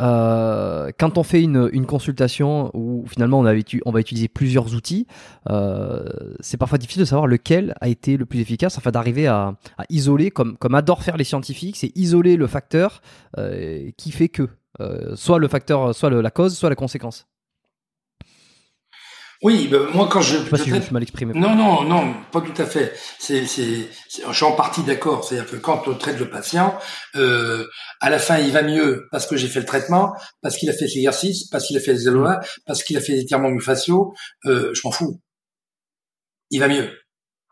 [0.01, 3.55] euh, quand on fait une, une, consultation où finalement on, a,
[3.87, 5.07] on va utiliser plusieurs outils,
[5.49, 6.05] euh,
[6.41, 9.85] c'est parfois difficile de savoir lequel a été le plus efficace, enfin d'arriver à, à,
[9.89, 13.01] isoler, comme, comme adorent faire les scientifiques, c'est isoler le facteur
[13.39, 14.49] euh, qui fait que,
[14.81, 17.27] euh, soit le facteur, soit la cause, soit la conséquence.
[19.43, 20.39] Oui, ben, moi quand je.
[20.39, 21.33] Je sais pas si je me suis mal exprimé.
[21.39, 22.95] Non, non, non, pas tout à fait.
[23.19, 25.25] C'est, c'est, c'est- je suis en partie d'accord.
[25.25, 26.79] C'est-à-dire que quand on traite le patient,
[27.17, 27.67] euh,
[28.01, 30.73] à la fin, il va mieux parce que j'ai fait le traitement, parce qu'il a
[30.73, 34.15] fait l'exercice, parce qu'il a fait les LOA, parce qu'il a fait les étirements faciaux.
[34.47, 35.21] Euh, je m'en fous.
[36.51, 36.91] Il va mieux.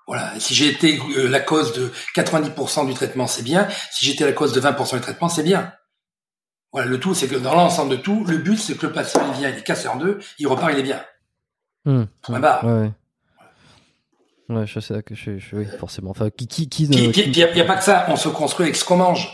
[0.07, 0.33] Voilà.
[0.39, 3.69] Si j'ai été euh, la cause de 90% du traitement, c'est bien.
[3.91, 5.73] Si j'étais la cause de 20% du traitement, c'est bien.
[6.73, 6.89] Voilà.
[6.89, 9.39] Le tout, c'est que dans l'ensemble de tout, le but, c'est que le patient, il
[9.39, 11.05] vient, il est cassé en deux, il repart, il est bien.
[11.85, 12.05] Hmm.
[12.29, 12.65] Barre.
[12.65, 12.93] Ouais, ouais.
[14.51, 16.11] Ouais, je sais que je, je- oui, forcément.
[16.11, 18.85] Enfin, qui, qui, qui, qui- n'y a, pas que ça, on se construit avec ce
[18.85, 19.31] qu'on mange.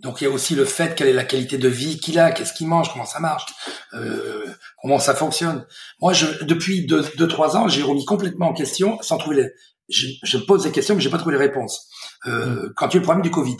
[0.00, 2.30] Donc il y a aussi le fait quelle est la qualité de vie qu'il a,
[2.30, 3.46] qu'est-ce qu'il mange, comment ça marche,
[3.94, 4.46] euh,
[4.80, 5.66] comment ça fonctionne.
[6.00, 9.48] Moi, je, depuis deux, deux trois ans, j'ai remis complètement en question, sans trouver les.
[9.88, 11.88] Je, je pose des questions, mais j'ai pas trouvé les réponses.
[12.26, 13.56] Euh, Quand il y a eu le problème du Covid,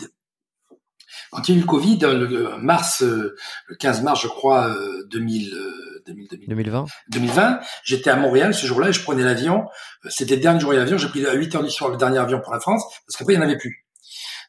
[1.31, 3.35] quand il y a eu le Covid, le, le mars, euh,
[3.67, 5.71] le 15 mars, je crois, euh, 2000, euh,
[6.09, 9.65] 2000, 2000, 2020 2020, j'étais à Montréal ce jour-là et je prenais l'avion.
[10.05, 10.97] Euh, C'était le dernier jour de l'avion.
[10.97, 13.33] J'ai pris à 8 heures du soir le dernier avion pour la France parce qu'après,
[13.33, 13.85] il n'y en avait plus.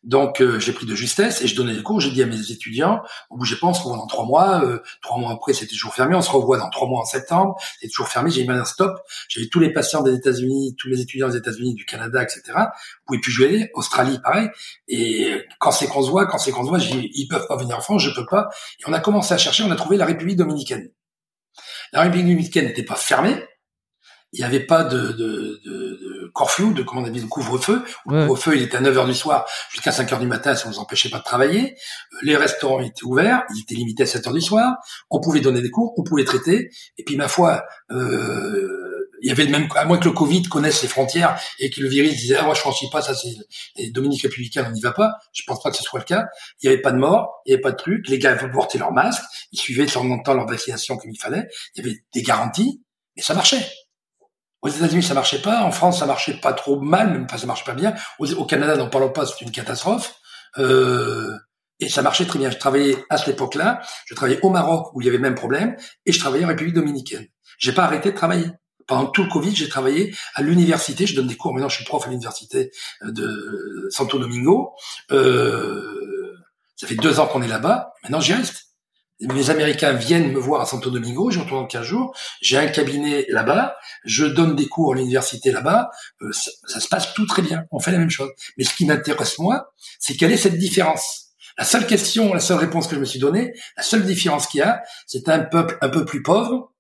[0.03, 2.01] Donc, euh, j'ai pris de justesse et je donnais des cours.
[2.01, 4.65] J'ai dit à mes étudiants, vous bougez pas, on se revoit dans trois mois.
[4.65, 6.15] Euh, trois mois après, c'était toujours fermé.
[6.15, 7.57] On se revoit dans trois mois en septembre.
[7.81, 8.31] C'est toujours fermé.
[8.31, 8.99] J'ai mis un stop.
[9.29, 12.43] J'avais tous les patients des États-Unis, tous les étudiants des États-Unis, du Canada, etc.
[12.47, 12.63] Vous
[13.07, 13.71] pouvez plus jouer.
[13.75, 14.49] Australie, pareil.
[14.89, 17.57] Et quand c'est qu'on se voit, quand c'est qu'on se voit, j'ai ils peuvent pas
[17.57, 18.49] venir en France, je peux pas.
[18.81, 19.65] Et on a commencé à chercher.
[19.65, 20.89] On a trouvé la République dominicaine.
[21.93, 23.37] La République dominicaine n'était pas fermée.
[24.33, 27.83] Il n'y avait pas de, de, de, de de comment on dit, de couvre-feu.
[28.07, 28.27] Le Ouais.
[28.27, 30.73] couvre-feu, il était à 9 heures du soir jusqu'à 5 heures du matin, ça ne
[30.75, 31.73] nous empêchait pas de travailler.
[32.13, 34.77] Euh, Les restaurants étaient ouverts, ils étaient limités à 7 heures du soir.
[35.11, 36.71] On pouvait donner des cours, on pouvait traiter.
[36.97, 38.90] Et puis, ma foi, euh,
[39.23, 41.89] il y avait même, à moins que le Covid connaisse les frontières et que le
[41.89, 43.29] virus disait, ah, moi, je franchis pas, ça, c'est,
[43.77, 45.13] les Dominique républicains, on n'y va pas.
[45.33, 46.27] Je pense pas que ce soit le cas.
[46.63, 48.09] Il n'y avait pas de mort, il n'y avait pas de truc.
[48.09, 51.21] Les gars portaient leur masque, ils suivaient de temps en temps leur vaccination comme il
[51.21, 51.49] fallait.
[51.75, 52.83] Il y avait des garanties,
[53.17, 53.67] et ça marchait.
[54.63, 55.63] Aux États-Unis, ça marchait pas.
[55.63, 57.95] En France, ça marchait pas trop mal, même pas, ça marchait pas bien.
[58.19, 60.15] Au, au Canada, n'en parlons pas, c'est une catastrophe.
[60.59, 61.37] Euh,
[61.79, 62.51] et ça marchait très bien.
[62.51, 63.81] Je travaillais à cette époque-là.
[64.07, 66.49] Je travaillais au Maroc où il y avait le même problème, et je travaillais en
[66.49, 67.27] République dominicaine.
[67.59, 68.47] J'ai pas arrêté de travailler.
[68.91, 71.07] Pendant tout le Covid, j'ai travaillé à l'université.
[71.07, 71.55] Je donne des cours.
[71.55, 72.73] Maintenant, je suis prof à l'université
[73.03, 74.73] de Santo Domingo.
[75.13, 76.37] Euh,
[76.75, 77.95] ça fait deux ans qu'on est là-bas.
[78.03, 78.67] Maintenant, j'y reste.
[79.21, 82.67] Mes Américains viennent me voir à Santo Domingo, je retourne dans 15 jours, j'ai un
[82.69, 85.91] cabinet là-bas, je donne des cours à l'université là-bas,
[86.23, 88.31] euh, ça, ça se passe tout très bien, on fait la même chose.
[88.57, 91.33] Mais ce qui m'intéresse moi, c'est quelle est cette différence?
[91.59, 94.61] La seule question, la seule réponse que je me suis donnée, la seule différence qu'il
[94.61, 96.73] y a, c'est un peuple un peu plus pauvre,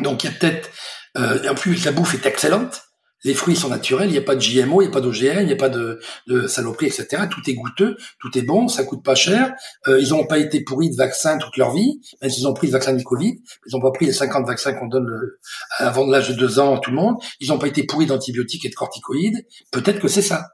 [0.00, 0.68] donc il y a peut-être,
[1.16, 2.82] euh, en plus la bouffe est excellente,
[3.24, 5.40] les fruits sont naturels, il n'y a pas de GMO, il n'y a pas d'OGM,
[5.40, 7.22] il n'y a pas de, de saloperies, etc.
[7.30, 9.54] Tout est goûteux, tout est bon, ça coûte pas cher.
[9.88, 12.66] Euh, ils n'ont pas été pourris de vaccins toute leur vie, même s'ils ont pris
[12.66, 13.42] le vaccin du Covid.
[13.66, 15.40] Ils n'ont pas pris les 50 vaccins qu'on donne euh,
[15.78, 17.16] avant l'âge de deux ans à tout le monde.
[17.40, 19.46] Ils n'ont pas été pourris d'antibiotiques et de corticoïdes.
[19.72, 20.50] Peut-être que c'est ça.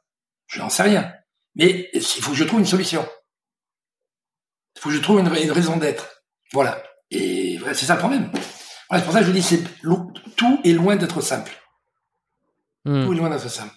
[0.46, 1.12] Je n'en sais rien.
[1.56, 3.04] Mais il faut que je trouve une solution.
[4.76, 6.22] Il faut que je trouve une, raison d'être.
[6.52, 6.80] Voilà.
[7.10, 8.30] Et c'est ça le problème.
[8.90, 9.62] Voilà, c'est pour ça que je vous dis, c'est
[10.36, 11.52] tout est loin d'être simple.
[12.84, 13.06] Hmm.
[13.06, 13.72] Tout est loin d'être simple.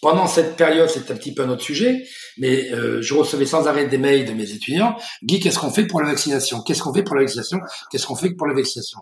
[0.00, 2.04] Pendant cette période, c'est un petit peu un autre sujet,
[2.36, 4.96] mais euh, je recevais sans arrêt des mails de mes étudiants.
[5.24, 6.62] Guy, qu'est-ce qu'on fait pour la vaccination?
[6.62, 7.58] Qu'est-ce qu'on fait pour la vaccination?
[7.90, 9.00] Qu'est-ce qu'on fait pour la vaccination?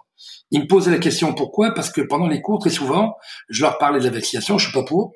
[0.51, 1.73] Ils me posaient la question pourquoi?
[1.73, 3.15] Parce que pendant les cours, très souvent,
[3.51, 4.57] je leur parlais de la vaccination.
[4.57, 5.13] Je suis pas pour.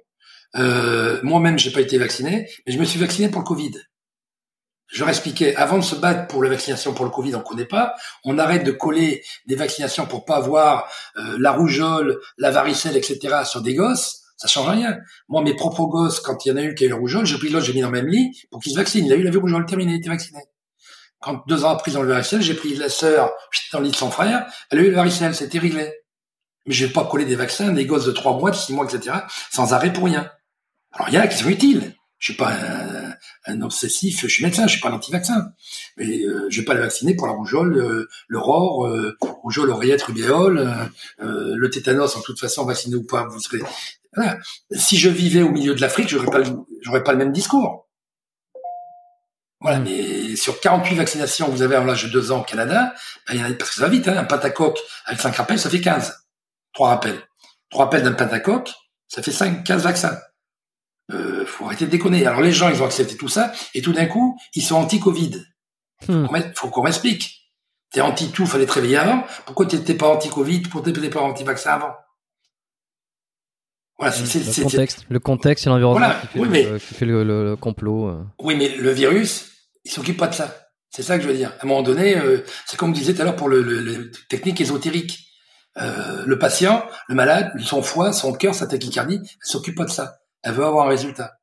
[0.56, 3.72] Euh, Moi-même, j'ai pas été vacciné, mais je me suis vacciné pour le Covid.
[4.92, 7.64] Je leur expliquais, avant de se battre pour la vaccination pour le Covid, on connaît
[7.64, 12.96] pas, on arrête de coller des vaccinations pour pas avoir euh, la rougeole, la varicelle,
[12.96, 13.42] etc.
[13.44, 14.22] sur des gosses.
[14.36, 14.98] Ça change rien.
[15.28, 17.26] Moi, mes propres gosses, quand il y en a eu qui a eu la rougeole,
[17.26, 19.04] j'ai pris l'autre, j'ai mis dans le même lit pour qu'ils se vaccinent.
[19.04, 20.40] Il a eu la rougeole terminée, il était vacciné.
[21.20, 23.30] Quand deux ans après ils ont eu le varicelle, j'ai pris la sœur
[23.72, 25.92] dans le lit de son frère, elle a eu le varicelle, c'était réglé.
[26.64, 28.86] Mais je vais pas coller des vaccins, des gosses de trois mois, de six mois,
[28.86, 29.18] etc.,
[29.50, 30.30] sans arrêt pour rien.
[30.92, 31.94] Alors il y en a qui sont utiles.
[32.20, 33.14] Je suis pas un,
[33.46, 35.52] un obsessif, je suis médecin, je suis pas un anti-vaccin.
[35.96, 39.70] Mais euh, je vais pas les vacciner pour la rougeole, euh, le ROR, euh, rougeole,
[39.70, 43.60] oreillette, rubéole, euh, euh, le tétanos, en toute façon, vacciné ou pas, vous serez...
[44.14, 44.38] Voilà.
[44.70, 47.88] Si je vivais au milieu de l'Afrique, j'aurais pas, le- j'aurais pas le même discours.
[49.62, 49.84] Voilà, Mm.
[49.84, 52.94] mais sur 48 vaccinations que vous avez en l'âge de 2 ans au Canada,
[53.28, 55.36] ben, il y en a, parce que ça va vite, hein, un pentacoque avec 5
[55.36, 56.14] rappels, ça fait 15.
[56.74, 57.20] 3 rappels.
[57.70, 58.72] 3 rappels d'un pentacoque,
[59.08, 60.18] ça fait 5, 15 vaccins.
[61.12, 62.24] Euh, faut arrêter de déconner.
[62.26, 65.44] Alors les gens, ils ont accepté tout ça, et tout d'un coup, ils sont anti-Covid.
[66.08, 66.26] Hmm.
[66.54, 67.36] Faut qu'on- m'explique.
[67.92, 69.24] T'es anti-tout, fallait te réveiller avant.
[69.46, 70.60] Pourquoi t'étais pas anti-Covid?
[70.62, 71.92] Pourquoi t'étais pas anti-vaccin avant?
[73.98, 76.78] Voilà, c'est, Le c'est- contexte, le contexte et l'environnement Voilà, qui fait, oui, le, mais-
[76.80, 78.08] qui fait le, complot.
[78.08, 78.24] euh.
[78.38, 79.50] Oui, mais le virus,
[79.84, 80.56] il s'occupe pas de ça.
[80.88, 81.52] C'est ça que je veux dire.
[81.60, 84.10] À un moment donné, euh, c'est comme on disait tout à l'heure pour le, le-
[84.28, 85.26] technique ésotérique.
[85.76, 90.19] Euh, le patient, le malade, son foie, son cœur, sa tachycardie, s'occupe pas de ça.
[90.42, 91.40] Elle veut avoir un résultat.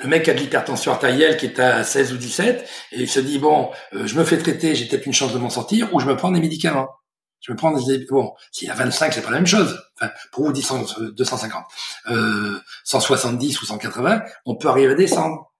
[0.00, 3.20] Le mec a de l'hypertension artérielle qui est à 16 ou 17 et il se
[3.20, 6.00] dit bon, euh, je me fais traiter, j'ai peut-être une chance de m'en sortir ou
[6.00, 6.88] je me prends des médicaments.
[7.40, 9.78] Je me prends des bon, s'il y a 25, c'est pas la même chose.
[10.00, 11.64] Enfin, pour vous 250,
[12.10, 15.52] euh, 170 ou 180, on peut arriver à descendre.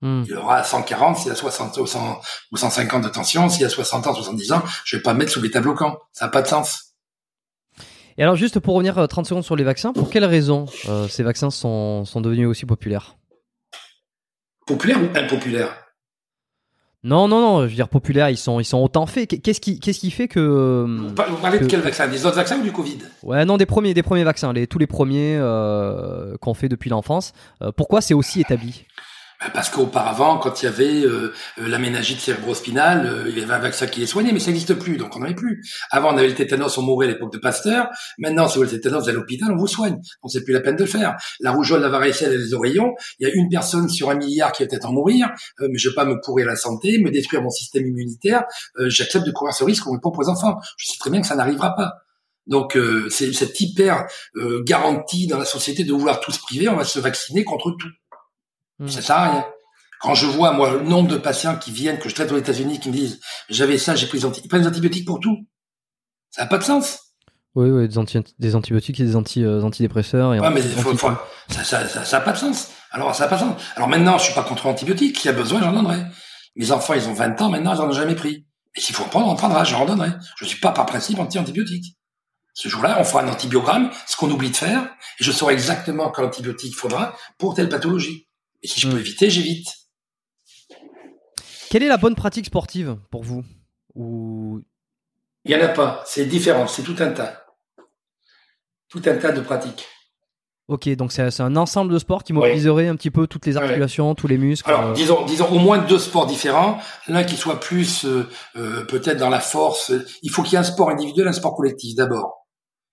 [0.00, 0.22] Hmm.
[0.26, 2.20] Il y aura 140 s'il y a 60 ou, 100,
[2.52, 5.18] ou 150 de tension, s'il y a 60 ans, 70 ans, je vais pas me
[5.18, 5.98] mettre sous bêta bloquant.
[6.12, 6.87] Ça n'a pas de sens.
[8.18, 11.06] Et alors juste pour revenir 30 euh, secondes sur les vaccins, pour quelles raisons euh,
[11.06, 13.16] ces vaccins sont, sont devenus aussi populaires?
[14.66, 15.88] Populaires ou impopulaires
[17.04, 19.40] non, non, non, je veux dire populaires, ils sont, ils sont autant faits.
[19.40, 22.08] Qu'est-ce qui, qu'est-ce qui fait que Vous parlez de quel vaccin?
[22.08, 22.98] Des autres vaccins ou du Covid?
[23.22, 26.90] Ouais, non, des premiers, des premiers vaccins, les, tous les premiers euh, qu'on fait depuis
[26.90, 27.34] l'enfance.
[27.62, 28.84] Euh, pourquoi c'est aussi établi?
[29.54, 33.54] Parce qu'auparavant, quand il y avait euh, euh la méningite cérébrospinale, euh, il y avait
[33.54, 35.62] un vaccin qui les soignait, mais ça n'existe plus, donc on n'en avait plus.
[35.92, 37.88] Avant, on avait le tétanos, on mourait à l'époque de Pasteur.
[38.18, 39.94] Maintenant, si vous avez le tétanos, à l'hôpital, on vous soigne.
[39.94, 41.16] Donc c'est plus la peine de le faire.
[41.40, 44.64] La rougeole, la varicelle les oreillons, il y a une personne sur un milliard qui
[44.64, 45.28] va peut-être en mourir,
[45.60, 48.42] euh, mais je vais pas me pourrir la santé, me détruire mon système immunitaire.
[48.86, 50.58] J'accepte de courir ce risque ne pas aux enfants.
[50.76, 51.94] Je sais très bien que ça n'arrivera pas.
[52.46, 52.78] Donc
[53.10, 54.06] c'est cette hyper
[54.64, 57.88] garantie dans la société de vouloir tous priver, on va se vacciner contre tout.
[58.78, 58.88] Hmm.
[58.88, 59.46] Ça sert à rien.
[60.00, 62.78] Quand je vois, moi, le nombre de patients qui viennent, que je traite aux États-Unis,
[62.78, 65.46] qui me disent, j'avais ça, j'ai pris des, antibiotiques, ils des antibiotiques pour tout.
[66.30, 67.00] Ça n'a pas de sens.
[67.54, 67.98] Oui, oui, des,
[68.54, 70.34] antibiotiques et des anti, euh, antidépresseurs.
[70.34, 72.70] Et mais ça, ça, ça, ça, pas de sens.
[72.92, 73.62] Alors, ça n'a pas de sens.
[73.74, 75.18] Alors maintenant, je suis pas contre l'antibiotique.
[75.18, 76.04] S'il y a besoin, j'en donnerai.
[76.54, 78.46] Mes enfants, ils ont 20 ans, maintenant, ils n'en ont jamais pris.
[78.76, 80.10] Et s'il faut en prendre, on en prendra, j'en donnerai.
[80.36, 81.96] Je suis pas par principe anti-antibiotique.
[82.54, 86.10] Ce jour-là, on fera un antibiogramme, ce qu'on oublie de faire, et je saurai exactement
[86.10, 88.27] quel antibiotique faudra pour telle pathologie.
[88.62, 89.00] Et si je peux hmm.
[89.00, 89.68] éviter, j'évite.
[91.70, 93.44] Quelle est la bonne pratique sportive pour vous
[93.94, 94.62] Ou...
[95.44, 97.44] Il n'y en a pas, c'est différent, c'est tout un tas.
[98.88, 99.86] Tout un tas de pratiques.
[100.68, 104.14] Ok, donc c'est un ensemble de sports qui mobiliserait un petit peu toutes les articulations,
[104.14, 104.68] tous les muscles.
[104.68, 104.92] Alors, euh.
[104.92, 106.78] disons, disons au moins deux sports différents.
[107.06, 109.92] L'un qui soit plus euh, euh, peut-être dans la force.
[110.22, 112.47] Il faut qu'il y ait un sport individuel, un sport collectif d'abord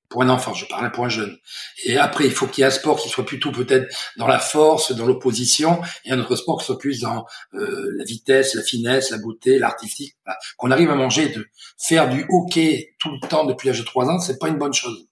[0.10, 1.38] pour un enfant, je parlais pour un jeune.
[1.86, 4.40] Et après, il faut qu'il y ait un sport qui soit plutôt peut-être dans la
[4.40, 8.64] force, dans l'opposition, et un autre sport qui soit plus dans euh, la vitesse, la
[8.64, 10.15] finesse, la beauté, l'artistique.
[10.57, 14.06] Qu'on arrive à manger, de faire du hockey tout le temps depuis l'âge de 3
[14.10, 15.07] ans, c'est pas une bonne chose.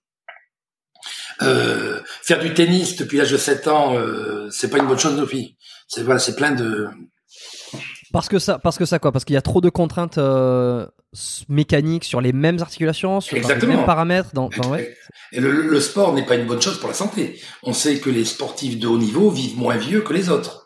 [1.42, 5.16] Euh, faire du tennis depuis l'âge de 7 ans, euh, c'est pas une bonne chose
[5.16, 5.56] nos filles.
[5.88, 6.88] C'est voilà, c'est plein de
[8.14, 9.10] parce que ça, parce que ça quoi?
[9.10, 10.86] Parce qu'il y a trop de contraintes euh,
[11.48, 14.30] mécaniques sur les mêmes articulations, sur les mêmes paramètres.
[14.32, 14.50] Dans,
[15.32, 17.40] Et le, sport n'est pas une bonne chose pour la santé.
[17.64, 20.63] On sait que les sportifs de haut niveau vivent moins vieux que les autres.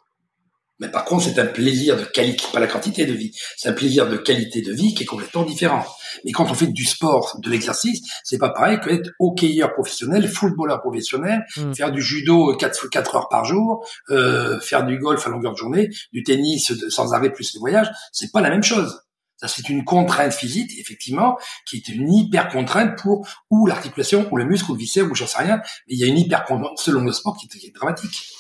[0.81, 3.73] Mais par contre, c'est un plaisir de qualité, pas la quantité de vie, c'est un
[3.73, 5.85] plaisir de qualité de vie qui est complètement différent.
[6.25, 10.29] Mais quand on fait du sport, de l'exercice, c'est pas pareil que être hockeyeur professionnel,
[10.29, 11.75] footballeur professionnel, hmm.
[11.75, 15.59] faire du judo 4, 4 heures par jour, euh, faire du golf à longueur de
[15.59, 19.03] journée, du tennis sans arrêt plus les voyages, c'est pas la même chose.
[19.39, 24.37] Ça, c'est une contrainte physique, effectivement, qui est une hyper contrainte pour ou l'articulation, ou
[24.37, 25.59] le muscle, ou le viscère, ou j'en sais rien.
[25.87, 28.33] Mais il y a une hyper contrainte selon le sport qui est, dramatique.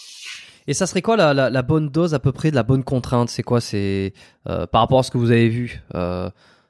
[0.68, 3.30] Et ça serait quoi la, la, bonne dose à peu près de la bonne contrainte?
[3.30, 3.58] C'est quoi?
[3.60, 4.12] C'est
[4.48, 6.28] euh, par rapport à ce que vous avez vu euh,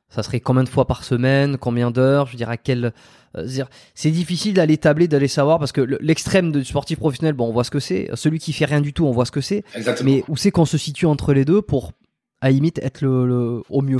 [0.08, 2.92] ça serait combien de fois par semaine, combien d'heures, je veux dire à quel
[3.36, 3.64] euh,
[3.94, 7.64] c'est difficile d'aller tabler, d'aller savoir parce que l'extrême du sportif professionnel, bon, on voit
[7.64, 8.08] ce que c'est.
[8.14, 9.64] Celui qui fait rien du tout, on voit ce que c'est.
[10.02, 11.92] Mais où c'est qu'on se situe entre les deux pour
[12.40, 13.98] à limite être le, au mieux?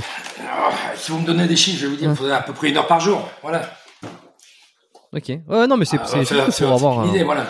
[0.49, 2.53] Ah, Si vous me donnez des chiffres, je vais vous dire, il faudrait à peu
[2.53, 3.29] près une heure par jour.
[3.43, 3.69] Voilà.
[5.13, 5.27] Ok.
[5.27, 7.45] Ouais, non, mais c'est ah, pour avoir une idée, voilà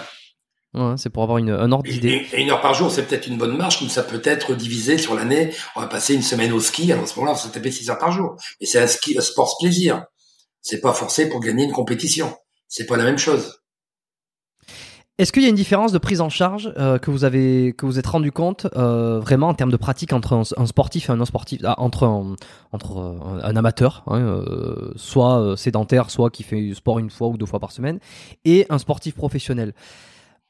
[0.98, 2.28] c'est pour avoir une, un ordre d'idée.
[2.34, 4.98] Et, une heure par jour, c'est peut-être une bonne marche, comme ça peut être divisé
[4.98, 5.52] sur l'année.
[5.76, 7.72] On va passer une semaine au ski, alors à ce moment-là, on va se taper
[7.72, 8.36] 6 heures par jour.
[8.60, 10.06] Et c'est un ski, un sport plaisir.
[10.62, 12.36] C'est pas forcé pour gagner une compétition.
[12.68, 13.60] C'est pas la même chose.
[15.20, 17.86] Est-ce qu'il y a une différence de prise en charge euh, que vous avez que
[17.86, 21.18] vous êtes rendu compte euh, vraiment en termes de pratique entre un, sportif et un
[21.18, 22.38] non sportif, ah, entre un,
[22.72, 24.46] entre euh, un, amateur, hein,
[24.96, 28.00] soit sédentaire, soit qui fait du sport une fois ou deux fois par semaine,
[28.46, 29.74] et un sportif professionnel?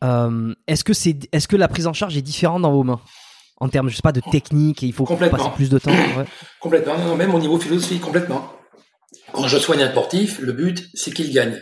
[0.04, 3.02] Euh, est-ce que c'est, est-ce que la prise en charge est différente dans vos mains
[3.62, 5.92] en termes, je sais pas, de technique et il faut passer plus de temps
[6.62, 6.98] Complètement.
[6.98, 8.54] Non, même au niveau philosophique, complètement.
[9.34, 11.60] Quand je soigne un sportif, le but, c'est qu'il gagne.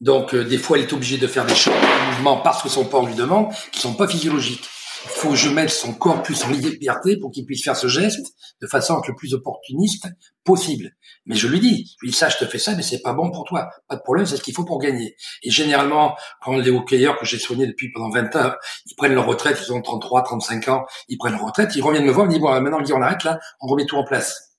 [0.00, 2.68] Donc, euh, des fois, il est obligé de faire des choses, des mouvements parce que
[2.68, 4.68] son corps lui demande, qui sont pas physiologiques.
[5.08, 7.86] Il faut que je mette son corps plus en liberté pour qu'il puisse faire ce
[7.86, 10.08] geste de façon le plus opportuniste
[10.44, 10.90] possible.
[11.26, 13.12] Mais je lui dis, je lui dis ça, je te fais ça, mais c'est pas
[13.12, 13.70] bon pour toi.
[13.88, 15.16] Pas de problème, c'est ce qu'il faut pour gagner.
[15.42, 18.52] Et généralement, quand les hockeyeurs que j'ai soignés depuis pendant 20 ans,
[18.86, 22.04] ils prennent leur retraite, ils ont 33, 35 ans, ils prennent leur retraite, ils reviennent
[22.04, 24.56] me voir, ils me disent, bon, maintenant, on arrête là, on remet tout en place.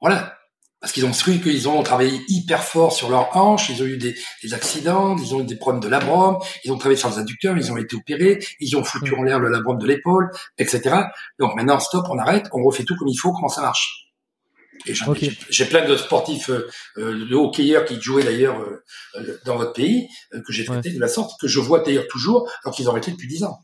[0.00, 0.37] Voilà.
[0.80, 3.96] Parce qu'ils ont cru qu'ils ont travaillé hyper fort sur leurs hanches, ils ont eu
[3.96, 7.18] des, des, accidents, ils ont eu des problèmes de labrum, ils ont travaillé sur les
[7.18, 10.96] adducteurs, ils ont été opérés, ils ont foutu en l'air le labrum de l'épaule, etc.
[11.40, 14.08] Donc maintenant, stop, on arrête, on refait tout comme il faut, comment ça marche?
[14.86, 14.94] Et
[15.50, 16.68] j'ai plein de sportifs euh,
[16.98, 21.08] euh, de hockeyeurs qui jouaient d'ailleurs euh, dans votre pays, que j'ai traités de la
[21.08, 23.58] sorte, que je vois d'ailleurs toujours, alors qu'ils ont arrêté depuis 10 ans.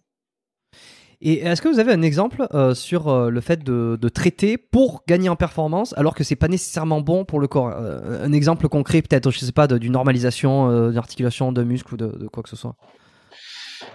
[1.27, 5.03] Et est-ce que vous avez un exemple euh, sur euh, le fait de, traiter pour
[5.09, 7.73] gagner en performance alors que c'est pas nécessairement bon pour le corps?
[7.75, 12.29] Euh, Un exemple concret peut-être, je sais pas, d'une normalisation d'articulation de muscle ou de,
[12.29, 12.77] quoi que ce soit.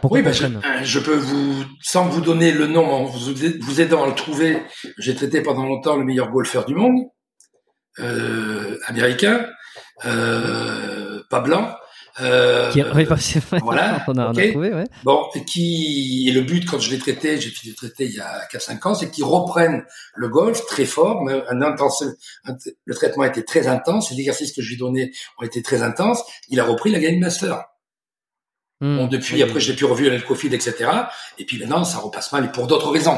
[0.03, 4.07] oui, bah, je, peux vous, sans vous donner le nom, en vous, vous aidant à
[4.07, 4.63] le trouver,
[4.97, 6.97] j'ai traité pendant longtemps le meilleur golfeur du monde,
[8.87, 9.45] américain,
[10.01, 11.75] pas blanc,
[12.21, 12.81] euh, qui,
[13.63, 14.03] voilà.
[14.07, 14.85] on a, trouvé, ouais.
[15.03, 18.15] Bon, et qui et le but quand je l'ai traité, j'ai fini de traiter il
[18.15, 19.83] y a 4-5 ans, c'est qu'ils reprennent
[20.15, 22.03] le golf très fort, un, intense,
[22.85, 25.81] le traitement a été très intense, les exercices que je lui donnais ont été très
[25.81, 26.23] intenses.
[26.49, 27.63] Il a repris la Game Master.
[28.81, 28.97] Hmm.
[28.97, 30.89] bon, depuis, après, je l'ai pu revu le Covid, etc.
[31.37, 33.17] Et puis maintenant, ça repasse mal, et pour d'autres raisons.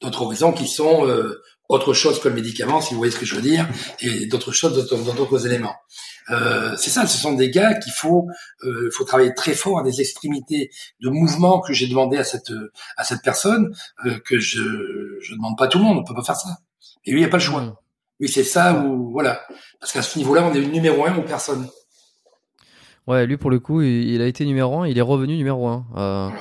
[0.00, 3.26] D'autres raisons qui sont euh, autre chose que le médicament, si vous voyez ce que
[3.26, 3.66] je veux dire,
[4.00, 5.74] et d'autres choses, d'autres éléments.
[6.30, 8.26] Euh, c'est ça, ce sont des gars qu'il faut,
[8.64, 10.70] euh, faut travailler très fort à des extrémités
[11.00, 12.52] de mouvement que j'ai demandé à cette
[12.96, 13.74] à cette personne
[14.06, 14.60] euh, que je
[15.20, 16.58] je demande pas à tout le monde, on peut pas faire ça.
[17.04, 17.60] Et lui, il n'y a pas le choix.
[17.60, 17.76] Mm.
[18.20, 19.42] Lui, c'est ça ou voilà,
[19.78, 21.68] parce qu'à ce niveau-là, on est numéro un ou personne.
[23.06, 26.32] Ouais, lui pour le coup, il, a été numéro un, il est revenu numéro un.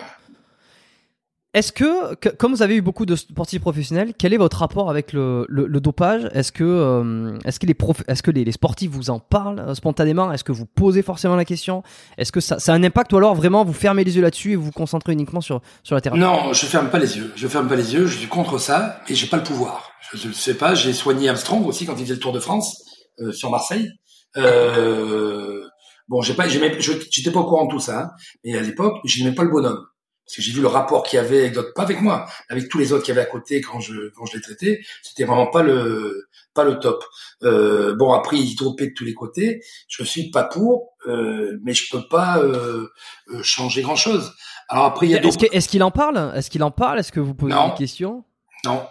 [1.55, 5.13] Est-ce que, comme vous avez eu beaucoup de sportifs professionnels, quel est votre rapport avec
[5.13, 5.47] le,
[5.79, 6.29] dopage?
[6.33, 7.77] Est-ce que, euh, est-ce que, les,
[8.09, 10.33] est-ce que les, sportifs vous en parlent euh, spontanément?
[10.33, 11.81] Est-ce que vous posez forcément la question?
[12.17, 14.51] Est-ce que ça, ça, a un impact ou alors vraiment vous fermez les yeux là-dessus
[14.51, 16.19] et vous vous concentrez uniquement sur, sur la thérapie?
[16.19, 17.31] Non, je ferme pas les yeux.
[17.37, 18.05] Je ferme pas les yeux.
[18.05, 19.91] Je suis contre ça et j'ai pas le pouvoir.
[20.13, 20.75] Je ne sais pas.
[20.75, 22.83] J'ai soigné Armstrong aussi quand il faisait le Tour de France
[23.21, 23.87] euh, sur Marseille.
[24.35, 28.09] bon, j'ai pas, j'étais pas au courant de tout ça, hein,
[28.43, 29.85] mais à l'époque, je n'aimais pas le bonhomme
[30.25, 32.67] parce que j'ai vu le rapport qu'il y avait avec d'autres, pas avec moi, avec
[32.67, 35.47] tous les autres qui avaient à côté quand je quand je l'ai traité, c'était vraiment
[35.47, 37.03] pas le pas le top.
[37.43, 41.73] Euh, bon après il dropait de tous les côtés, je suis pas pour, euh, mais
[41.73, 42.87] je peux pas euh,
[43.29, 44.33] euh changer grand chose.
[44.67, 45.21] Alors après il y a
[45.51, 46.33] est-ce qu'il en parle?
[46.35, 46.99] Est-ce qu'il en parle?
[46.99, 48.23] Est-ce que vous posez des questions?
[48.65, 48.81] Non,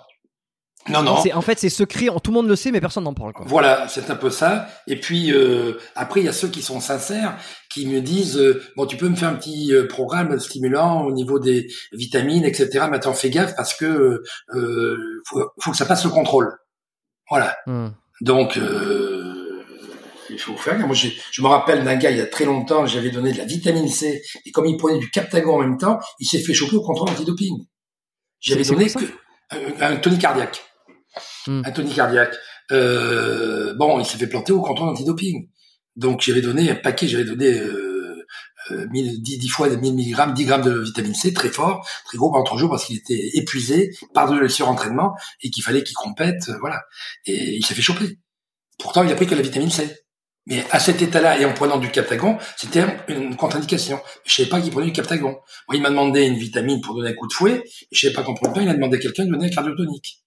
[0.89, 1.17] non, non.
[1.35, 2.07] En fait, c'est secret.
[2.23, 3.33] Tout le monde le sait, mais personne n'en parle.
[3.33, 3.47] Quoi.
[3.49, 4.69] Voilà, c'est un peu ça.
[4.87, 7.37] Et puis euh, après, il y a ceux qui sont sincères,
[7.75, 11.13] qui me disent euh, bon, tu peux me faire un petit euh, programme stimulant au
[11.13, 12.87] niveau des vitamines, etc.
[12.89, 14.23] Mais attends, fais gaffe parce que
[14.55, 16.57] euh, faut, faut que ça passe le contrôle.
[17.29, 17.57] Voilà.
[17.67, 17.89] Hmm.
[18.21, 18.57] Donc
[20.31, 20.79] il faut faire.
[20.87, 23.45] Moi, je me rappelle d'un gars il y a très longtemps, j'avais donné de la
[23.45, 26.77] vitamine C et comme il prenait du Captagon en même temps, il s'est fait choper
[26.77, 27.67] au contrôle antidoping.
[28.41, 29.05] J'avais donné que
[29.81, 30.63] un tonique cardiaque.
[31.47, 31.63] Hmm.
[31.65, 32.35] Un tonique cardiaque.
[32.73, 35.49] Euh, bon, il s'est fait planter au canton antidoping.
[35.97, 38.27] Donc j'avais donné un paquet, j'avais donné euh,
[38.71, 42.31] euh, 10, 10, fois 1000 mg, 10 grammes de vitamine C, très fort, très gros
[42.31, 45.97] pendant trois jours parce qu'il était épuisé par de le surentraînement et qu'il fallait qu'il
[45.97, 46.83] compète, euh, voilà.
[47.27, 48.19] Et il s'est fait choper.
[48.79, 50.01] Pourtant, il a pris que la vitamine C.
[50.47, 53.99] Mais à cet état-là, et en prenant du captagon, c'était une contre-indication.
[54.27, 55.39] Je savais pas qu'il prenait du captagon.
[55.69, 58.13] Moi, il m'a demandé une vitamine pour donner un coup de fouet, et je savais
[58.13, 60.23] pas qu'on prenait pas, il a demandé à quelqu'un de donner un cardiotonique.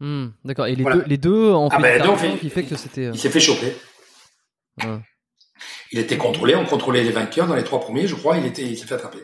[0.00, 0.66] Hmm, d'accord.
[0.66, 3.06] Et les, deux, les deux en ah fait, ben, qui fait que c'était.
[3.06, 3.76] Euh, il s'est fait choper.
[5.92, 8.62] Il était contrôlé, on contrôlait les vainqueurs dans les trois premiers, je crois, il était,
[8.62, 9.18] il s'est fait attraper.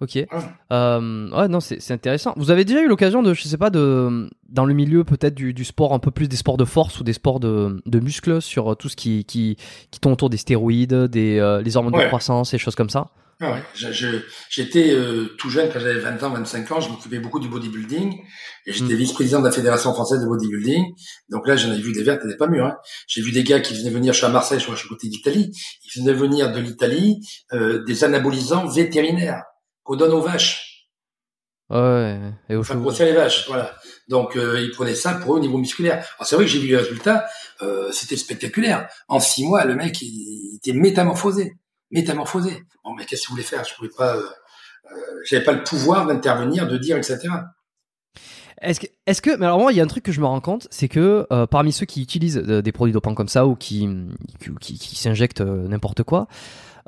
[0.00, 0.18] Ok.
[0.72, 2.34] Euh, ouais, non, c'est intéressant.
[2.36, 5.54] Vous avez déjà eu l'occasion de, je sais pas, de dans le milieu peut-être du,
[5.54, 8.42] du, sport, un peu plus des sports de force ou des sports de, de muscles
[8.42, 9.56] sur tout ce qui qui,
[9.90, 13.10] qui tourne autour des stéroïdes, des euh, les hormones de croissance et choses comme ça?
[13.40, 13.62] Ah ouais,
[14.48, 18.20] j'étais euh, tout jeune quand j'avais 20 ans, 25 ans, je m'occupais beaucoup du bodybuilding
[18.66, 18.96] et j'étais mm.
[18.96, 20.94] vice-président de la fédération française de bodybuilding.
[21.30, 22.66] Donc là, j'en ai vu des vertes et des pas mûres.
[22.66, 22.76] Hein.
[23.08, 25.08] J'ai vu des gars qui venaient venir, je suis à Marseille, je suis à côté
[25.08, 25.50] d'Italie,
[25.84, 27.20] ils venaient venir de l'Italie
[27.52, 29.42] euh, des anabolisants vétérinaires
[29.82, 30.74] qu'on donne aux vaches.
[31.70, 32.20] Ouais,
[32.50, 33.74] et aux enfin, pour les vaches, voilà.
[34.08, 36.06] Donc euh, ils prenaient ça pour eux au niveau musculaire.
[36.18, 37.26] Alors c'est vrai que j'ai vu les résultats,
[37.62, 38.88] euh, c'était spectaculaire.
[39.08, 41.54] En six mois, le mec il, était métamorphosé,
[41.90, 42.64] métamorphosé.
[42.84, 43.64] Bon, mais qu'est-ce que vous voulez faire?
[43.64, 44.22] Je pouvais pas, euh,
[44.92, 47.18] euh, j'avais pas le pouvoir d'intervenir, de dire, etc.
[48.60, 50.26] Est-ce que, est-ce que, mais alors moi, il y a un truc que je me
[50.26, 53.46] rends compte, c'est que euh, parmi ceux qui utilisent euh, des produits dopants comme ça
[53.46, 53.88] ou qui,
[54.60, 56.28] qui, s'injectent n'importe quoi,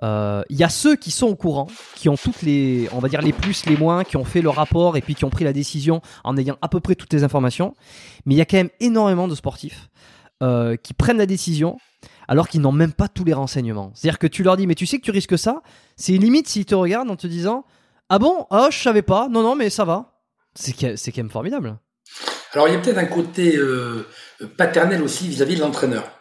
[0.02, 3.22] il y a ceux qui sont au courant, qui ont toutes les, on va dire
[3.22, 5.52] les plus, les moins, qui ont fait le rapport et puis qui ont pris la
[5.52, 7.74] décision en ayant à peu près toutes les informations.
[8.26, 9.88] Mais il y a quand même énormément de sportifs
[10.82, 11.78] qui prennent la décision
[12.28, 13.92] alors qu'ils n'ont même pas tous les renseignements.
[13.94, 15.62] C'est-à-dire que tu leur dis, mais tu sais que tu risques ça?
[15.96, 17.64] C'est limite s'ils te regardent en te disant,
[18.08, 19.28] ah bon, oh je savais pas.
[19.28, 20.20] Non non, mais ça va.
[20.54, 21.78] C'est c'est quand même formidable.
[22.52, 24.06] Alors il y a peut-être un côté euh,
[24.56, 26.15] paternel aussi vis-à-vis de l'entraîneur.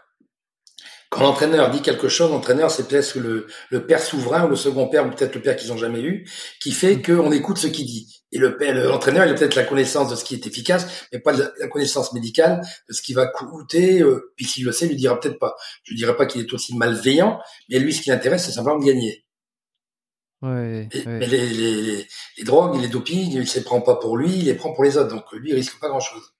[1.15, 4.89] Quand l'entraîneur dit quelque chose, l'entraîneur c'est peut-être le, le père souverain ou le second
[4.89, 6.29] père ou peut-être le père qu'ils n'ont jamais eu,
[6.61, 8.21] qui fait qu'on écoute ce qu'il dit.
[8.33, 8.57] Et le
[8.89, 12.11] l'entraîneur il a peut-être la connaissance de ce qui est efficace, mais pas la connaissance
[12.11, 12.59] médicale
[12.89, 14.01] de ce qui va coûter.
[14.01, 15.55] Euh, puis s'il le sait, il lui dira peut-être pas.
[15.83, 17.39] Je ne dirais pas qu'il est aussi malveillant,
[17.69, 19.25] mais lui ce qui l'intéresse c'est simplement de gagner.
[20.41, 24.31] Ouais, Mais les, les, les, drogues, les dopings, il ne les prend pas pour lui,
[24.31, 25.15] il les prend pour les autres.
[25.15, 26.34] Donc lui, il risque pas grand-chose.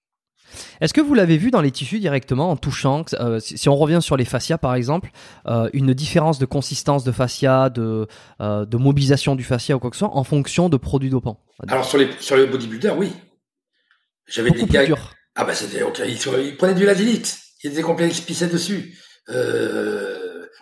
[0.82, 4.00] Est-ce que vous l'avez vu dans les tissus directement en touchant euh, si, on revient
[4.02, 5.10] sur les fascias par exemple,
[5.48, 8.08] euh, une différence de consistance de fascia, de,
[8.42, 11.40] euh, de mobilisation du fascia ou quoi que ce soit en fonction de produits dopants
[11.68, 13.12] Alors sur les sur les bodybuilders, oui.
[14.28, 14.86] J'avais des gars.
[15.36, 16.02] Ah bah c'était ok.
[16.08, 17.38] Ils, prenaient du lazilite.
[17.64, 18.98] Ils étaient complètement pissés dessus.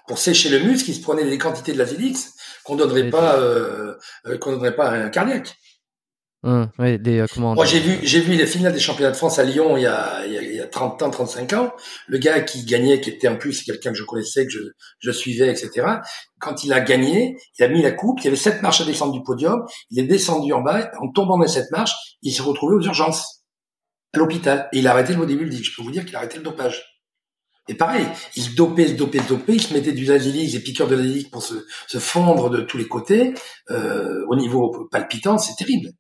[0.08, 2.32] pour sécher le muscle, ils se prenaient des quantités de lazilite
[2.64, 3.40] qu'on donnerait pas
[4.42, 5.56] qu'on donnerait pas à un cardiaque.
[6.44, 9.46] Hum, oui, euh, Moi, j'ai vu, j'ai vu les finales des championnats de France à
[9.46, 11.74] Lyon il y a, il y a, 30 ans, 35 ans.
[12.08, 14.60] Le gars qui gagnait, qui était en plus quelqu'un que je connaissais, que je,
[15.00, 15.88] je suivais, etc.
[16.40, 18.20] Quand il a gagné, il a mis la coupe.
[18.20, 19.64] Il y avait sept marches à descendre du podium.
[19.90, 20.92] Il est descendu en bas.
[21.00, 23.46] En tombant dans cette marche, il s'est retrouvé aux urgences,
[24.14, 24.68] à l'hôpital.
[24.74, 25.64] Et il a arrêté le bodybuilding.
[25.64, 26.84] Je peux vous dire qu'il a arrêté le dopage.
[27.70, 28.06] Et pareil,
[28.36, 30.96] il se dopait, se dopait, se dopait, il se mettait du lazilique, des piqûres de
[30.96, 31.54] lazilique pour se,
[31.88, 33.34] se fondre de tous les côtés.
[33.72, 35.92] Euh, au niveau palpitant, c'est terrible.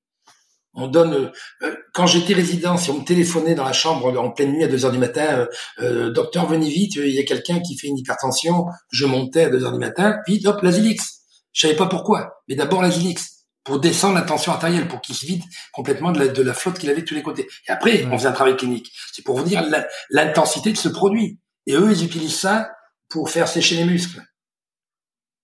[0.74, 1.32] On donne.
[1.62, 4.68] Euh, quand j'étais résident, si on me téléphonait dans la chambre en pleine nuit à
[4.68, 5.46] 2 heures du matin, euh,
[5.80, 8.66] euh, docteur venez vite, il y a quelqu'un qui fait une hypertension.
[8.90, 11.22] Je montais à 2 heures du matin, puis hop, l'azilix.
[11.52, 13.34] Je savais pas pourquoi, mais d'abord l'azilix
[13.64, 16.80] pour descendre la tension artérielle, pour qu'il se vide complètement de la, de la flotte
[16.80, 17.48] qu'il avait de tous les côtés.
[17.68, 18.92] Et après, on faisait un travail clinique.
[19.14, 19.64] C'est pour vous dire
[20.10, 21.40] l'intensité de ce produit.
[21.66, 22.72] Et eux, ils utilisent ça
[23.10, 24.22] pour faire sécher les muscles.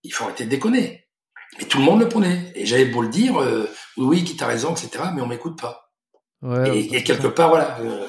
[0.03, 1.08] Il faut arrêter de déconner.
[1.57, 2.51] Mais tout le monde le prenait.
[2.55, 5.59] Et j'avais beau le dire, euh, oui, oui, qui t'a raison, etc., mais on m'écoute
[5.59, 5.91] pas.
[6.41, 7.79] Ouais, et, quelque part, voilà.
[7.81, 8.07] Euh,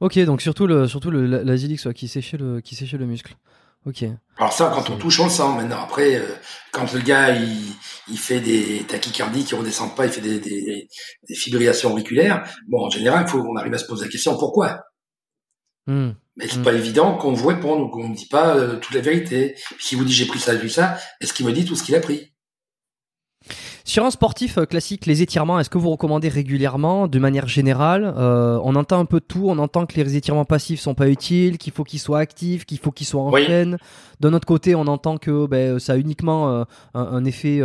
[0.00, 3.36] ok, donc surtout le surtout le l'azilix qui séchait le qui séchait le muscle.
[3.86, 4.04] Ok.
[4.36, 5.48] Alors ça, quand on touche, on le sent.
[5.56, 6.26] Maintenant, après, euh,
[6.72, 7.74] quand le gars il,
[8.08, 10.88] il fait des tachycardies qui redescendent pas, il fait des, des,
[11.28, 12.44] des fibrillations auriculaires.
[12.66, 14.82] Bon, en général, il faut on arrive à se poser la question pourquoi?
[15.86, 16.10] Hmm.
[16.38, 19.00] Mais c'est pas évident qu'on vous réponde ou qu'on ne dit pas euh, toute la
[19.00, 19.56] vérité.
[19.80, 21.82] si vous dites j'ai pris ça, j'ai vu ça, est-ce qu'il me dit tout ce
[21.82, 22.32] qu'il a pris?
[23.88, 28.12] Sur un sportif euh, classique, les étirements, est-ce que vous recommandez régulièrement, de manière générale
[28.18, 31.08] euh, On entend un peu de tout, on entend que les étirements passifs sont pas
[31.08, 33.78] utiles, qu'il faut qu'ils soient actifs, qu'il faut qu'ils soient en chaîne.
[34.20, 37.62] D'un autre côté, on entend que ben, ça a uniquement euh, un, effet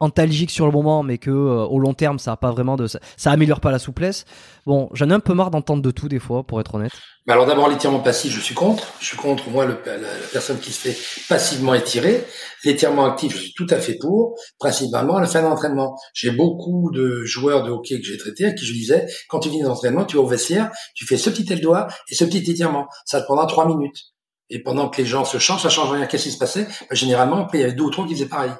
[0.00, 2.98] antalgique sur le moment, mais que au long terme, ça a pas vraiment de, ça,
[3.18, 4.24] ça améliore pas la souplesse.
[4.64, 6.92] Bon, j'en ai un peu marre d'entendre de tout des fois, pour être honnête.
[7.30, 8.90] Alors d'abord l'étirement passif, je suis contre.
[9.00, 10.96] Je suis contre moi le, la, personne qui se fait
[11.28, 12.24] passivement étirer.
[12.64, 15.94] L'étirement actif, je suis tout à fait pour, principalement à la fin d'entraînement.
[16.14, 19.50] J'ai beaucoup de joueurs de hockey que j'ai traités à qui je disais quand tu
[19.50, 22.86] viens d'entraînement, tu vas au vestiaire, tu fais ce petit doigt et ce petit étirement.
[23.04, 24.06] Ça te prendra trois minutes.
[24.48, 26.06] Et pendant que les gens se changent, ça change rien.
[26.06, 26.64] Qu'est-ce qui se passait?
[26.64, 28.52] Bah, Généralement, après, il y avait deux ou trois qui faisaient pareil.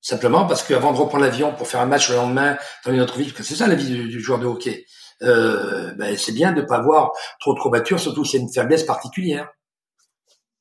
[0.00, 3.16] Simplement parce qu'avant de reprendre l'avion pour faire un match le lendemain dans une autre
[3.16, 4.84] ville, parce que c'est ça la vie du joueur de hockey
[5.22, 8.84] euh, ben, c'est bien de pas avoir trop de courbatures, surtout si c'est une faiblesse
[8.84, 9.48] particulière.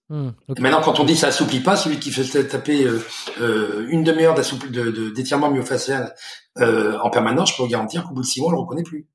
[0.09, 0.29] Hmm,
[0.59, 3.03] maintenant, quand on dit ça assouplit pas, celui qui fait taper euh,
[3.41, 6.13] euh une demi-heure d'étirement de, myofacial
[6.59, 8.83] euh, en permanence, je peux vous garantir qu'au bout de six mois, on le reconnaît
[8.83, 9.07] plus.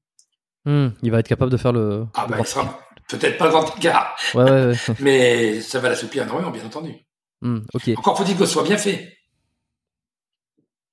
[0.64, 2.06] Hmm, il va être capable de faire le.
[2.14, 4.76] Ah bah, il sera peut-être pas le grand écart, ouais, ouais, ouais.
[5.00, 7.06] mais ça va l'assouplir énormément, bien entendu.
[7.40, 7.60] Hmm,
[7.96, 9.16] Encore faut-il que ce soit bien fait.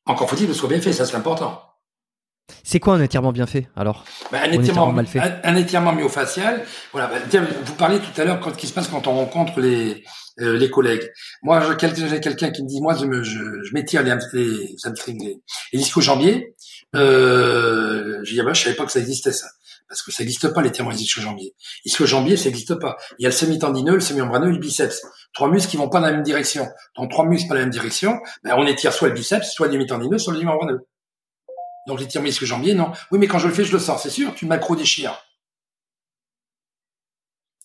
[0.05, 1.66] Encore faut-il que ce soit bien fait, ça c'est important.
[2.63, 6.63] C'est quoi un étirement bien fait alors bah, un, étirement, mal fait un, étirement myofacial.
[6.91, 7.07] Voilà.
[7.07, 10.03] Bah, vous parliez tout à l'heure quand qui se passe quand on rencontre les
[10.39, 11.09] euh, les collègues.
[11.41, 15.41] Moi, j'ai quelqu'un qui me dit moi je me je, je m'étire les hamstrings, les,
[15.73, 16.55] les disques jambiers.
[16.95, 19.47] Euh, je dis ah bah, je savais pas que ça existait ça
[19.89, 21.55] parce que ça n'existe pas l'étirement des ischio-jambiers.
[21.85, 22.97] Ischio-jambier, ça n'existe pas.
[23.19, 25.01] Il y a le semi-tendineux, le semi-membraneux et le biceps.
[25.33, 26.67] Trois muscles qui vont pas dans la même direction.
[26.97, 29.67] Donc trois muscles pas dans la même direction, ben, on étire soit le biceps, soit
[29.67, 30.85] le demi-tendineux, soit le membraneux
[31.88, 32.91] donc les tirs que jambiers, non.
[33.11, 35.18] Oui, mais quand je le fais, je le sens, c'est sûr, tu macro déchires.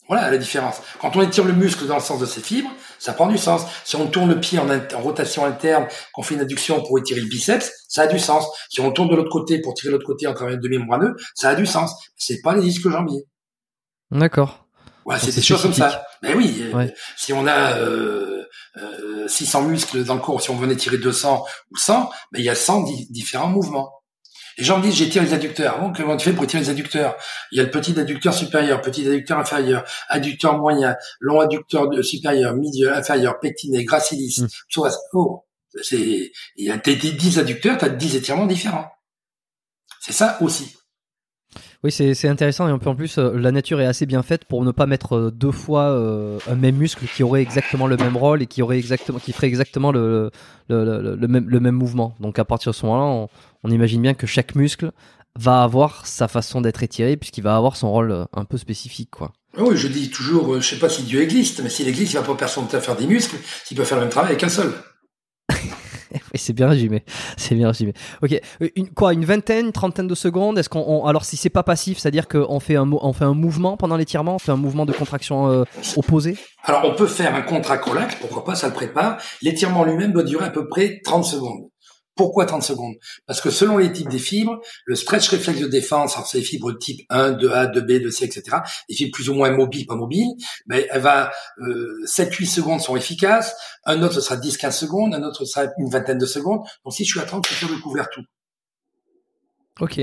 [0.08, 0.76] Voilà la différence.
[1.00, 3.62] Quand on étire le muscle dans le sens de ses fibres, ça prend du sens.
[3.84, 4.66] Si on tourne le pied en,
[5.00, 8.46] rotation interne, qu'on fait une adduction pour étirer le biceps, ça a du sens.
[8.68, 11.50] Si on tourne de l'autre côté pour tirer l'autre côté en travaillant de membraneux, ça
[11.50, 11.94] a du sens.
[12.16, 13.24] C'est pas les disques jambiers.
[14.10, 14.66] D'accord.
[15.04, 16.04] Voilà, c'est des choses comme ça.
[16.22, 18.44] Mais oui, euh, si on a euh,
[19.26, 22.44] 600 euh, muscles dans le corps, si on venait tirer 200 ou 100, ben, il
[22.44, 24.01] y a 100 différents mouvements.
[24.58, 25.80] Les gens me disent, j'étire les adducteurs.
[25.80, 27.16] Bon, comment tu fais pour étirer les adducteurs?
[27.50, 32.54] Il y a le petit adducteur supérieur, petit adducteur inférieur, adducteur moyen, long adducteur supérieur,
[32.54, 34.42] milieu, inférieur, pectiné, gracilis.
[34.42, 34.88] Mm.
[35.14, 35.44] Oh,
[35.82, 38.90] c'est, il y a des 10 adducteurs, tu as 10 étirements différents.
[40.00, 40.76] C'est ça aussi.
[41.84, 44.70] Oui, c'est intéressant et en plus, euh, la nature est assez bien faite pour ne
[44.70, 48.40] pas mettre euh, deux fois euh, un même muscle qui aurait exactement le même rôle
[48.40, 50.30] et qui aurait exactement, qui ferait exactement le,
[50.68, 52.14] le, le, même, le même mouvement.
[52.20, 53.28] Donc à partir de ce moment-là,
[53.64, 54.92] on, imagine bien que chaque muscle
[55.36, 59.32] va avoir sa façon d'être étiré puisqu'il va avoir son rôle un peu spécifique, quoi.
[59.58, 62.22] Oui, je dis toujours, je sais pas si Dieu existe, mais s'il existe, il va
[62.22, 64.72] pas personne faire des muscles, s'il peut faire le même travail avec un seul.
[66.34, 67.04] c'est bien résumé.
[67.36, 67.92] C'est bien résumé.
[68.22, 68.38] Ok.
[68.60, 70.58] Euh, une, quoi, une vingtaine, trentaine de secondes.
[70.58, 73.76] Est-ce qu'on, alors si c'est pas passif, c'est-à-dire qu'on fait un, on fait un mouvement
[73.76, 75.64] pendant l'étirement, on fait un mouvement de contraction euh,
[75.96, 76.36] opposé.
[76.64, 79.18] Alors on peut faire un contracolac, pourquoi pas, ça le prépare.
[79.42, 81.71] L'étirement lui-même doit durer à peu près 30 secondes.
[82.14, 82.94] Pourquoi 30 secondes?
[83.26, 86.44] Parce que selon les types des fibres, le stretch réflexe de défense, alors c'est les
[86.44, 88.58] fibres de type 1, 2A, 2B, 2C, etc.,
[88.88, 90.32] les fibres plus ou moins mobiles, pas mobiles,
[90.66, 95.44] mais elle va euh, 7-8 secondes sont efficaces, un autre sera 10-15 secondes, un autre
[95.44, 96.60] sera une vingtaine de secondes.
[96.84, 98.22] Donc si je suis à 30, je peux recouvrir tout.
[99.80, 100.00] Ok.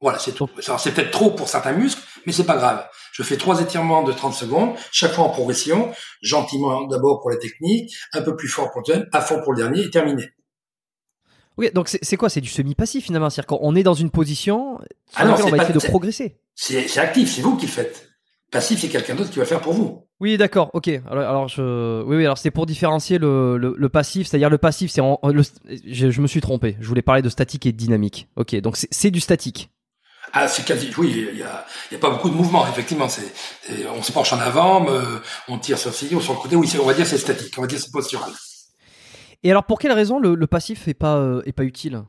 [0.00, 0.50] Voilà, c'est tout.
[0.60, 2.86] c'est peut-être trop pour certains muscles, mais c'est pas grave.
[3.12, 7.36] Je fais trois étirements de 30 secondes, chaque fois en progression, gentiment d'abord pour la
[7.36, 10.28] technique, un peu plus fort pour le deuxième, à fond pour le dernier et terminé.
[11.56, 12.28] Oui, donc c'est quoi?
[12.28, 13.30] C'est du semi-passif finalement.
[13.30, 14.78] C'est-à-dire qu'on est dans une position
[15.10, 16.36] sur laquelle on va essayer de progresser.
[16.54, 18.08] C'est actif, c'est vous qui le faites.
[18.50, 20.06] Passif, c'est quelqu'un d'autre qui va faire pour vous.
[20.20, 20.88] Oui, d'accord, ok.
[21.10, 24.92] Alors, alors, je, oui, oui, alors c'est pour différencier le, le, passif, c'est-à-dire le passif,
[24.92, 26.76] c'est je, je, me suis trompé.
[26.80, 28.28] Je voulais parler de statique et de dynamique.
[28.36, 29.70] Ok, donc c'est du statique.
[30.32, 33.08] Ah, c'est quasi, oui, il y a, y a, pas beaucoup de mouvement, effectivement.
[33.08, 33.32] C'est,
[33.92, 34.86] on se penche en avant,
[35.48, 36.54] on tire sur le ou sur le côté.
[36.54, 38.30] Oui, on va dire c'est statique, on va dire c'est postural.
[39.44, 42.02] Et alors, pour quelle raison le, passif est pas, euh, est pas utile?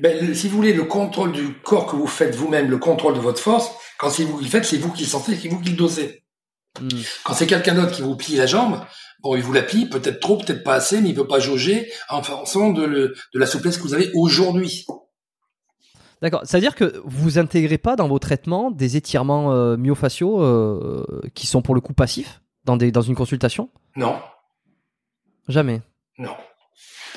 [0.00, 3.20] Ben, si vous voulez, le contrôle du corps que vous faites vous-même, le contrôle de
[3.20, 5.60] votre force, quand c'est vous qui le faites, c'est vous qui le sentez, c'est vous
[5.60, 6.24] qui le dosez.
[6.80, 6.88] Hmm.
[7.24, 8.80] Quand c'est quelqu'un d'autre qui vous plie la jambe,
[9.22, 11.90] bon, il vous la plie, peut-être trop, peut-être pas assez, mais il peut pas jauger
[12.10, 14.86] en fonction de, de la souplesse que vous avez aujourd'hui.
[16.20, 16.42] D'accord.
[16.44, 21.04] C'est-à-dire que vous intégrez pas dans vos traitements des étirements euh, myofasciaux euh,
[21.34, 23.70] qui sont pour le coup passifs dans, des, dans une consultation?
[23.94, 24.16] Non.
[25.48, 25.82] Jamais.
[26.18, 26.36] Non.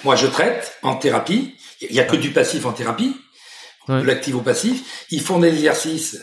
[0.03, 1.55] Moi, je traite en thérapie.
[1.81, 3.15] Il n'y a que du passif en thérapie,
[3.87, 5.05] de l'actif au passif.
[5.09, 6.19] Ils font des exercices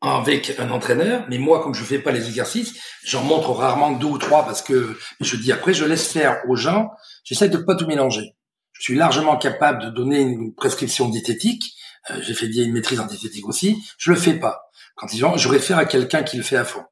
[0.00, 4.06] avec un entraîneur, mais moi, comme je fais pas les exercices, j'en montre rarement deux
[4.06, 6.90] ou trois parce que je dis après, je laisse faire aux gens.
[7.24, 8.36] J'essaie de pas tout mélanger.
[8.72, 11.74] Je suis largement capable de donner une prescription diététique.
[12.10, 13.82] Euh, j'ai fait une maîtrise en diététique aussi.
[13.98, 14.70] Je le fais pas.
[14.94, 16.84] Quand ils vont, je réfère à quelqu'un qui le fait à fond.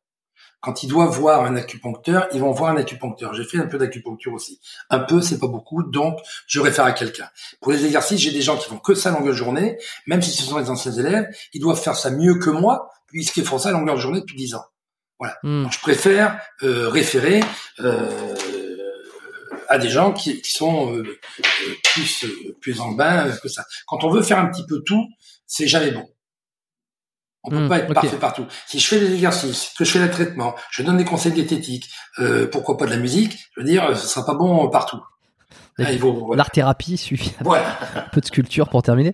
[0.64, 3.34] Quand ils doivent voir un acupuncteur, ils vont voir un acupuncteur.
[3.34, 4.60] J'ai fait un peu d'acupuncture aussi.
[4.88, 7.28] Un peu, c'est pas beaucoup, donc je réfère à quelqu'un.
[7.60, 9.76] Pour les exercices, j'ai des gens qui font que ça longueur de journée,
[10.06, 13.44] même si ce sont les anciens élèves, ils doivent faire ça mieux que moi, puisqu'ils
[13.44, 14.64] font ça longueur de journée depuis 10 ans.
[15.18, 15.36] Voilà.
[15.42, 15.66] Hmm.
[15.70, 17.40] je préfère euh, référer
[17.80, 18.34] euh,
[19.68, 21.18] à des gens qui, sont euh,
[21.92, 22.24] plus
[22.62, 23.66] plus en bain que ça.
[23.86, 25.06] Quand on veut faire un petit peu tout,
[25.46, 26.08] c'est jamais bon.
[27.44, 28.46] On peut hmm, pas être parfait partout.
[28.66, 31.90] Si je fais des exercices, que je fais le traitement, je donne des conseils diététiques,
[32.18, 35.00] euh, pourquoi pas de la musique, je veux dire, ce sera pas bon partout.
[35.76, 37.34] L'art thérapie suffit.
[37.40, 37.76] Voilà.
[37.96, 39.12] un peu de sculpture pour terminer.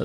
[0.00, 0.04] Euh,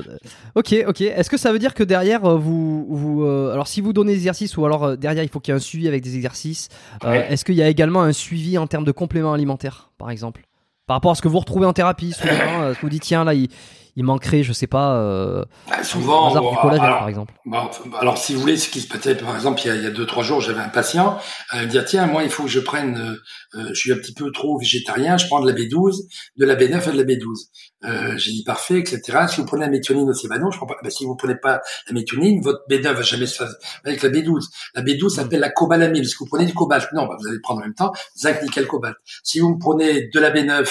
[0.54, 1.02] ok, ok.
[1.02, 4.18] Est-ce que ça veut dire que derrière euh, vous, vous alors si vous donnez des
[4.18, 6.70] exercices ou alors derrière il faut qu'il y ait un suivi avec des exercices,
[7.04, 10.46] est-ce qu'il y a également un suivi en termes de compléments alimentaires, par exemple,
[10.86, 13.50] par rapport à ce que vous retrouvez en thérapie souvent, vous dites tiens là il
[13.98, 17.34] il manquerait, je sais pas, euh, bah, souvent, du collagène, alors, par exemple.
[17.44, 17.68] Bah,
[17.98, 19.86] alors, si vous voulez, ce qui se passait, par exemple, il y a, il y
[19.86, 21.18] a deux trois jours, j'avais un patient,
[21.52, 23.96] euh, il dit tiens, moi, il faut que je prenne, euh, euh, je suis un
[23.96, 25.96] petit peu trop végétarien, je prends de la B12,
[26.36, 27.48] de la B9 et de la B12.
[27.84, 29.26] Euh, j'ai dit parfait, etc.
[29.28, 30.76] Si vous prenez la méthionine aussi, bah non, je prends pas.
[30.80, 33.48] Bah, si vous prenez pas la méthionine, votre B9 va jamais se faire
[33.84, 34.46] avec la B12.
[34.76, 36.04] La B12 s'appelle la cobalamine.
[36.04, 38.68] Si vous prenez du cobalt, non, bah, vous allez prendre en même temps zinc, nickel,
[38.68, 38.96] cobalt.
[39.24, 40.68] Si vous prenez de la B9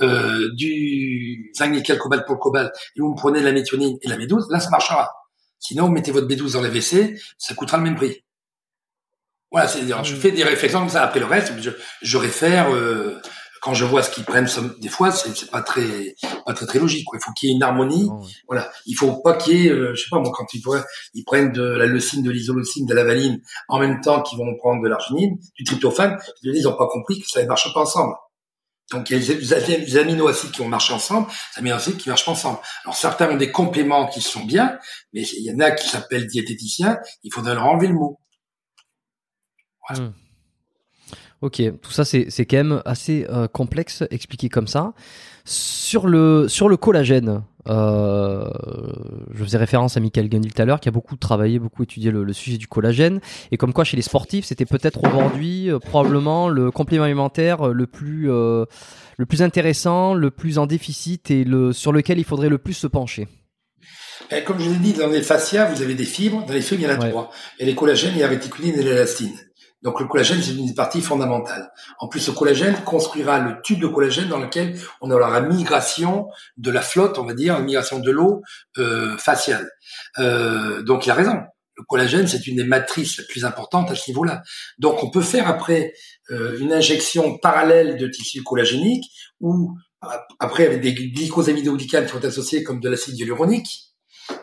[0.00, 4.08] euh, du zinc nickel cobalt pour le cobalt et vous me prenez la méthionine et
[4.08, 5.10] la B12, là ça marchera.
[5.58, 8.22] Sinon, vous mettez votre B12 dans la WC, ça coûtera le même prix.
[9.50, 11.02] Voilà, c'est-à-dire, je fais des réflexions comme ça.
[11.02, 11.70] Après le reste, je,
[12.02, 13.20] je réfère euh,
[13.62, 14.46] quand je vois ce qu'ils prennent.
[14.80, 17.06] Des fois, c'est pas très, pas très très logique.
[17.06, 17.18] Quoi.
[17.18, 18.10] Il faut qu'il y ait une harmonie.
[18.46, 20.62] Voilà, il faut pas qu'il y ait, euh, je sais pas moi, quand ils,
[21.14, 24.54] ils prennent de la leucine, de l'isoleucine, de la valine, en même temps qu'ils vont
[24.58, 26.18] prendre de l'arginine, du tryptophane.
[26.42, 28.14] Ils ont pas compris que ça ne marche pas ensemble.
[28.90, 32.32] Donc il y a des aminoacides qui vont marcher ensemble, des aminoacides qui marchent pas
[32.32, 32.58] ensemble.
[32.84, 34.78] Alors certains ont des compléments qui sont bien,
[35.12, 38.20] mais il y en a qui s'appellent diététiciens, il faudrait leur enlever le mot.
[39.90, 40.12] Hmm.
[41.44, 44.94] Ok, tout ça c'est quand même assez euh, complexe expliqué comme ça.
[45.44, 48.48] Sur le sur le collagène, euh,
[49.30, 52.10] je faisais référence à Michael Gundil tout à l'heure, qui a beaucoup travaillé, beaucoup étudié
[52.10, 53.20] le, sujet du collagène,
[53.52, 57.86] et comme quoi chez les sportifs, c'était peut-être aujourd'hui euh, probablement le complément alimentaire le
[57.86, 62.56] plus le plus intéressant, le plus en déficit et le sur lequel il faudrait le
[62.56, 63.28] plus se pencher.
[64.30, 66.46] Ben, comme je vous ai dit, dans les fascias, vous avez des fibres.
[66.46, 67.30] Dans les fibres, il y en a trois.
[67.60, 69.34] A les collagènes, il y a la réticuline et l'élastine.
[69.84, 71.70] Donc le collagène, c'est une partie fondamentale.
[71.98, 76.26] En plus, le collagène construira le tube de collagène dans lequel on aura la migration
[76.56, 78.42] de la flotte, on va dire, la migration de l'eau
[78.78, 79.70] euh, faciale.
[80.18, 81.38] Euh, donc il a raison.
[81.76, 84.42] Le collagène, c'est une des matrices les plus importantes à ce niveau-là.
[84.78, 85.92] Donc on peut faire après
[86.30, 89.04] euh, une injection parallèle de tissu collagénique
[89.40, 89.76] ou
[90.38, 93.94] après avec des glycosamidoglycanes qui sont associés comme de l'acide hyaluronique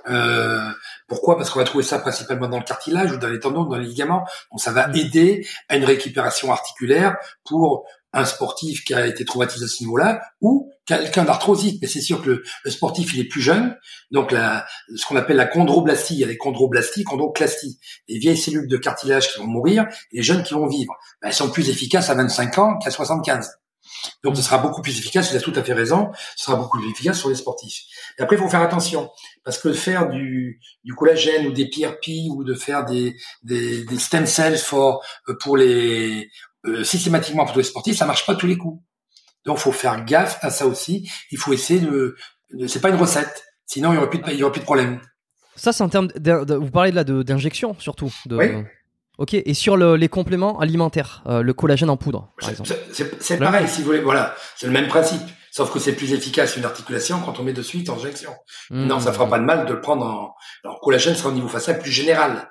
[0.10, 0.72] euh,
[1.12, 1.36] pourquoi?
[1.36, 3.86] Parce qu'on va trouver ça principalement dans le cartilage ou dans les tendons, dans les
[3.86, 4.24] ligaments.
[4.50, 4.96] Donc ça va mm.
[4.96, 7.84] aider à une récupération articulaire pour
[8.14, 11.80] un sportif qui a été traumatisé à ce niveau-là ou quelqu'un d'arthrosique.
[11.82, 13.76] Mais c'est sûr que le, sportif, il est plus jeune.
[14.12, 14.66] Donc la,
[14.96, 17.78] ce qu'on appelle la chondroblastie, il y a les chondroblasties, chondroclasties.
[18.08, 20.94] Les vieilles cellules de cartilage qui vont mourir et les jeunes qui vont vivre.
[21.22, 23.50] Ben, elles sont plus efficaces à 25 ans qu'à 75.
[24.24, 26.80] Donc ce sera beaucoup plus efficace, il a tout à fait raison, ce sera beaucoup
[26.80, 27.84] plus efficace sur les sportifs.
[28.18, 29.10] Et après, il faut faire attention,
[29.44, 34.00] parce que faire du, du collagène ou des PRP ou de faire des, des, des
[34.00, 36.30] stem cells for, euh, pour les
[36.66, 38.82] euh, systématiquement pour les sportifs, ça marche pas tous les coups.
[39.46, 41.10] Donc faut faire gaffe à ça aussi.
[41.32, 42.16] Il faut essayer de,
[42.54, 44.60] de c'est pas une recette, sinon il y aurait plus de, il y aurait plus
[44.60, 45.02] de problème.
[45.56, 48.14] Ça c'est en termes, de, vous parlez là d'injection surtout.
[48.28, 48.36] De...
[48.38, 48.64] Oui.
[49.18, 52.72] Ok, et sur le, les compléments alimentaires, euh, le collagène en poudre, par exemple.
[52.92, 55.22] C'est pareil, si vous voulez, voilà, c'est le même principe.
[55.52, 58.32] Sauf que c'est plus efficace une articulation quand on met de suite en injection.
[58.70, 58.86] Mmh.
[58.86, 60.36] Non, ça fera pas de mal de le prendre en.
[60.64, 62.50] Alors, collagène sera au niveau facial plus général.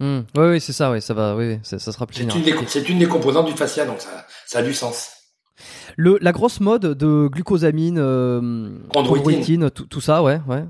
[0.00, 0.20] Mmh.
[0.36, 2.42] Oui, oui, c'est ça, oui, ça va, oui, ça, ça sera plus général.
[2.68, 5.10] C'est une, des composantes du fascia, donc ça, ça a du sens.
[5.96, 10.64] Le, la grosse mode de glucosamine, euh, chondroïtine, tout, tout, ça, ouais, ouais.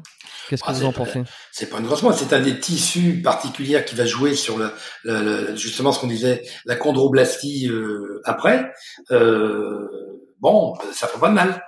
[0.49, 1.23] Qu'est-ce que ah, vous en pensez?
[1.53, 4.73] C'est pas une grosse mode, c'est un des tissus particuliers qui va jouer sur le,
[5.05, 8.73] le, justement ce qu'on disait, la chondroblastie euh, après.
[9.13, 9.87] Euh,
[10.41, 11.63] bon, ça fera pas de mal.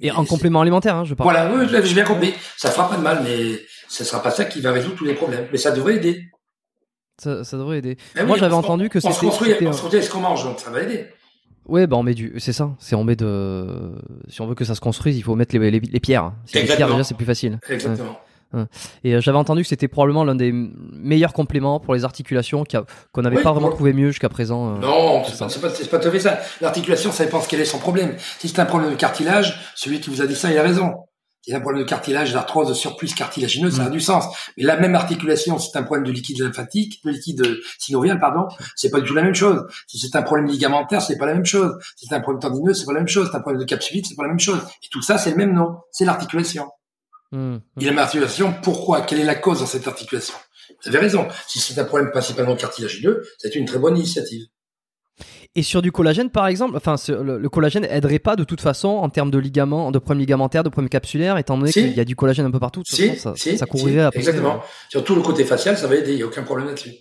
[0.00, 1.30] Et en complément alimentaire, hein, je parle.
[1.30, 2.34] Voilà, oui, j'ai bien compris.
[2.56, 5.14] Ça fera pas de mal, mais ce sera pas ça qui va résoudre tous les
[5.14, 5.48] problèmes.
[5.50, 6.24] Mais ça devrait aider.
[7.20, 7.96] Ça, ça devrait aider.
[8.24, 9.12] Moi, j'avais entendu que c'était.
[9.12, 11.06] On se construit, on se construit ce qu'on mange, donc ça va aider.
[11.66, 12.70] Ouais, bah on met du, c'est ça.
[12.78, 13.92] C'est on met de,
[14.28, 16.32] si on veut que ça se construise, il faut mettre les, les, les pierres.
[16.46, 17.58] Si les pierres déjà, c'est plus facile.
[17.68, 18.18] Exactement.
[19.04, 22.64] Et euh, j'avais entendu que c'était probablement l'un des meilleurs compléments pour les articulations
[23.12, 24.76] qu'on n'avait pas vraiment trouvé mieux jusqu'à présent.
[24.76, 26.38] Euh, non, c'est pas, pas, pas tout à fait ça.
[26.60, 28.16] L'articulation, ça dépend ce quel est son problème.
[28.38, 30.94] Si c'est un problème de cartilage, celui qui vous a dit ça, il a raison.
[31.42, 33.92] Si c'est un problème de cartilage, d'arthrose, de surplus cartilagineux, ça a mm.
[33.92, 34.24] du sens.
[34.56, 38.48] Mais la même articulation, si c'est un problème de liquide lymphatique, de liquide synovial, pardon,
[38.76, 39.64] c'est pas du tout la même chose.
[39.86, 41.76] Si c'est un problème ligamentaire, c'est pas la même chose.
[41.96, 43.26] Si c'est un problème tendineux, c'est pas la même chose.
[43.26, 44.60] Si c'est un problème de capsulite, c'est pas la même chose.
[44.82, 45.76] Et tout ça, c'est le même nom.
[45.92, 46.66] C'est l'articulation.
[47.32, 48.54] Mmh, Il y a une articulation.
[48.62, 49.02] Pourquoi?
[49.02, 50.34] Quelle est la cause dans cette articulation?
[50.82, 51.26] Vous avez raison.
[51.46, 54.46] Si c'est un problème principalement cartilagineux, c'est une très bonne initiative.
[55.54, 59.08] Et sur du collagène, par exemple, enfin, le, collagène aiderait pas de toute façon en
[59.08, 62.14] termes de ligaments, de problèmes ligamentaires, de problèmes capsulaires, étant donné qu'il y a du
[62.14, 62.82] collagène un peu partout.
[62.86, 64.60] Si, ça, si, ça couvrirait Exactement.
[64.88, 66.12] Sur tout le côté facial, ça va aider.
[66.12, 66.92] Il n'y a aucun problème là-dessus.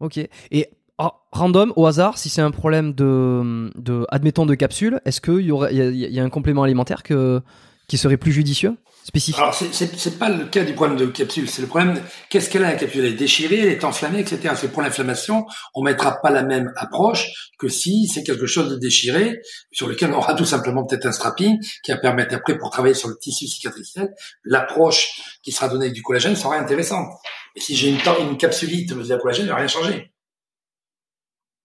[0.00, 0.18] Ok.
[0.18, 5.20] Et oh, random, au hasard, si c'est un problème de, de, admettons, de capsule, est-ce
[5.20, 7.40] qu'il y aurait, il y, a un complément alimentaire que,
[7.88, 8.76] qui serait plus judicieux?
[9.06, 11.48] Spécifique Alors, c'est pas le cas du problème de capsule.
[11.48, 13.04] C'est le problème, qu'est-ce qu'elle a, la capsule?
[13.04, 14.54] Elle est déchirée, elle est enflammée, etc.
[14.58, 18.76] C'est pour l'inflammation, on mettra pas la même approche que si c'est quelque chose de
[18.76, 22.70] déchiré, sur lequel on aura tout simplement peut-être un strapping qui va permettre après, pour
[22.70, 24.12] travailler sur le tissu cicatriciel,
[24.42, 27.08] l'approche qui sera donnée avec du collagène sera intéressante.
[27.54, 30.12] Et si j'ai une, une capsulite de la collagène, il va rien changer.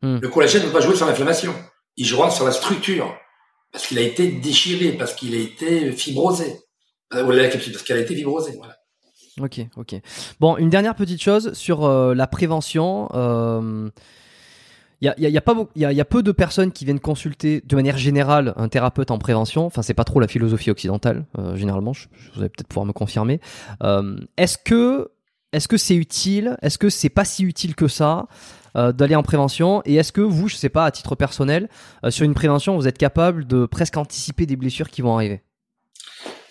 [0.04, 0.20] Hmm.
[0.22, 1.56] Le collagène ne va pas jouer sur l'inflammation.
[1.98, 3.18] Il jouera sur la structure.
[3.72, 6.60] Parce qu'il a été déchiré, parce qu'il a été fibrosé.
[7.14, 8.56] Euh, la capsule, parce qu'elle a été fibrosée.
[8.58, 8.78] Voilà.
[9.40, 9.96] Ok, ok.
[10.40, 13.10] Bon, une dernière petite chose sur euh, la prévention.
[13.14, 13.90] Euh,
[15.02, 17.76] il y a, y, y, a, y a peu de personnes qui viennent consulter de
[17.76, 19.66] manière générale un thérapeute en prévention.
[19.66, 21.26] Enfin, c'est pas trop la philosophie occidentale,
[21.56, 21.92] généralement.
[21.92, 23.42] Je, vous allez peut-être pouvoir me confirmer.
[24.38, 25.10] est-ce que
[25.54, 28.28] est-ce que c'est utile Est-ce que c'est pas si utile que ça
[28.76, 29.82] d'aller en prévention?
[29.86, 31.68] Et est-ce que vous, je sais pas, à titre personnel,
[32.10, 35.42] sur une prévention, vous êtes capable de presque anticiper des blessures qui vont arriver?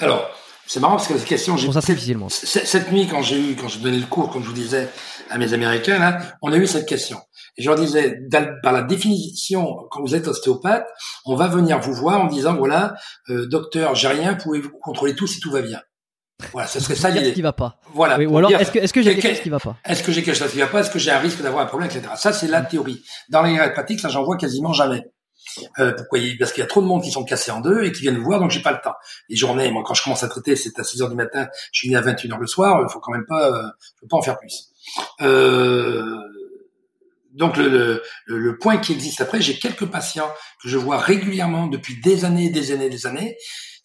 [0.01, 0.29] Alors,
[0.71, 2.29] c'est marrant parce que cette question, j'ai ça difficilement.
[2.29, 4.89] Cette nuit, quand j'ai eu, quand je donnais le cours, comme je vous disais
[5.29, 7.19] à mes Américains, là, on a eu cette question.
[7.57, 8.21] Et je leur disais,
[8.63, 10.87] par la définition, quand vous êtes ostéopathe,
[11.27, 12.95] on va venir vous voir en disant, voilà,
[13.31, 15.81] euh, docteur, j'ai rien, pouvez-vous contrôler tout si tout va bien.
[16.53, 17.31] Voilà, ce serait ça l'idée.
[17.31, 17.81] ce qui va pas.
[17.93, 18.17] Voilà.
[18.21, 19.77] ou alors, est-ce que, est-ce que j'ai quelque chose qui va pas?
[19.85, 20.83] Est-ce que j'ai quelque chose qui va pas?
[20.83, 22.13] Est-ce que j'ai un risque d'avoir un problème, etc.
[22.15, 23.03] Ça, c'est la théorie.
[23.29, 25.03] Dans les pratiques, ça, j'en vois quasiment jamais.
[25.79, 27.93] Euh, pourquoi Parce qu'il y a trop de monde qui sont cassés en deux et
[27.93, 28.95] qui viennent me voir, donc j'ai pas le temps.
[29.29, 31.81] Les journées, moi, quand je commence à traiter, c'est à 6 heures du matin, je
[31.81, 33.69] finis à 21 heures le soir, il faut quand même pas, euh,
[34.01, 34.71] faut pas en faire plus.
[35.21, 36.17] Euh,
[37.33, 40.31] donc le, le, le, point qui existe après, j'ai quelques patients
[40.63, 43.37] que je vois régulièrement depuis des années, des années, des années,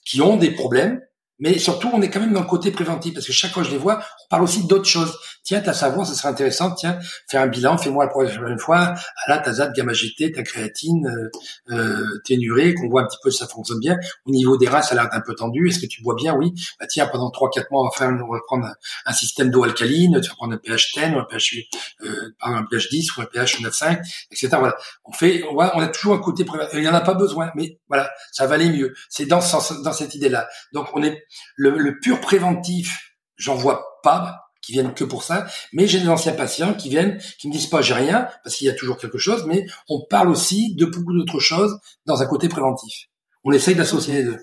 [0.06, 1.02] qui ont des problèmes
[1.40, 3.70] Mais surtout, on est quand même dans le côté préventif parce que chaque fois que
[3.70, 5.18] je les vois, on parle aussi d'autres choses.
[5.46, 6.72] Tiens, ta savoir, ça serait intéressant.
[6.72, 6.98] Tiens,
[7.30, 8.96] faire un bilan, fais-moi la prochaine fois.
[8.96, 11.30] Ah là, ta gamma GT, ta créatine, euh,
[11.70, 13.96] euh ténurée, qu'on voit un petit peu si ça fonctionne bien.
[14.26, 15.70] Au niveau des reins, ça a l'air d'un peu tendu.
[15.70, 16.34] Est-ce que tu bois bien?
[16.34, 16.52] Oui.
[16.80, 18.68] Bah tiens, pendant trois, quatre mois, on va, faire, on va prendre
[19.06, 20.20] un, système d'eau alcaline.
[20.20, 21.58] Tu vas prendre un pH 10 ou un pH,
[22.02, 24.00] euh, un pH 10 ou un pH 9,5,
[24.32, 24.50] etc.
[24.58, 24.76] Voilà.
[25.04, 26.74] On fait, on, a toujours un côté préventif.
[26.74, 28.96] Il n'y en a pas besoin, mais voilà, ça va aller mieux.
[29.10, 29.42] C'est dans,
[29.84, 30.48] dans cette idée-là.
[30.74, 31.24] Donc, on est
[31.56, 36.34] le pur préventif, j'en vois pas qui viennent que pour ça, mais j'ai des anciens
[36.34, 39.18] patients qui viennent, qui me disent pas j'ai rien, parce qu'il y a toujours quelque
[39.18, 43.08] chose, mais on parle aussi de beaucoup d'autres choses dans un côté préventif.
[43.44, 44.40] On essaye d'associer les deux.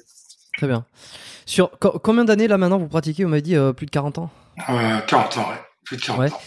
[0.57, 0.87] Très bien.
[1.45, 4.31] Sur combien d'années là maintenant vous pratiquez On m'a dit euh, plus de 40 ans?
[4.69, 5.61] Euh, 40 ans, ouais.
[5.85, 6.41] Plus de 40 ans.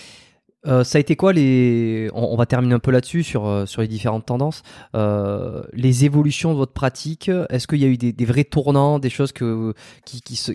[0.67, 3.81] Euh, ça a été quoi les on, va terminer un peu là-dessus sur euh, sur
[3.81, 4.63] les différentes tendances
[4.95, 9.09] euh, les évolutions de votre pratique est-ce qu'il y a eu des, vrais tournants des
[9.09, 9.73] choses que
[10.05, 10.53] qui, qui se,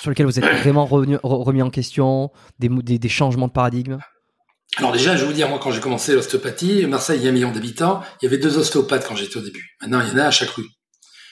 [0.00, 3.98] sur lesquelles vous êtes vraiment remis en question des, des, changements de paradigme?
[4.76, 7.30] Alors déjà, je vais vous dire, moi, quand j'ai commencé l'ostéopathie, Marseille, il y a
[7.30, 9.76] un million d'habitants, il y avait deux ostéopathes quand j'étais au début.
[9.80, 10.66] Maintenant, il y en a à chaque rue.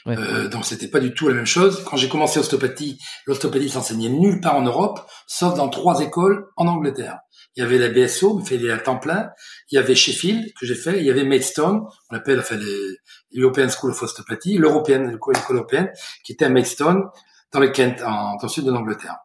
[0.08, 1.82] Euh, donc c'était pas du tout la même chose.
[1.84, 6.66] Quand j'ai commencé l'ostéopathie, l'ostéopathie s'enseignait nulle part en Europe, sauf dans trois écoles en
[6.66, 7.18] Angleterre.
[7.56, 9.30] Il y avait la BSO, me fait à temps plein.
[9.70, 10.98] Il y avait Sheffield que j'ai fait.
[10.98, 15.90] Il y avait Maidstone, on appelle enfin les European School of Osteopathy, l'européenne, l'école européenne,
[16.24, 17.04] qui était à Maidstone
[17.52, 19.16] dans le Kent, en, dans le sud de l'Angleterre.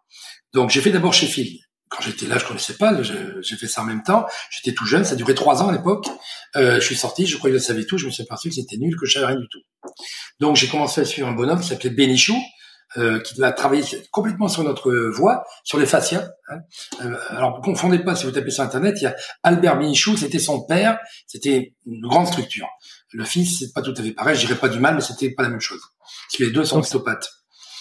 [0.54, 1.60] Donc j'ai fait d'abord Sheffield
[1.92, 2.98] quand j'étais là, je connaissais pas.
[3.04, 4.26] J'ai fait ça en même temps.
[4.50, 5.04] J'étais tout jeune.
[5.04, 6.08] Ça duré trois ans à l'époque.
[6.56, 7.28] Euh, je suis sorti.
[7.28, 7.98] Je croyais que je savais tout.
[7.98, 9.60] Je me suis aperçu que c'était nul, que je savais rien du tout.
[10.40, 12.38] Donc j'ai commencé à suivre un bonhomme qui s'appelait Benichou,
[12.98, 16.30] euh, qui a travaillé complètement sur notre voix, sur les fascias.
[16.50, 16.60] Hein.
[17.02, 20.18] Euh, alors, ne confondez pas, si vous tapez sur Internet, il y a Albert Benichou,
[20.18, 22.68] c'était son père, c'était une grande structure.
[23.14, 25.32] Le fils, c'est pas tout à fait pareil, je dirais pas du mal, mais c'était
[25.32, 25.82] pas la même chose.
[26.00, 27.30] Parce que les deux sont ostéopathes.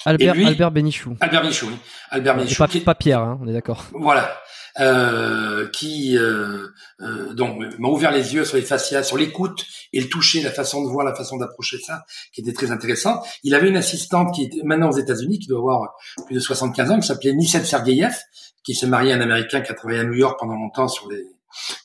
[0.07, 1.17] Albert, Albert Benichou.
[1.21, 1.77] Albert Benichou, oui.
[2.11, 2.59] Albert Benichou.
[2.59, 3.87] Pas, pas Pierre, hein, on est d'accord.
[3.93, 4.41] Voilà.
[4.79, 6.69] Euh, qui euh,
[7.01, 10.53] euh, donc m'a ouvert les yeux sur les fascias, sur l'écoute et le toucher, la
[10.53, 13.21] façon de voir, la façon d'approcher ça, qui était très intéressant.
[13.43, 16.91] Il avait une assistante qui était maintenant aux États-Unis, qui doit avoir plus de 75
[16.91, 18.15] ans, qui s'appelait Nisset Sergeyev,
[18.63, 21.11] qui s'est marié à un Américain qui a travaillé à New York pendant longtemps sur
[21.11, 21.25] les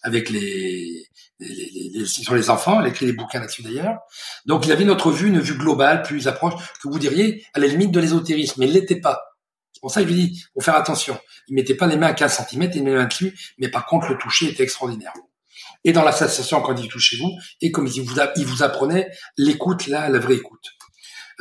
[0.03, 1.07] avec les,
[1.39, 3.97] les, les, sur les enfants, elle a écrit des bouquins là-dessus d'ailleurs.
[4.45, 7.65] Donc il avait notre vue, une vue globale, plus approche, que vous diriez à la
[7.65, 9.34] limite de l'ésotérisme, mais il l'était pas.
[9.85, 11.15] Pour ça que je lui dis, faut faire attention.
[11.47, 13.85] Il mettait pas les mains à 15 cm, il met les mains dessus, mais par
[13.85, 15.13] contre le toucher était extraordinaire.
[15.83, 17.31] Et dans l'association, quand il touchait vous,
[17.61, 20.71] et comme il vous, il vous apprenait l'écoute, là, la vraie écoute.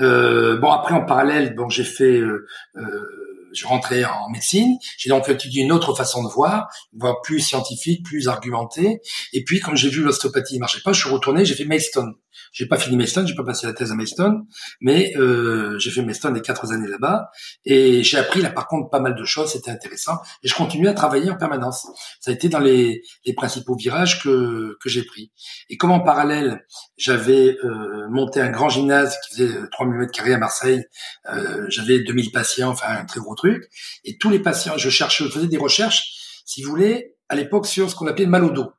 [0.00, 2.18] Euh, bon, après, en parallèle, bon, j'ai fait...
[2.18, 2.46] Euh,
[2.76, 3.23] euh,
[3.54, 4.76] je rentrais en médecine.
[4.98, 9.00] J'ai donc étudié une autre façon de voir, une voie plus scientifique, plus argumentée.
[9.32, 12.14] Et puis, quand j'ai vu l'ostéopathie ne marchait pas, je suis retourné, j'ai fait Maidstone.
[12.52, 14.46] J'ai pas fini Maidstone, j'ai pas passé la thèse à Maidstone,
[14.80, 17.30] mais euh, j'ai fait Maidstone les quatre années là-bas
[17.64, 20.88] et j'ai appris là par contre pas mal de choses, c'était intéressant et je continue
[20.88, 21.86] à travailler en permanence.
[22.20, 25.32] Ça a été dans les, les principaux virages que que j'ai pris.
[25.68, 26.64] Et comme en parallèle,
[26.96, 30.84] j'avais euh, monté un grand gymnase qui faisait 3000 mètres carrés à Marseille,
[31.32, 33.43] euh, j'avais 2000 patients, enfin un très gros truc,
[34.04, 37.66] et tous les patients, je cherchais, je faisais des recherches, si vous voulez, à l'époque
[37.66, 38.72] sur ce qu'on appelait le mal au dos.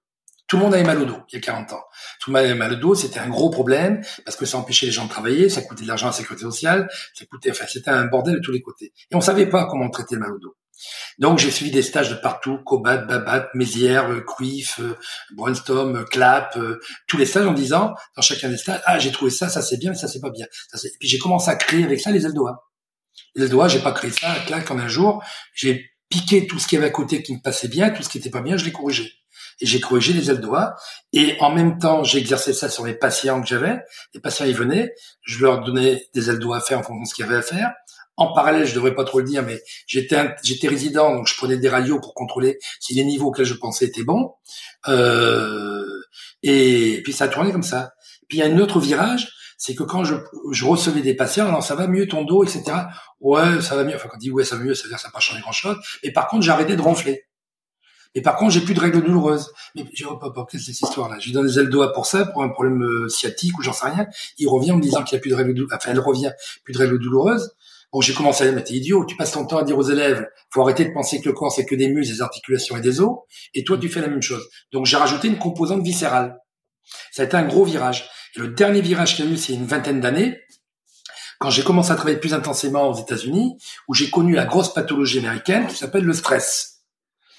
[0.47, 1.83] Tout le monde avait mal au dos il y a 40 ans.
[2.19, 4.85] Tout le monde avait mal au dos, c'était un gros problème parce que ça empêchait
[4.85, 7.65] les gens de travailler, ça coûtait de l'argent à la sécurité sociale, ça coûtait, enfin
[7.67, 8.93] c'était un bordel de tous les côtés.
[9.11, 10.55] Et on savait pas comment traiter le mal au dos.
[11.19, 14.97] Donc j'ai suivi des stages de partout, Cobat, Babat, Mézières, euh, Cruyff, euh,
[15.33, 16.59] Brainstorm, euh, Clap,
[17.07, 19.77] tous les stages en disant dans chacun des stages, ah j'ai trouvé ça, ça c'est
[19.77, 20.45] bien, mais ça c'est pas bien.
[20.45, 22.67] et puis j'ai commencé à créer avec ça les Eldoa.
[23.35, 26.77] Les Eldoa, j'ai pas créé ça, clac, en un jour, j'ai piqué tout ce qui
[26.77, 28.71] avait à côté qui me passait bien, tout ce qui était pas bien, je l'ai
[28.71, 29.11] corrigé
[29.61, 30.75] et j'ai corrigé les ailes doigts.
[31.13, 33.79] Et en même temps, j'exerçais ça sur les patients que j'avais.
[34.13, 37.07] Les patients, ils venaient, je leur donnais des ailes doigts à faire en fonction de
[37.07, 37.73] ce qu'il y avait à faire.
[38.17, 41.57] En parallèle, je devrais pas trop le dire, mais j'étais j'étais résident, donc je prenais
[41.57, 44.33] des radios pour contrôler si les niveaux auxquels je pensais étaient bons.
[44.87, 45.85] Euh,
[46.41, 47.93] et puis ça a tourné comme ça.
[48.29, 49.33] Puis il y a un autre virage,
[49.65, 50.15] c'est que quand je,
[50.63, 52.65] recevais des patients, alors ça va mieux ton dos, etc.
[53.19, 53.95] Ouais, ça va mieux.
[53.95, 55.19] Enfin, quand on dit ouais, ça va mieux, ça veut dire que ça n'a pas
[55.19, 55.75] changé grand chose.
[56.03, 57.23] Mais par contre, j'ai arrêté de ronfler.
[58.13, 59.51] Et par contre, j'ai plus de règles douloureuses.
[59.73, 62.43] Mais je pas que cette histoire-là Je lui donne des ailes doigts pour ça, pour
[62.43, 64.05] un problème euh, sciatique ou j'en sais rien.
[64.37, 65.75] Il revient en me disant qu'il n'y a plus de règles douloureuses.
[65.75, 66.31] Enfin, elle revient,
[66.63, 67.55] plus de règles douloureuses.
[67.91, 69.89] Bon, j'ai commencé à dire, mais t'es idiot, tu passes ton temps à dire aux
[69.89, 72.81] élèves, faut arrêter de penser que le corps c'est que des muscles, des articulations et
[72.81, 73.19] des os,
[73.53, 74.45] et toi tu fais la même chose.
[74.73, 76.37] Donc j'ai rajouté une composante viscérale.
[77.11, 78.09] Ça a été un gros virage.
[78.35, 80.41] Et le dernier virage qu'il y a eu, c'est une vingtaine d'années,
[81.39, 83.57] quand j'ai commencé à travailler plus intensément aux États-Unis,
[83.87, 86.74] où j'ai connu la grosse pathologie américaine qui s'appelle le stress.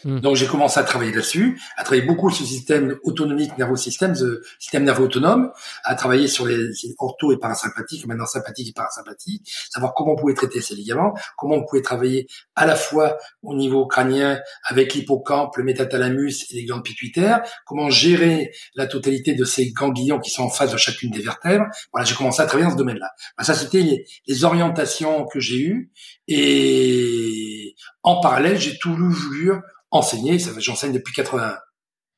[0.04, 0.20] Hmm.
[0.20, 4.14] Donc j'ai commencé à travailler là-dessus, à travailler beaucoup sur le système autonomique nerveux système,
[4.20, 5.50] le système nerveux autonome,
[5.84, 6.56] à travailler sur les,
[6.98, 11.56] ortho et parasympathiques, maintenant sympathiques et parasympathiques, savoir comment on pouvait traiter ces ligaments, comment
[11.56, 16.64] on pouvait travailler à la fois au niveau crânien avec l'hippocampe, le métathalamus et les
[16.64, 21.10] glandes pituitaires, comment gérer la totalité de ces ganglions qui sont en face de chacune
[21.10, 21.66] des vertèbres.
[21.92, 23.10] Voilà, j'ai commencé à travailler dans ce domaine-là.
[23.40, 23.82] ça c'était
[24.26, 25.90] les, orientations que j'ai eues
[26.28, 29.50] et en parallèle j'ai tout voulu
[29.90, 30.38] enseigner.
[30.58, 31.58] J'enseigne depuis 81.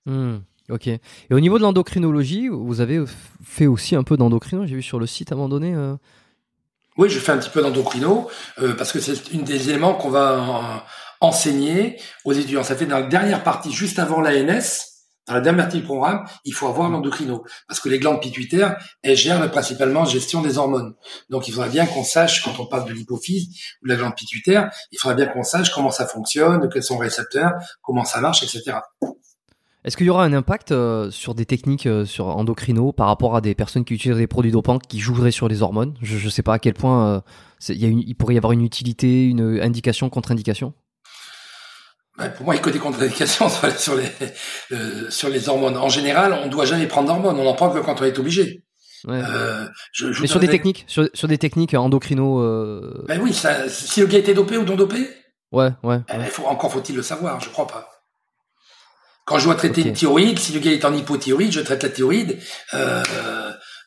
[0.06, 0.38] Hmm,
[0.70, 0.86] ok.
[0.86, 1.00] Et
[1.30, 3.04] au niveau de l'endocrinologie, vous avez
[3.44, 5.74] fait aussi un peu d'endocrino, j'ai vu sur le site à un moment donné.
[5.74, 5.94] Euh.
[6.96, 8.28] Oui, je fais un petit peu d'endocrino
[8.60, 10.84] euh, parce que c'est une des éléments qu'on va
[11.20, 12.62] enseigner aux étudiants.
[12.62, 14.87] Ça fait dans la dernière partie, juste avant l'ANS,
[15.28, 18.76] dans la dernière partie du programme, il faut avoir l'endocrino parce que les glandes pituitaires,
[19.02, 20.94] elles gèrent principalement la gestion des hormones.
[21.28, 23.48] Donc, il faudrait bien qu'on sache, quand on parle de l'hypophyse
[23.82, 26.94] ou de la glande pituitaire, il faudrait bien qu'on sache comment ça fonctionne, quels sont
[26.94, 27.52] les récepteurs,
[27.82, 28.78] comment ça marche, etc.
[29.84, 33.36] Est-ce qu'il y aura un impact euh, sur des techniques euh, sur endocrino par rapport
[33.36, 35.94] à des personnes qui utilisent des produits dopants qui joueraient sur les hormones?
[36.02, 37.20] Je ne sais pas à quel point euh,
[37.68, 40.74] il, y a il pourrait y avoir une utilité, une indication, contre-indication?
[42.36, 44.10] Pour moi, il y a que des contre-indications sur les,
[44.72, 45.76] euh, sur les hormones.
[45.76, 47.38] En général, on ne doit jamais prendre d'hormones.
[47.38, 48.64] On en prend que quand on est obligé.
[49.06, 52.40] Euh, je, je Mais sur des techniques, sur, sur, des techniques endocrino.
[52.40, 53.04] Euh...
[53.06, 55.08] Ben oui, ça, si le gars était dopé ou non dopé?
[55.52, 56.00] Ouais, ouais.
[56.08, 57.88] Eh, faut, encore faut-il le savoir, je crois pas.
[59.24, 61.90] Quand je dois traiter une thyroïde, si le gars est en hypothyroïde, je traite la
[61.90, 62.38] thyroïde.
[62.72, 63.02] Euh,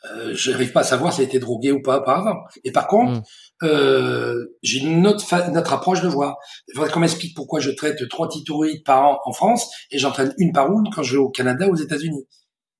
[0.06, 2.38] euh, je n'arrive pas à savoir s'il a été drogué ou pas auparavant.
[2.64, 3.23] Et par contre, mm.
[3.64, 6.38] euh, j'ai une autre, notre approche de voir.
[6.68, 10.34] Il faudrait qu'on m'explique pourquoi je traite trois thyroïdes par an en France et j'entraîne
[10.38, 12.26] une par une quand je vais au Canada ou aux États-Unis.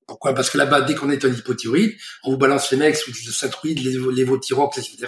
[0.08, 0.34] Pourquoi?
[0.34, 1.92] Parce que là-bas, dès qu'on est en hypothyroïde,
[2.24, 5.06] on vous balance les mecs sous le les lévothyrox, etc.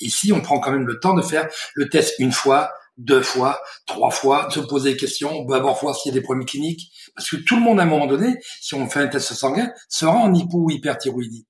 [0.00, 3.60] Ici, on prend quand même le temps de faire le test une fois, deux fois,
[3.86, 6.90] trois fois, de se poser des questions, d'abord voir s'il y a des problèmes cliniques.
[7.14, 9.70] Parce que tout le monde, à un moment donné, si on fait un test sanguin,
[9.90, 11.46] sera en hypo ou hyperthyroïdie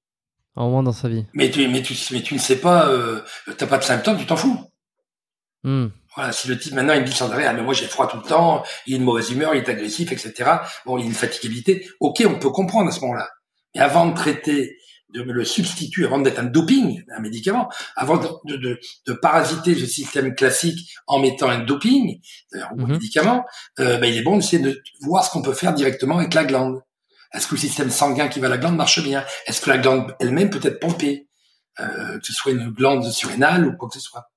[0.56, 1.27] un moment dans sa vie.
[1.32, 3.20] Mais tu, mais tu, mais tu ne sais pas, euh,
[3.56, 4.59] t'as pas de symptômes, tu t'en fous.
[5.62, 5.89] Hmm.
[6.16, 8.09] Voilà, si le type maintenant il me dit sans arrêt, ah mais moi j'ai froid
[8.09, 10.51] tout le temps, il a une mauvaise humeur, il est agressif, etc.
[10.85, 11.89] Bon, il a une fatigabilité.
[12.01, 13.28] Ok, on peut comprendre à ce moment-là.
[13.74, 14.77] Mais avant de traiter,
[15.14, 19.86] de le substituer, avant d'être un doping, un médicament, avant de, de, de, parasiter le
[19.86, 22.20] système classique en mettant un doping,
[22.52, 22.93] un mhm.
[22.93, 23.44] médicament,
[23.78, 26.44] euh, ben, il est bon d'essayer de voir ce qu'on peut faire directement avec la
[26.44, 26.81] glande.
[27.32, 29.24] Est-ce que le système sanguin qui va à la glande marche bien?
[29.47, 31.28] Est-ce que la glande elle-même peut être pompée?
[31.78, 34.31] Euh, Que ce soit une glande surrénale ou quoi que ce soit.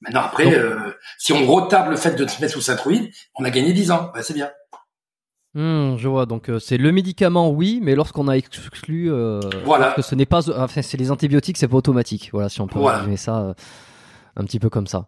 [0.00, 3.50] Maintenant après, euh, si on retarde le fait de se mettre sous synthroïde, on a
[3.50, 4.10] gagné 10 ans.
[4.22, 4.50] c'est bien.
[5.54, 6.26] Hmm, je vois.
[6.26, 9.92] Donc euh, c'est le médicament, oui, mais lorsqu'on a exclu, euh, voilà.
[9.92, 12.30] que ce n'est pas, enfin c'est les antibiotiques, c'est pas automatique.
[12.32, 13.04] Voilà, si on peut voilà.
[13.16, 13.54] ça.
[14.40, 15.04] Un petit peu comme ça.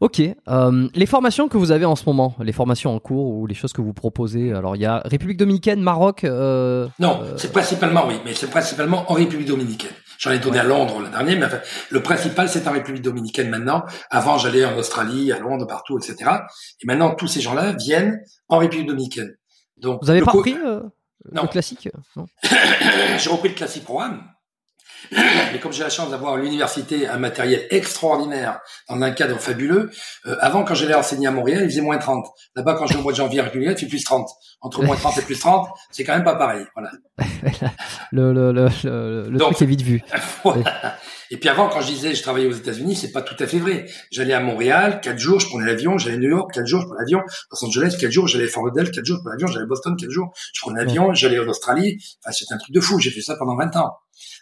[0.00, 0.20] Ok.
[0.20, 3.54] Euh, les formations que vous avez en ce moment, les formations en cours ou les
[3.54, 4.52] choses que vous proposez.
[4.52, 6.22] Alors il y a République dominicaine, Maroc.
[6.22, 9.90] Euh, non, euh, c'est principalement oui, mais c'est principalement en République dominicaine.
[10.18, 11.58] J'en ai donné à Londres le dernier, mais enfin,
[11.90, 13.84] le principal c'est en République dominicaine maintenant.
[14.08, 16.30] Avant j'allais en Australie, à Londres, partout, etc.
[16.80, 19.34] Et maintenant tous ces gens-là viennent en République dominicaine.
[19.78, 20.80] Donc vous avez pas repris euh,
[21.24, 21.88] le classique?
[23.18, 24.22] J'ai repris le classique programme
[25.52, 29.90] mais comme j'ai la chance d'avoir à l'université un matériel extraordinaire dans un cadre fabuleux,
[30.26, 32.26] euh, avant quand j'allais enseigner à Montréal, il faisait moins 30.
[32.54, 34.28] Là-bas, quand je vais au mois de janvier République, il fait plus 30.
[34.60, 36.64] Entre moins 30 et plus 30, c'est quand même pas pareil.
[36.74, 36.90] Voilà.
[38.12, 40.02] le le, le, le, truc est vite vu.
[41.30, 43.58] Et puis avant, quand je disais je travaillais aux États-Unis, c'est pas tout à fait
[43.58, 43.86] vrai.
[44.10, 46.86] J'allais à Montréal, quatre jours, je prenais l'avion, j'allais à New York, quatre jours, je
[46.86, 49.46] prenais l'avion, Los Angeles, quatre jours, j'allais à Fort Lauderdale, quatre jours, je prenais l'avion,
[49.48, 51.98] j'allais à Boston, quatre jours, je prenais l'avion, j'allais en Australie.
[52.24, 52.98] Enfin, c'était un truc de fou.
[53.00, 53.96] J'ai fait ça pendant 20 ans.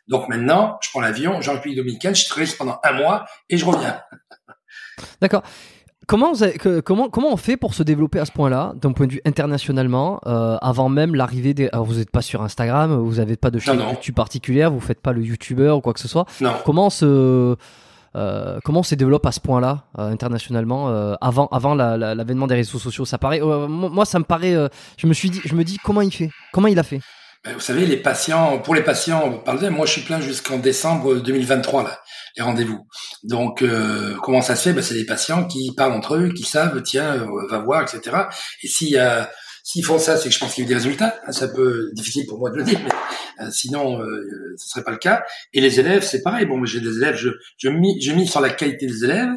[0.08, 3.64] Donc maintenant, je prends l'avion, en République dominicaine, je travaille pendant un mois et je
[3.64, 4.00] reviens.
[5.20, 5.42] D'accord.
[6.06, 6.32] Comment,
[6.84, 10.20] comment, comment on fait pour se développer à ce point-là, d'un point de vue internationalement,
[10.26, 11.70] euh, avant même l'arrivée des...
[11.72, 15.00] Alors vous n'êtes pas sur Instagram, vous n'avez pas de chaîne YouTube particulière, vous faites
[15.00, 16.26] pas le YouTuber ou quoi que ce soit.
[16.40, 16.52] Non.
[16.64, 17.56] Comment se...
[18.16, 22.54] Euh, comment on se développe à ce point-là euh, internationalement euh, avant avant l'avènement des
[22.54, 23.04] réseaux sociaux?
[23.04, 24.54] Ça paraît moi ça me paraît
[24.96, 26.30] je me suis dit je me dis comment il fait?
[26.52, 27.00] Comment il a fait?
[27.52, 31.84] Vous savez, les patients, pour les patients, parlez, moi je suis plein jusqu'en décembre 2023
[31.84, 32.00] là,
[32.36, 32.86] les rendez-vous.
[33.22, 34.72] Donc euh, comment ça se fait?
[34.72, 38.16] Ben, C'est des patients qui parlent entre eux, qui savent, tiens, euh, va voir, etc.
[38.62, 39.30] Et s'il y a
[39.66, 41.18] S'ils font ça, c'est que je pense qu'il y a eu des résultats.
[41.30, 44.90] Ça peut difficile pour moi de le dire, mais euh, sinon, euh, ce serait pas
[44.90, 45.24] le cas.
[45.54, 46.44] Et les élèves, c'est pareil.
[46.44, 49.30] Bon, j'ai des élèves, je, je, mis, je mise sur la qualité des élèves,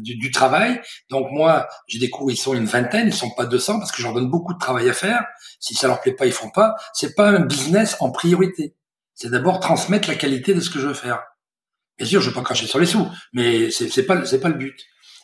[0.00, 0.80] du, du, travail.
[1.10, 3.98] Donc moi, j'ai des cours, ils sont une vingtaine, ils sont pas 200 parce que
[3.98, 5.24] je leur donne beaucoup de travail à faire.
[5.60, 6.74] Si ça leur plaît pas, ils font pas.
[6.92, 8.74] C'est pas un business en priorité.
[9.14, 11.22] C'est d'abord transmettre la qualité de ce que je veux faire.
[11.98, 14.54] Bien sûr, je veux pas cracher sur les sous, mais c'est pas c'est pas le
[14.54, 14.76] but.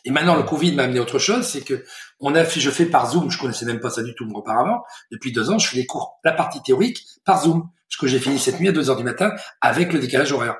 [0.05, 1.83] Et maintenant, le Covid m'a amené autre chose, c'est que
[2.19, 4.83] on a fait, je fais par Zoom, je connaissais même pas ça du tout auparavant.
[5.11, 8.19] Depuis deux ans, je fais les cours, la partie théorique par Zoom, ce que j'ai
[8.19, 10.55] fini cette nuit à 2 heures du matin avec le décalage horaire.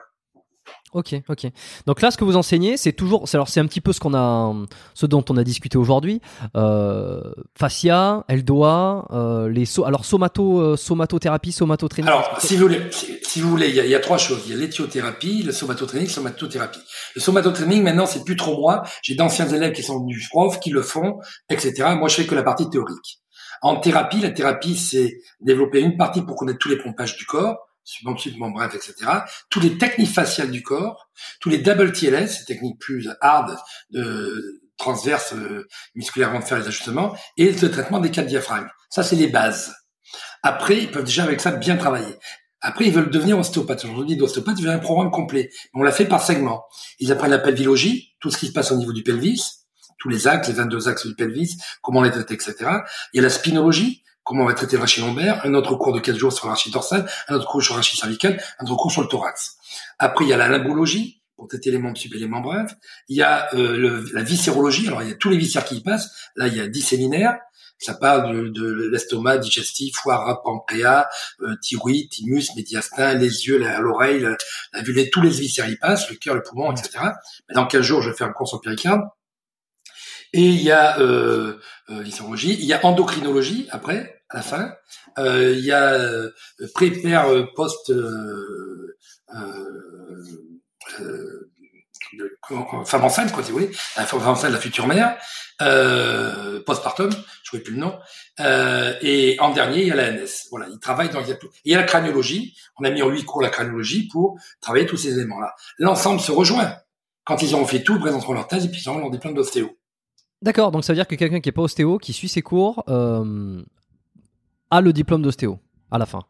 [0.92, 1.46] Ok, ok.
[1.86, 4.16] Donc là, ce que vous enseignez, c'est toujours, alors c'est un petit peu ce qu'on
[4.16, 4.56] a,
[4.96, 6.20] ce dont on a discuté aujourd'hui.
[6.56, 7.22] Euh,
[7.56, 12.10] fascia, elle doit, euh, les alors somato, euh, somatothérapie, somatotraining.
[12.10, 12.82] Alors, si vous voulez,
[13.22, 14.42] si, vous voulez, il y, a, trois choses.
[14.48, 16.80] Il y a l'éthiothérapie, le somatotraining, la somatothérapie.
[17.16, 18.82] Le somatotraining, maintenant, c'est plus trop moi.
[19.04, 21.20] J'ai d'anciens élèves qui sont du prof, qui le font,
[21.52, 21.90] etc.
[21.98, 23.22] Moi, je fais que la partie théorique.
[23.62, 27.69] En thérapie, la thérapie, c'est développer une partie pour connaître tous les pompages du corps
[27.84, 29.12] subventionnement, bref, etc.
[29.50, 33.58] Tous les techniques faciales du corps, tous les double TLS, ces techniques plus hard
[33.90, 38.70] de transverse euh, musculairement de faire les ajustements, et le traitement des cas de diaphragme.
[38.90, 39.76] Ça, c'est les bases.
[40.42, 42.16] Après, ils peuvent déjà avec ça bien travailler.
[42.62, 43.86] Après, ils veulent devenir ostéopathes.
[43.86, 45.50] Aujourd'hui, d'ostéopathe, il a un programme complet.
[45.74, 46.66] On l'a fait par segment.
[47.00, 49.42] Ils apprennent la pelvilogie, tout ce qui se passe au niveau du pelvis,
[50.00, 52.56] tous les axes, les 22 axes du pelvis, comment les traiter, etc.
[53.14, 56.00] Il y a la spinologie, comment on va traiter le lombaire, un autre cours de
[56.00, 58.78] 4 jours sur le rachis dorsal, un autre cours sur le rachis cervical, un autre
[58.78, 59.58] cours sur le thorax.
[59.98, 62.76] Après, il y a la limbologie, pour traiter les membres sub et les membres brefs.
[63.08, 65.78] Il y a euh, le, la viscérologie, alors il y a tous les viscères qui
[65.78, 66.12] y passent.
[66.36, 67.38] Là, il y a 10 séminaires.
[67.80, 71.08] Ça parle de, de l'estomac, digestif, foie, pancréas,
[71.42, 74.36] euh, thyroïde, thymus, médiastin, les yeux, l'oreille, la,
[74.74, 77.00] la, tous les viscères y passent, le cœur, le poumon, etc.
[77.48, 79.04] Mais dans 15 jours, je faire un cours sur péricarde.
[80.34, 84.74] Et il y a euh, euh, il y a endocrinologie après, à la fin.
[85.18, 86.32] Euh, il y a euh,
[86.74, 88.98] pré-père euh, post euh,
[92.86, 95.18] femme enceinte, quoi, si vous voulez, la femme enceinte, la future mère,
[95.62, 97.12] euh, postpartum,
[97.44, 98.00] je ne plus le nom,
[98.40, 100.48] euh, et en dernier, il y a la NS.
[100.50, 103.42] Voilà, il travaille dans, il y a la craniologie, on a mis en huit cours
[103.42, 105.54] la craniologie pour travailler tous ces éléments-là.
[105.78, 106.76] L'ensemble se rejoint.
[107.26, 109.36] Quand ils auront fait tout, ils présenteront leur thèse et puis ils auront leur diplôme
[109.36, 109.79] d'ostéo.
[110.42, 112.84] D'accord, donc ça veut dire que quelqu'un qui est pas ostéo, qui suit ses cours,
[112.88, 113.62] euh,
[114.72, 115.60] a le diplôme d'ostéo
[115.92, 116.24] à la fin.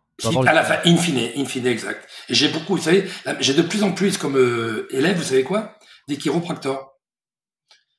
[0.45, 2.05] À la fin, in fine, in fine, exact.
[2.27, 3.09] Et j'ai beaucoup, vous savez,
[3.39, 5.77] j'ai de plus en plus comme euh, élèves, vous savez quoi?
[6.07, 6.91] Des chiropracteurs.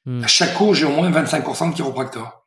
[0.04, 0.22] Hmm.
[0.22, 2.42] À chaque cours, j'ai au moins 25% de chiropracteurs.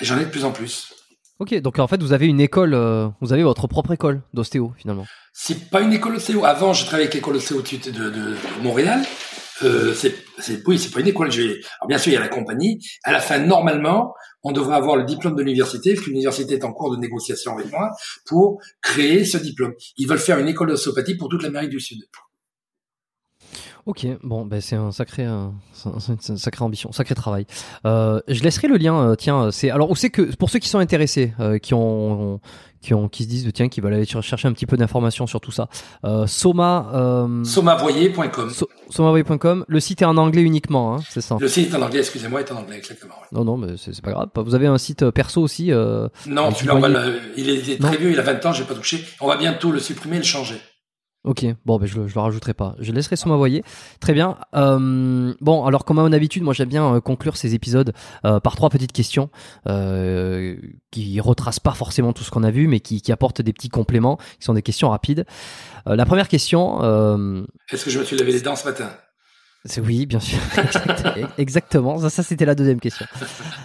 [0.00, 0.92] Et j'en ai de plus en plus.
[1.38, 4.72] Ok, donc en fait, vous avez une école, euh, vous avez votre propre école d'ostéo
[4.76, 5.06] finalement.
[5.34, 6.44] C'est pas une école d'ostéo.
[6.44, 9.02] Avant, je travaillais avec l'école d'ostéo de, de, de, Montréal.
[9.62, 10.14] Euh, c'est,
[10.66, 11.30] oui, c'est pas une école.
[11.30, 11.48] Je vais,
[11.80, 12.78] alors bien sûr, il y a la compagnie.
[13.04, 16.64] À la fin, normalement, on devrait avoir le diplôme de l'université, parce que l'université est
[16.64, 17.90] en cours de négociation avec moi
[18.26, 19.74] pour créer ce diplôme.
[19.96, 21.98] Ils veulent faire une école d'ostéopathie pour toute l'Amérique du Sud.
[23.86, 25.52] Ok, bon, ben c'est un sacré, un,
[25.84, 27.46] une sacrée ambition, sacré travail.
[27.86, 29.10] Euh, je laisserai le lien.
[29.10, 32.40] Euh, tiens, c'est alors où c'est que pour ceux qui sont intéressés, euh, qui ont,
[32.80, 35.40] qui ont, qui se disent tiens, qui veulent aller chercher un petit peu d'informations sur
[35.40, 35.68] tout ça.
[36.04, 36.90] Euh, Soma.
[36.94, 38.50] Euh, Somavoyer.com.
[38.50, 39.64] So, Somavoyer.com.
[39.68, 41.36] Le site est en anglais uniquement, hein, c'est ça.
[41.40, 43.14] Le site est en anglais, excusez-moi, est en anglais exactement.
[43.14, 43.38] Ouais.
[43.38, 44.30] Non, non, mais c'est pas grave.
[44.34, 45.70] Vous avez un site perso aussi.
[45.70, 46.64] Euh, non, tu
[47.36, 49.04] il est très vieux, il a 20 ans, j'ai pas touché.
[49.20, 50.56] On va bientôt le supprimer et le changer.
[51.26, 52.76] Ok, bon, ben je, le, je le rajouterai pas.
[52.78, 53.64] Je laisserai sur ma voyer.
[53.98, 54.38] Très bien.
[54.54, 57.92] Euh, bon, alors comme à mon habitude, moi j'aime bien euh, conclure ces épisodes
[58.24, 59.28] euh, par trois petites questions
[59.68, 60.54] euh,
[60.92, 63.68] qui retracent pas forcément tout ce qu'on a vu, mais qui, qui, apportent des petits
[63.68, 65.26] compléments, qui sont des questions rapides.
[65.84, 66.78] La première question.
[67.70, 68.90] Est-ce que je me suis lavé les dents ce matin?
[69.82, 70.38] Oui, bien sûr.
[71.38, 71.98] Exactement.
[72.08, 73.06] Ça, c'était la deuxième question.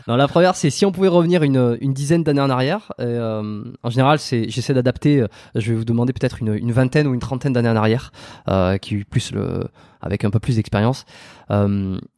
[0.07, 2.91] Non, la première, c'est si on pouvait revenir une, une dizaine d'années en arrière.
[2.99, 5.21] Euh, en général, c'est j'essaie d'adapter.
[5.21, 8.11] Euh, je vais vous demander peut-être une, une, vingtaine ou une trentaine d'années en arrière,
[8.47, 9.63] euh, qui plus le,
[10.01, 11.05] avec un peu plus d'expérience.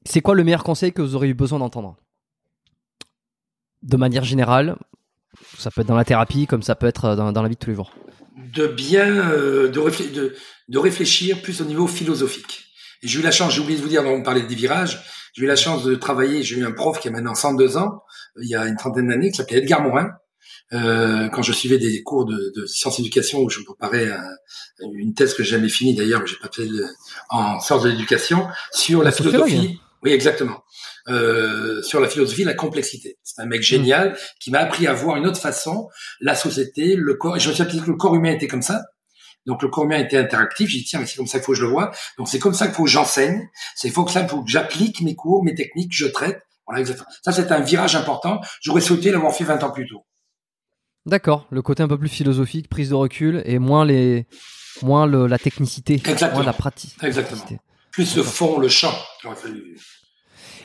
[0.05, 1.95] C'est quoi le meilleur conseil que vous auriez eu besoin d'entendre?
[3.81, 4.77] De manière générale,
[5.57, 7.60] ça peut être dans la thérapie, comme ça peut être dans, dans la vie de
[7.60, 7.91] tous les jours.
[8.55, 10.35] De bien, de,
[10.69, 12.73] de réfléchir plus au niveau philosophique
[13.04, 15.04] j'ai eu la chance, j'ai oublié de vous dire, on parlait des virages,
[15.34, 18.04] j'ai eu la chance de travailler, j'ai eu un prof qui a maintenant 102 ans,
[18.42, 20.12] il y a une trentaine d'années, qui s'appelait Edgar Morin,
[20.74, 24.24] euh, quand je suivais des cours de, de sciences éducation où je me préparais à,
[24.82, 26.68] une thèse que j'ai jamais finie d'ailleurs, j'ai pas fait
[27.30, 29.80] en sciences de l'éducation, sur la philosophie.
[30.04, 30.64] Oui, exactement.
[31.08, 33.18] Euh, sur la philosophie, la complexité.
[33.24, 35.90] C'est un mec génial qui m'a appris à voir une autre façon
[36.20, 37.38] la société, le corps.
[37.38, 38.82] Et je me suis appris que le corps humain était comme ça.
[39.45, 40.70] Donc le cours humain était interactif.
[40.70, 41.91] J'ai dit tiens, mais c'est comme ça qu'il faut que je le vois.
[42.18, 43.49] Donc c'est comme ça qu'il faut que j'enseigne.
[43.76, 46.41] C'est que ça, faut que j'applique mes cours, mes techniques, je traite.
[46.65, 47.10] Voilà, exactement.
[47.24, 48.40] Ça c'est un virage important.
[48.61, 50.06] J'aurais souhaité l'avoir fait 20 ans plus tôt.
[51.06, 51.48] D'accord.
[51.49, 54.26] Le côté un peu plus philosophique, prise de recul et moins les,
[54.82, 56.36] moins le, la technicité, Exactement.
[56.36, 56.95] moins la pratique.
[57.03, 57.44] Exactement.
[57.91, 58.94] Plus le fond, le champ.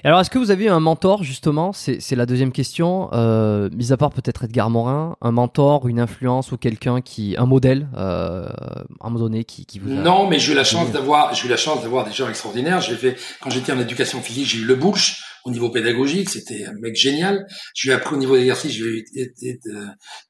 [0.05, 1.73] Alors, est-ce que vous avez un mentor, justement?
[1.73, 3.09] C'est la deuxième question.
[3.13, 7.47] Euh, mis à part peut-être Edgar Morin, un mentor, une influence ou quelqu'un qui, un
[7.47, 9.95] modèle, euh, à un moment donné, qui, qui vous a...
[9.95, 12.81] Non, mais j'ai eu la chance d'avoir, j'ai eu la chance d'avoir des gens extraordinaires.
[12.81, 16.67] J'ai fait, quand j'étais en éducation physique, j'ai eu le Bush au niveau pédagogique, c'était
[16.67, 17.47] un mec génial.
[17.75, 19.33] Je lui ai appris au niveau d'exercice, je lui ai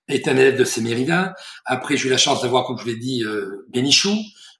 [0.09, 1.35] été un élève de Sémérida.
[1.65, 4.15] Après, j'ai eu la chance d'avoir, comme je l'ai dit, euh, Bénichou.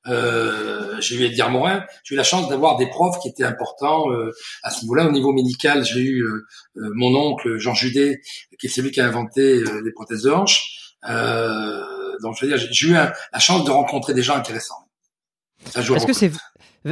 [0.09, 1.85] Euh, j'ai eu Edgar Morin.
[2.05, 4.33] J'ai eu la chance d'avoir des profs qui étaient importants euh,
[4.63, 5.07] à ce niveau-là.
[5.07, 8.21] Au niveau médical, j'ai eu euh, euh, mon oncle Jean Judet,
[8.59, 10.95] qui est celui qui a inventé les prothèses de hanche.
[12.23, 14.89] donc, je veux dire, j'ai eu la chance de rencontrer des gens intéressants.
[15.77, 16.33] Est-ce que c'est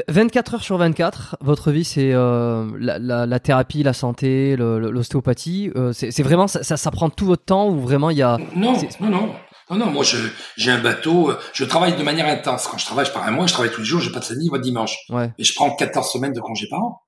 [0.08, 5.70] 24 heures sur 24, votre vie, c'est euh, la, la, la, thérapie, la santé, l'ostéopathie.
[5.76, 8.76] Euh, c'est vraiment ça, ça, prend tout votre temps ou vraiment il y a Non,
[9.00, 9.32] non, non.
[9.70, 10.04] Non, non, moi
[10.56, 12.68] j'ai un bateau, je travaille de manière intense.
[12.68, 14.24] Quand je travaille, je pars un mois, je travaille tous les jours, j'ai pas de
[14.24, 14.96] samedi, pas de dimanche.
[15.08, 15.32] Ouais.
[15.38, 17.02] Et je prends 14 semaines de congé par an.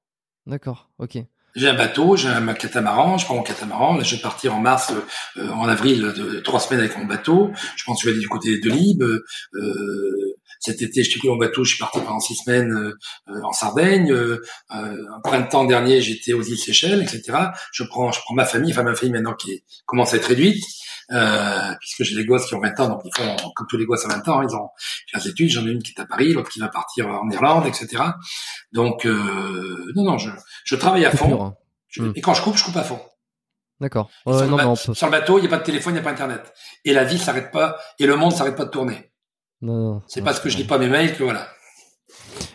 [0.47, 1.19] D'accord, ok.
[1.55, 3.97] J'ai un bateau, j'ai un catamaran, je prends mon catamaran.
[3.97, 4.93] Là, je vais partir en mars,
[5.37, 7.51] euh, en avril, de, trois semaines avec mon bateau.
[7.77, 9.03] Je pense que je vais aller du côté de Libes.
[9.03, 12.97] Euh, cet été, je suis pris mon bateau, je suis parti pendant six semaines euh,
[13.29, 14.13] euh, en Sardaigne.
[14.13, 14.41] Euh,
[14.71, 17.39] un printemps dernier, j'étais aux îles Seychelles, etc.
[17.73, 20.65] Je prends, je prends ma famille, enfin ma famille maintenant qui commence à être réduite.
[21.11, 23.87] Euh, puisque j'ai des gosses qui ont 20 ans, donc ils font comme tous les
[23.87, 24.69] gosses à 20 ans, ils ont
[25.15, 27.67] des études, j'en ai une qui est à Paris, l'autre qui va partir en Irlande,
[27.67, 28.03] etc.
[28.73, 30.29] Donc euh, non, non, je,
[30.65, 31.43] je travaille à fond.
[31.43, 31.55] Hein.
[31.97, 32.13] Hmm.
[32.15, 33.01] Et quand je coupe, je coupe à fond.
[33.81, 34.11] D'accord.
[34.25, 36.53] sur, le bateau, il n'y a pas de téléphone, il n'y a pas Internet.
[36.85, 39.08] Et la vie s'arrête pas, et le monde s'arrête pas de tourner.
[39.61, 41.49] Non, c'est parce que je lis pas mes mails que voilà.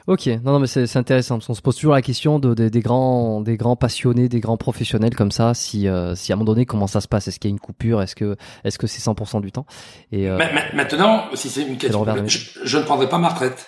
[0.08, 2.80] Ok, non, non mais c'est intéressant parce qu'on se pose toujours la question de, des
[2.82, 5.54] grands, des grands passionnés, des grands professionnels comme ça.
[5.54, 7.28] Si, euh, si à un moment donné, comment ça se passe?
[7.28, 8.02] Est-ce qu'il y a une coupure?
[8.02, 9.66] Est-ce que, est-ce que c'est 100% du temps?
[10.12, 10.38] Et euh,
[10.74, 13.68] maintenant, si c'est une question, je, ne prendrai pas ma retraite.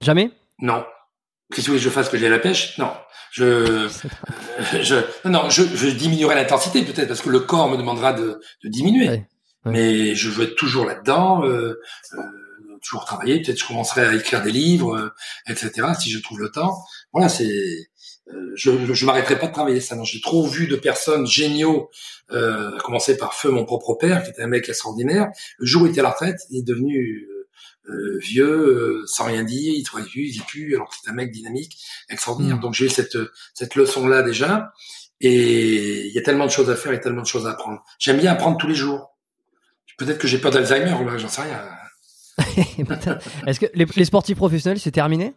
[0.00, 0.30] Jamais?
[0.60, 0.84] Non.
[1.54, 2.78] Qu'est-ce que je fasse que j'ai la pêche?
[2.78, 2.90] Non.
[3.32, 3.88] Je,
[4.82, 4.96] je,
[5.28, 9.24] non, je, je diminuerai l'intensité peut-être parce que le corps me demandera de, de diminuer.
[9.64, 11.78] Mais je veux être toujours là-dedans, euh,
[12.14, 12.22] euh,
[12.82, 13.42] toujours travailler.
[13.42, 15.10] Peut-être je commencerai à écrire des livres, euh,
[15.48, 15.88] etc.
[15.98, 16.78] Si je trouve le temps.
[17.12, 17.90] Voilà, c'est.
[18.28, 19.96] Euh, je, je m'arrêterai pas de travailler ça.
[20.04, 21.90] J'ai trop vu de personnes géniaux,
[22.30, 25.28] à commencer par Feu, mon propre père, qui était un mec extraordinaire.
[25.58, 27.26] Le jour où il était à la retraite, il est devenu
[28.20, 31.32] vieux, sans rien dire, il travaille plus, il vit plus, alors que c'est un mec
[31.32, 31.76] dynamique,
[32.08, 32.58] extraordinaire.
[32.58, 32.60] Mm.
[32.60, 33.18] Donc j'ai eu cette
[33.52, 34.72] cette leçon là déjà.
[35.20, 37.82] Et il y a tellement de choses à faire et tellement de choses à apprendre.
[37.98, 39.09] J'aime bien apprendre tous les jours.
[40.00, 41.62] Peut-être que j'ai peur d'Alzheimer, j'en sais rien.
[43.46, 45.34] Est-ce que les, sportifs professionnels, c'est terminé?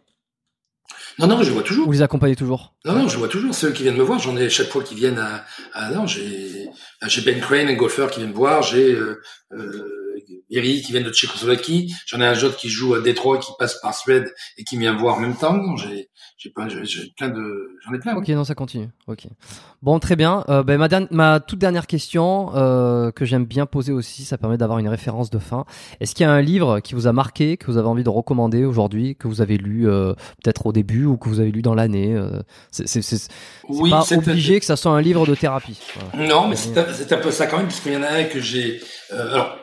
[1.18, 1.84] Non, non, je vois toujours.
[1.84, 2.74] Vous les accompagnez toujours?
[2.86, 3.54] Non, non, je vois toujours.
[3.54, 5.44] Ceux qui viennent me voir, j'en ai chaque fois qui viennent à.
[5.74, 6.70] à non, j'ai
[7.26, 8.62] Ben Crane, un golfeur qui vient me voir.
[8.62, 9.20] J'ai euh,
[9.52, 10.14] euh,
[10.48, 11.94] Eric qui vient de Tchécoslovaquie.
[12.06, 14.96] J'en ai un autre qui joue à Détroit, qui passe par Suède et qui vient
[14.96, 15.52] voir en même temps.
[15.52, 15.76] Non,
[16.44, 18.16] j'ai j'ai pas, j'ai plein de, j'en ai plein.
[18.16, 18.88] Ok, non, ça continue.
[19.06, 19.26] Ok.
[19.82, 20.44] Bon, très bien.
[20.48, 24.58] Euh, ben, ma, ma toute dernière question euh, que j'aime bien poser aussi, ça permet
[24.58, 25.64] d'avoir une référence de fin.
[26.00, 28.10] Est-ce qu'il y a un livre qui vous a marqué, que vous avez envie de
[28.10, 30.12] recommander aujourd'hui, que vous avez lu euh,
[30.42, 33.28] peut-être au début ou que vous avez lu dans l'année euh, C'est
[33.68, 35.80] oui, pas obligé que ça soit un livre de thérapie.
[36.14, 38.40] Non, mais c'est un, un, peu ça quand même, puisqu'il y en a un que
[38.40, 38.80] j'ai.
[39.10, 39.56] Alors,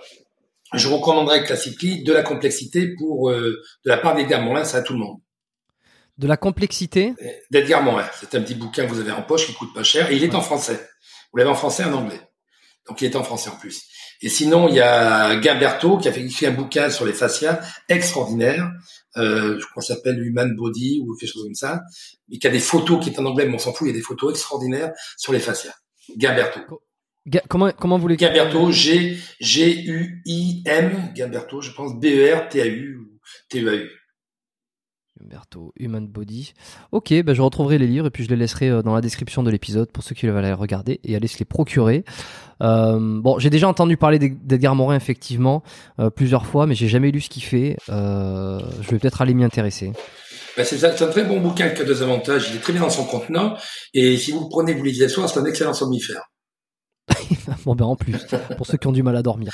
[0.73, 4.93] je recommanderais classiquement de la complexité pour de la part des Morin, c'est à tout
[4.93, 5.17] le monde.
[6.21, 7.15] De la complexité
[7.49, 8.05] D'Edgar Morin.
[8.19, 10.23] C'est un petit bouquin que vous avez en poche qui coûte pas cher et il
[10.23, 10.87] est en français.
[11.31, 12.21] Vous l'avez en français et en anglais.
[12.87, 13.81] Donc il est en français en plus.
[14.21, 17.59] Et sinon, il y a Gimberto qui a fait écrit un bouquin sur les fascias
[17.89, 18.71] extraordinaire.
[19.17, 21.81] Euh, je crois que ça s'appelle Human Body ou quelque chose comme ça.
[22.29, 23.87] Mais qui a des photos qui est en anglais, mais on s'en fout.
[23.87, 25.73] Il y a des photos extraordinaires sur les fascias.
[26.19, 26.83] Gimberto.
[27.49, 28.35] comment comment vous l'écrivez?
[28.35, 32.97] Gimberto, G G U I M Gimberto, je pense B E R T A U
[32.97, 33.19] ou
[33.49, 34.00] T E A U.
[35.79, 36.53] Human Body.
[36.91, 39.43] Ok, ben je retrouverai les livres et puis je les laisserai euh, dans la description
[39.43, 42.03] de l'épisode pour ceux qui veulent aller regarder et aller se les procurer.
[42.61, 45.63] Euh, bon, j'ai déjà entendu parler d'Edgar Morin effectivement
[45.99, 47.77] euh, plusieurs fois, mais j'ai jamais lu ce qu'il fait.
[47.87, 49.91] je vais peut-être aller m'y intéresser.
[50.57, 52.49] Ben c'est un très bon bouquin qui a deux avantages.
[52.49, 53.55] Il est très bien dans son contenant
[53.93, 56.23] et si vous le prenez, vous lisez soir, c'est un excellent somnifère.
[57.65, 58.25] bon ben en plus,
[58.57, 59.51] pour ceux qui ont du mal à dormir.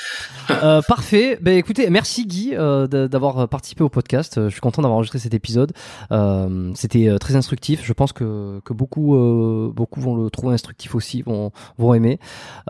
[0.50, 1.38] Euh, parfait.
[1.40, 4.40] Ben écoutez, merci Guy euh, d'avoir participé au podcast.
[4.44, 5.72] Je suis content d'avoir enregistré cet épisode.
[6.12, 7.80] Euh, C'était euh, très instructif.
[7.84, 12.18] Je pense que, que beaucoup euh, beaucoup vont le trouver instructif aussi, vont vont aimer.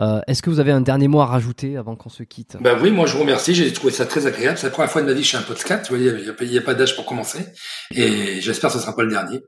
[0.01, 2.57] Euh, Est-ce que vous avez un dernier mot à rajouter avant qu'on se quitte?
[2.61, 3.53] Ben oui, moi je vous remercie.
[3.53, 4.57] J'ai trouvé ça très agréable.
[4.57, 5.91] C'est la première fois de ma vie que je fais un podcast.
[5.91, 7.45] Il n'y a, pas d'âge pour commencer,
[7.91, 9.41] et j'espère que ce sera pas le dernier.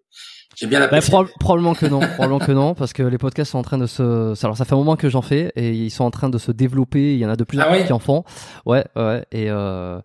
[0.56, 1.00] J'ai bien bah,
[1.40, 4.34] probablement que non, probablement que non, parce que les podcasts sont en train de se.
[4.46, 6.52] Alors ça fait un moment que j'en fais et ils sont en train de se
[6.52, 7.14] développer.
[7.14, 8.24] Il y en a de plus en ah plus qui en font.
[8.66, 9.26] Ouais, ouais.
[9.32, 10.00] Et euh...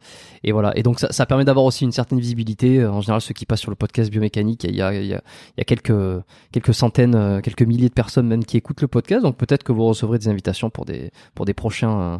[0.45, 0.73] et voilà.
[0.77, 2.87] Et donc ça, ça permet d'avoir aussi une certaine visibilité.
[2.87, 5.21] En général, ceux qui passent sur le podcast biomécanique, il y a il y a,
[5.57, 8.89] il y a quelques quelques centaines, euh, quelques milliers de personnes même qui écoutent le
[8.89, 9.23] podcast.
[9.23, 12.19] Donc peut-être que vous recevrez des invitations pour des pour des prochains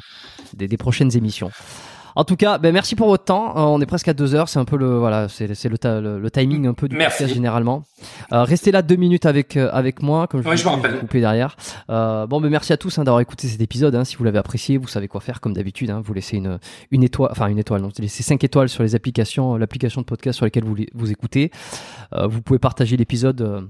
[0.55, 1.51] des, des prochaines émissions.
[2.17, 3.51] En tout cas, ben merci pour votre temps.
[3.57, 4.49] Euh, on est presque à deux heures.
[4.49, 7.19] C'est un peu le voilà, c'est c'est le, le, le timing un peu du Merci.
[7.19, 7.85] podcast généralement.
[8.33, 10.99] Euh, restez là deux minutes avec euh, avec moi, comme je, Ouais, vous je rappelle.
[10.99, 11.57] couper derrière.
[11.91, 13.95] Euh, bon, ben merci à tous hein, d'avoir écouté cet épisode.
[13.95, 14.05] hein.
[14.05, 15.91] Si vous l'avez apprécié, vous savez quoi faire comme d'habitude.
[15.91, 16.01] Hein.
[16.05, 16.59] Vous laissez une
[16.91, 17.83] une étoile, enfin une étoile.
[17.83, 21.11] Non, vous laissez cinq étoiles sur les applications, l'application de podcast sur lesquelles vous vous
[21.13, 21.51] écoutez.
[22.15, 23.69] Euh, vous pouvez partager l'épisode.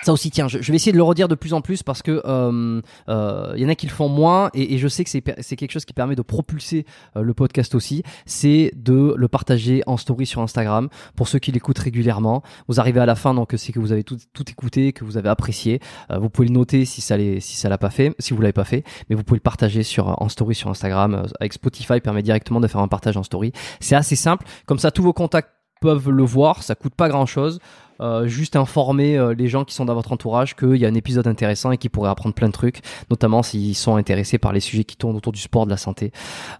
[0.00, 2.02] Euh, ça aussi, tiens, je, vais essayer de le redire de plus en plus parce
[2.02, 5.56] que euh, euh, y en a qui le font moins et, je sais que c'est
[5.56, 6.86] quelque chose qui permet de propulser
[7.16, 8.02] euh, le podcast aussi.
[8.24, 12.42] C'est de le partager en story sur Instagram pour ceux qui l'écoutent régulièrement.
[12.68, 15.16] Vous arrivez à la fin, donc c'est que vous avez tout, tout écouté, que vous
[15.16, 15.80] avez apprécié.
[16.10, 18.40] Euh, vous pouvez le noter si ça l'est, si ça l'a pas fait, si vous
[18.40, 21.14] l'avez pas fait, mais vous pouvez le partager sur en story sur Instagram.
[21.14, 23.52] Euh, avec Spotify permet directement de faire un partage en story.
[23.80, 24.46] C'est assez simple.
[24.66, 25.50] Comme ça, tous vos contacts
[25.80, 26.62] peuvent le voir.
[26.62, 27.60] Ça coûte pas grand chose.
[28.00, 30.94] Euh, juste informer euh, les gens qui sont dans votre entourage qu'il y a un
[30.94, 34.60] épisode intéressant et qu'ils pourraient apprendre plein de trucs, notamment s'ils sont intéressés par les
[34.60, 36.12] sujets qui tournent autour du sport, de la santé,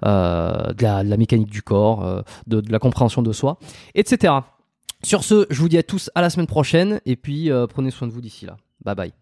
[0.05, 3.59] euh, de, la, mécanique du corps, de, de la compréhension de soi,
[3.95, 4.35] etc.
[5.03, 8.07] Sur ce, je vous dis à tous à la semaine prochaine et puis prenez soin
[8.07, 8.57] de vous d'ici là.
[8.85, 9.12] Bye bye.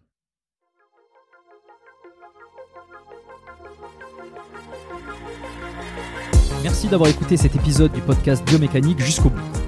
[6.63, 9.68] Merci d'avoir écouté cet épisode du podcast Biomécanique jusqu'au bout.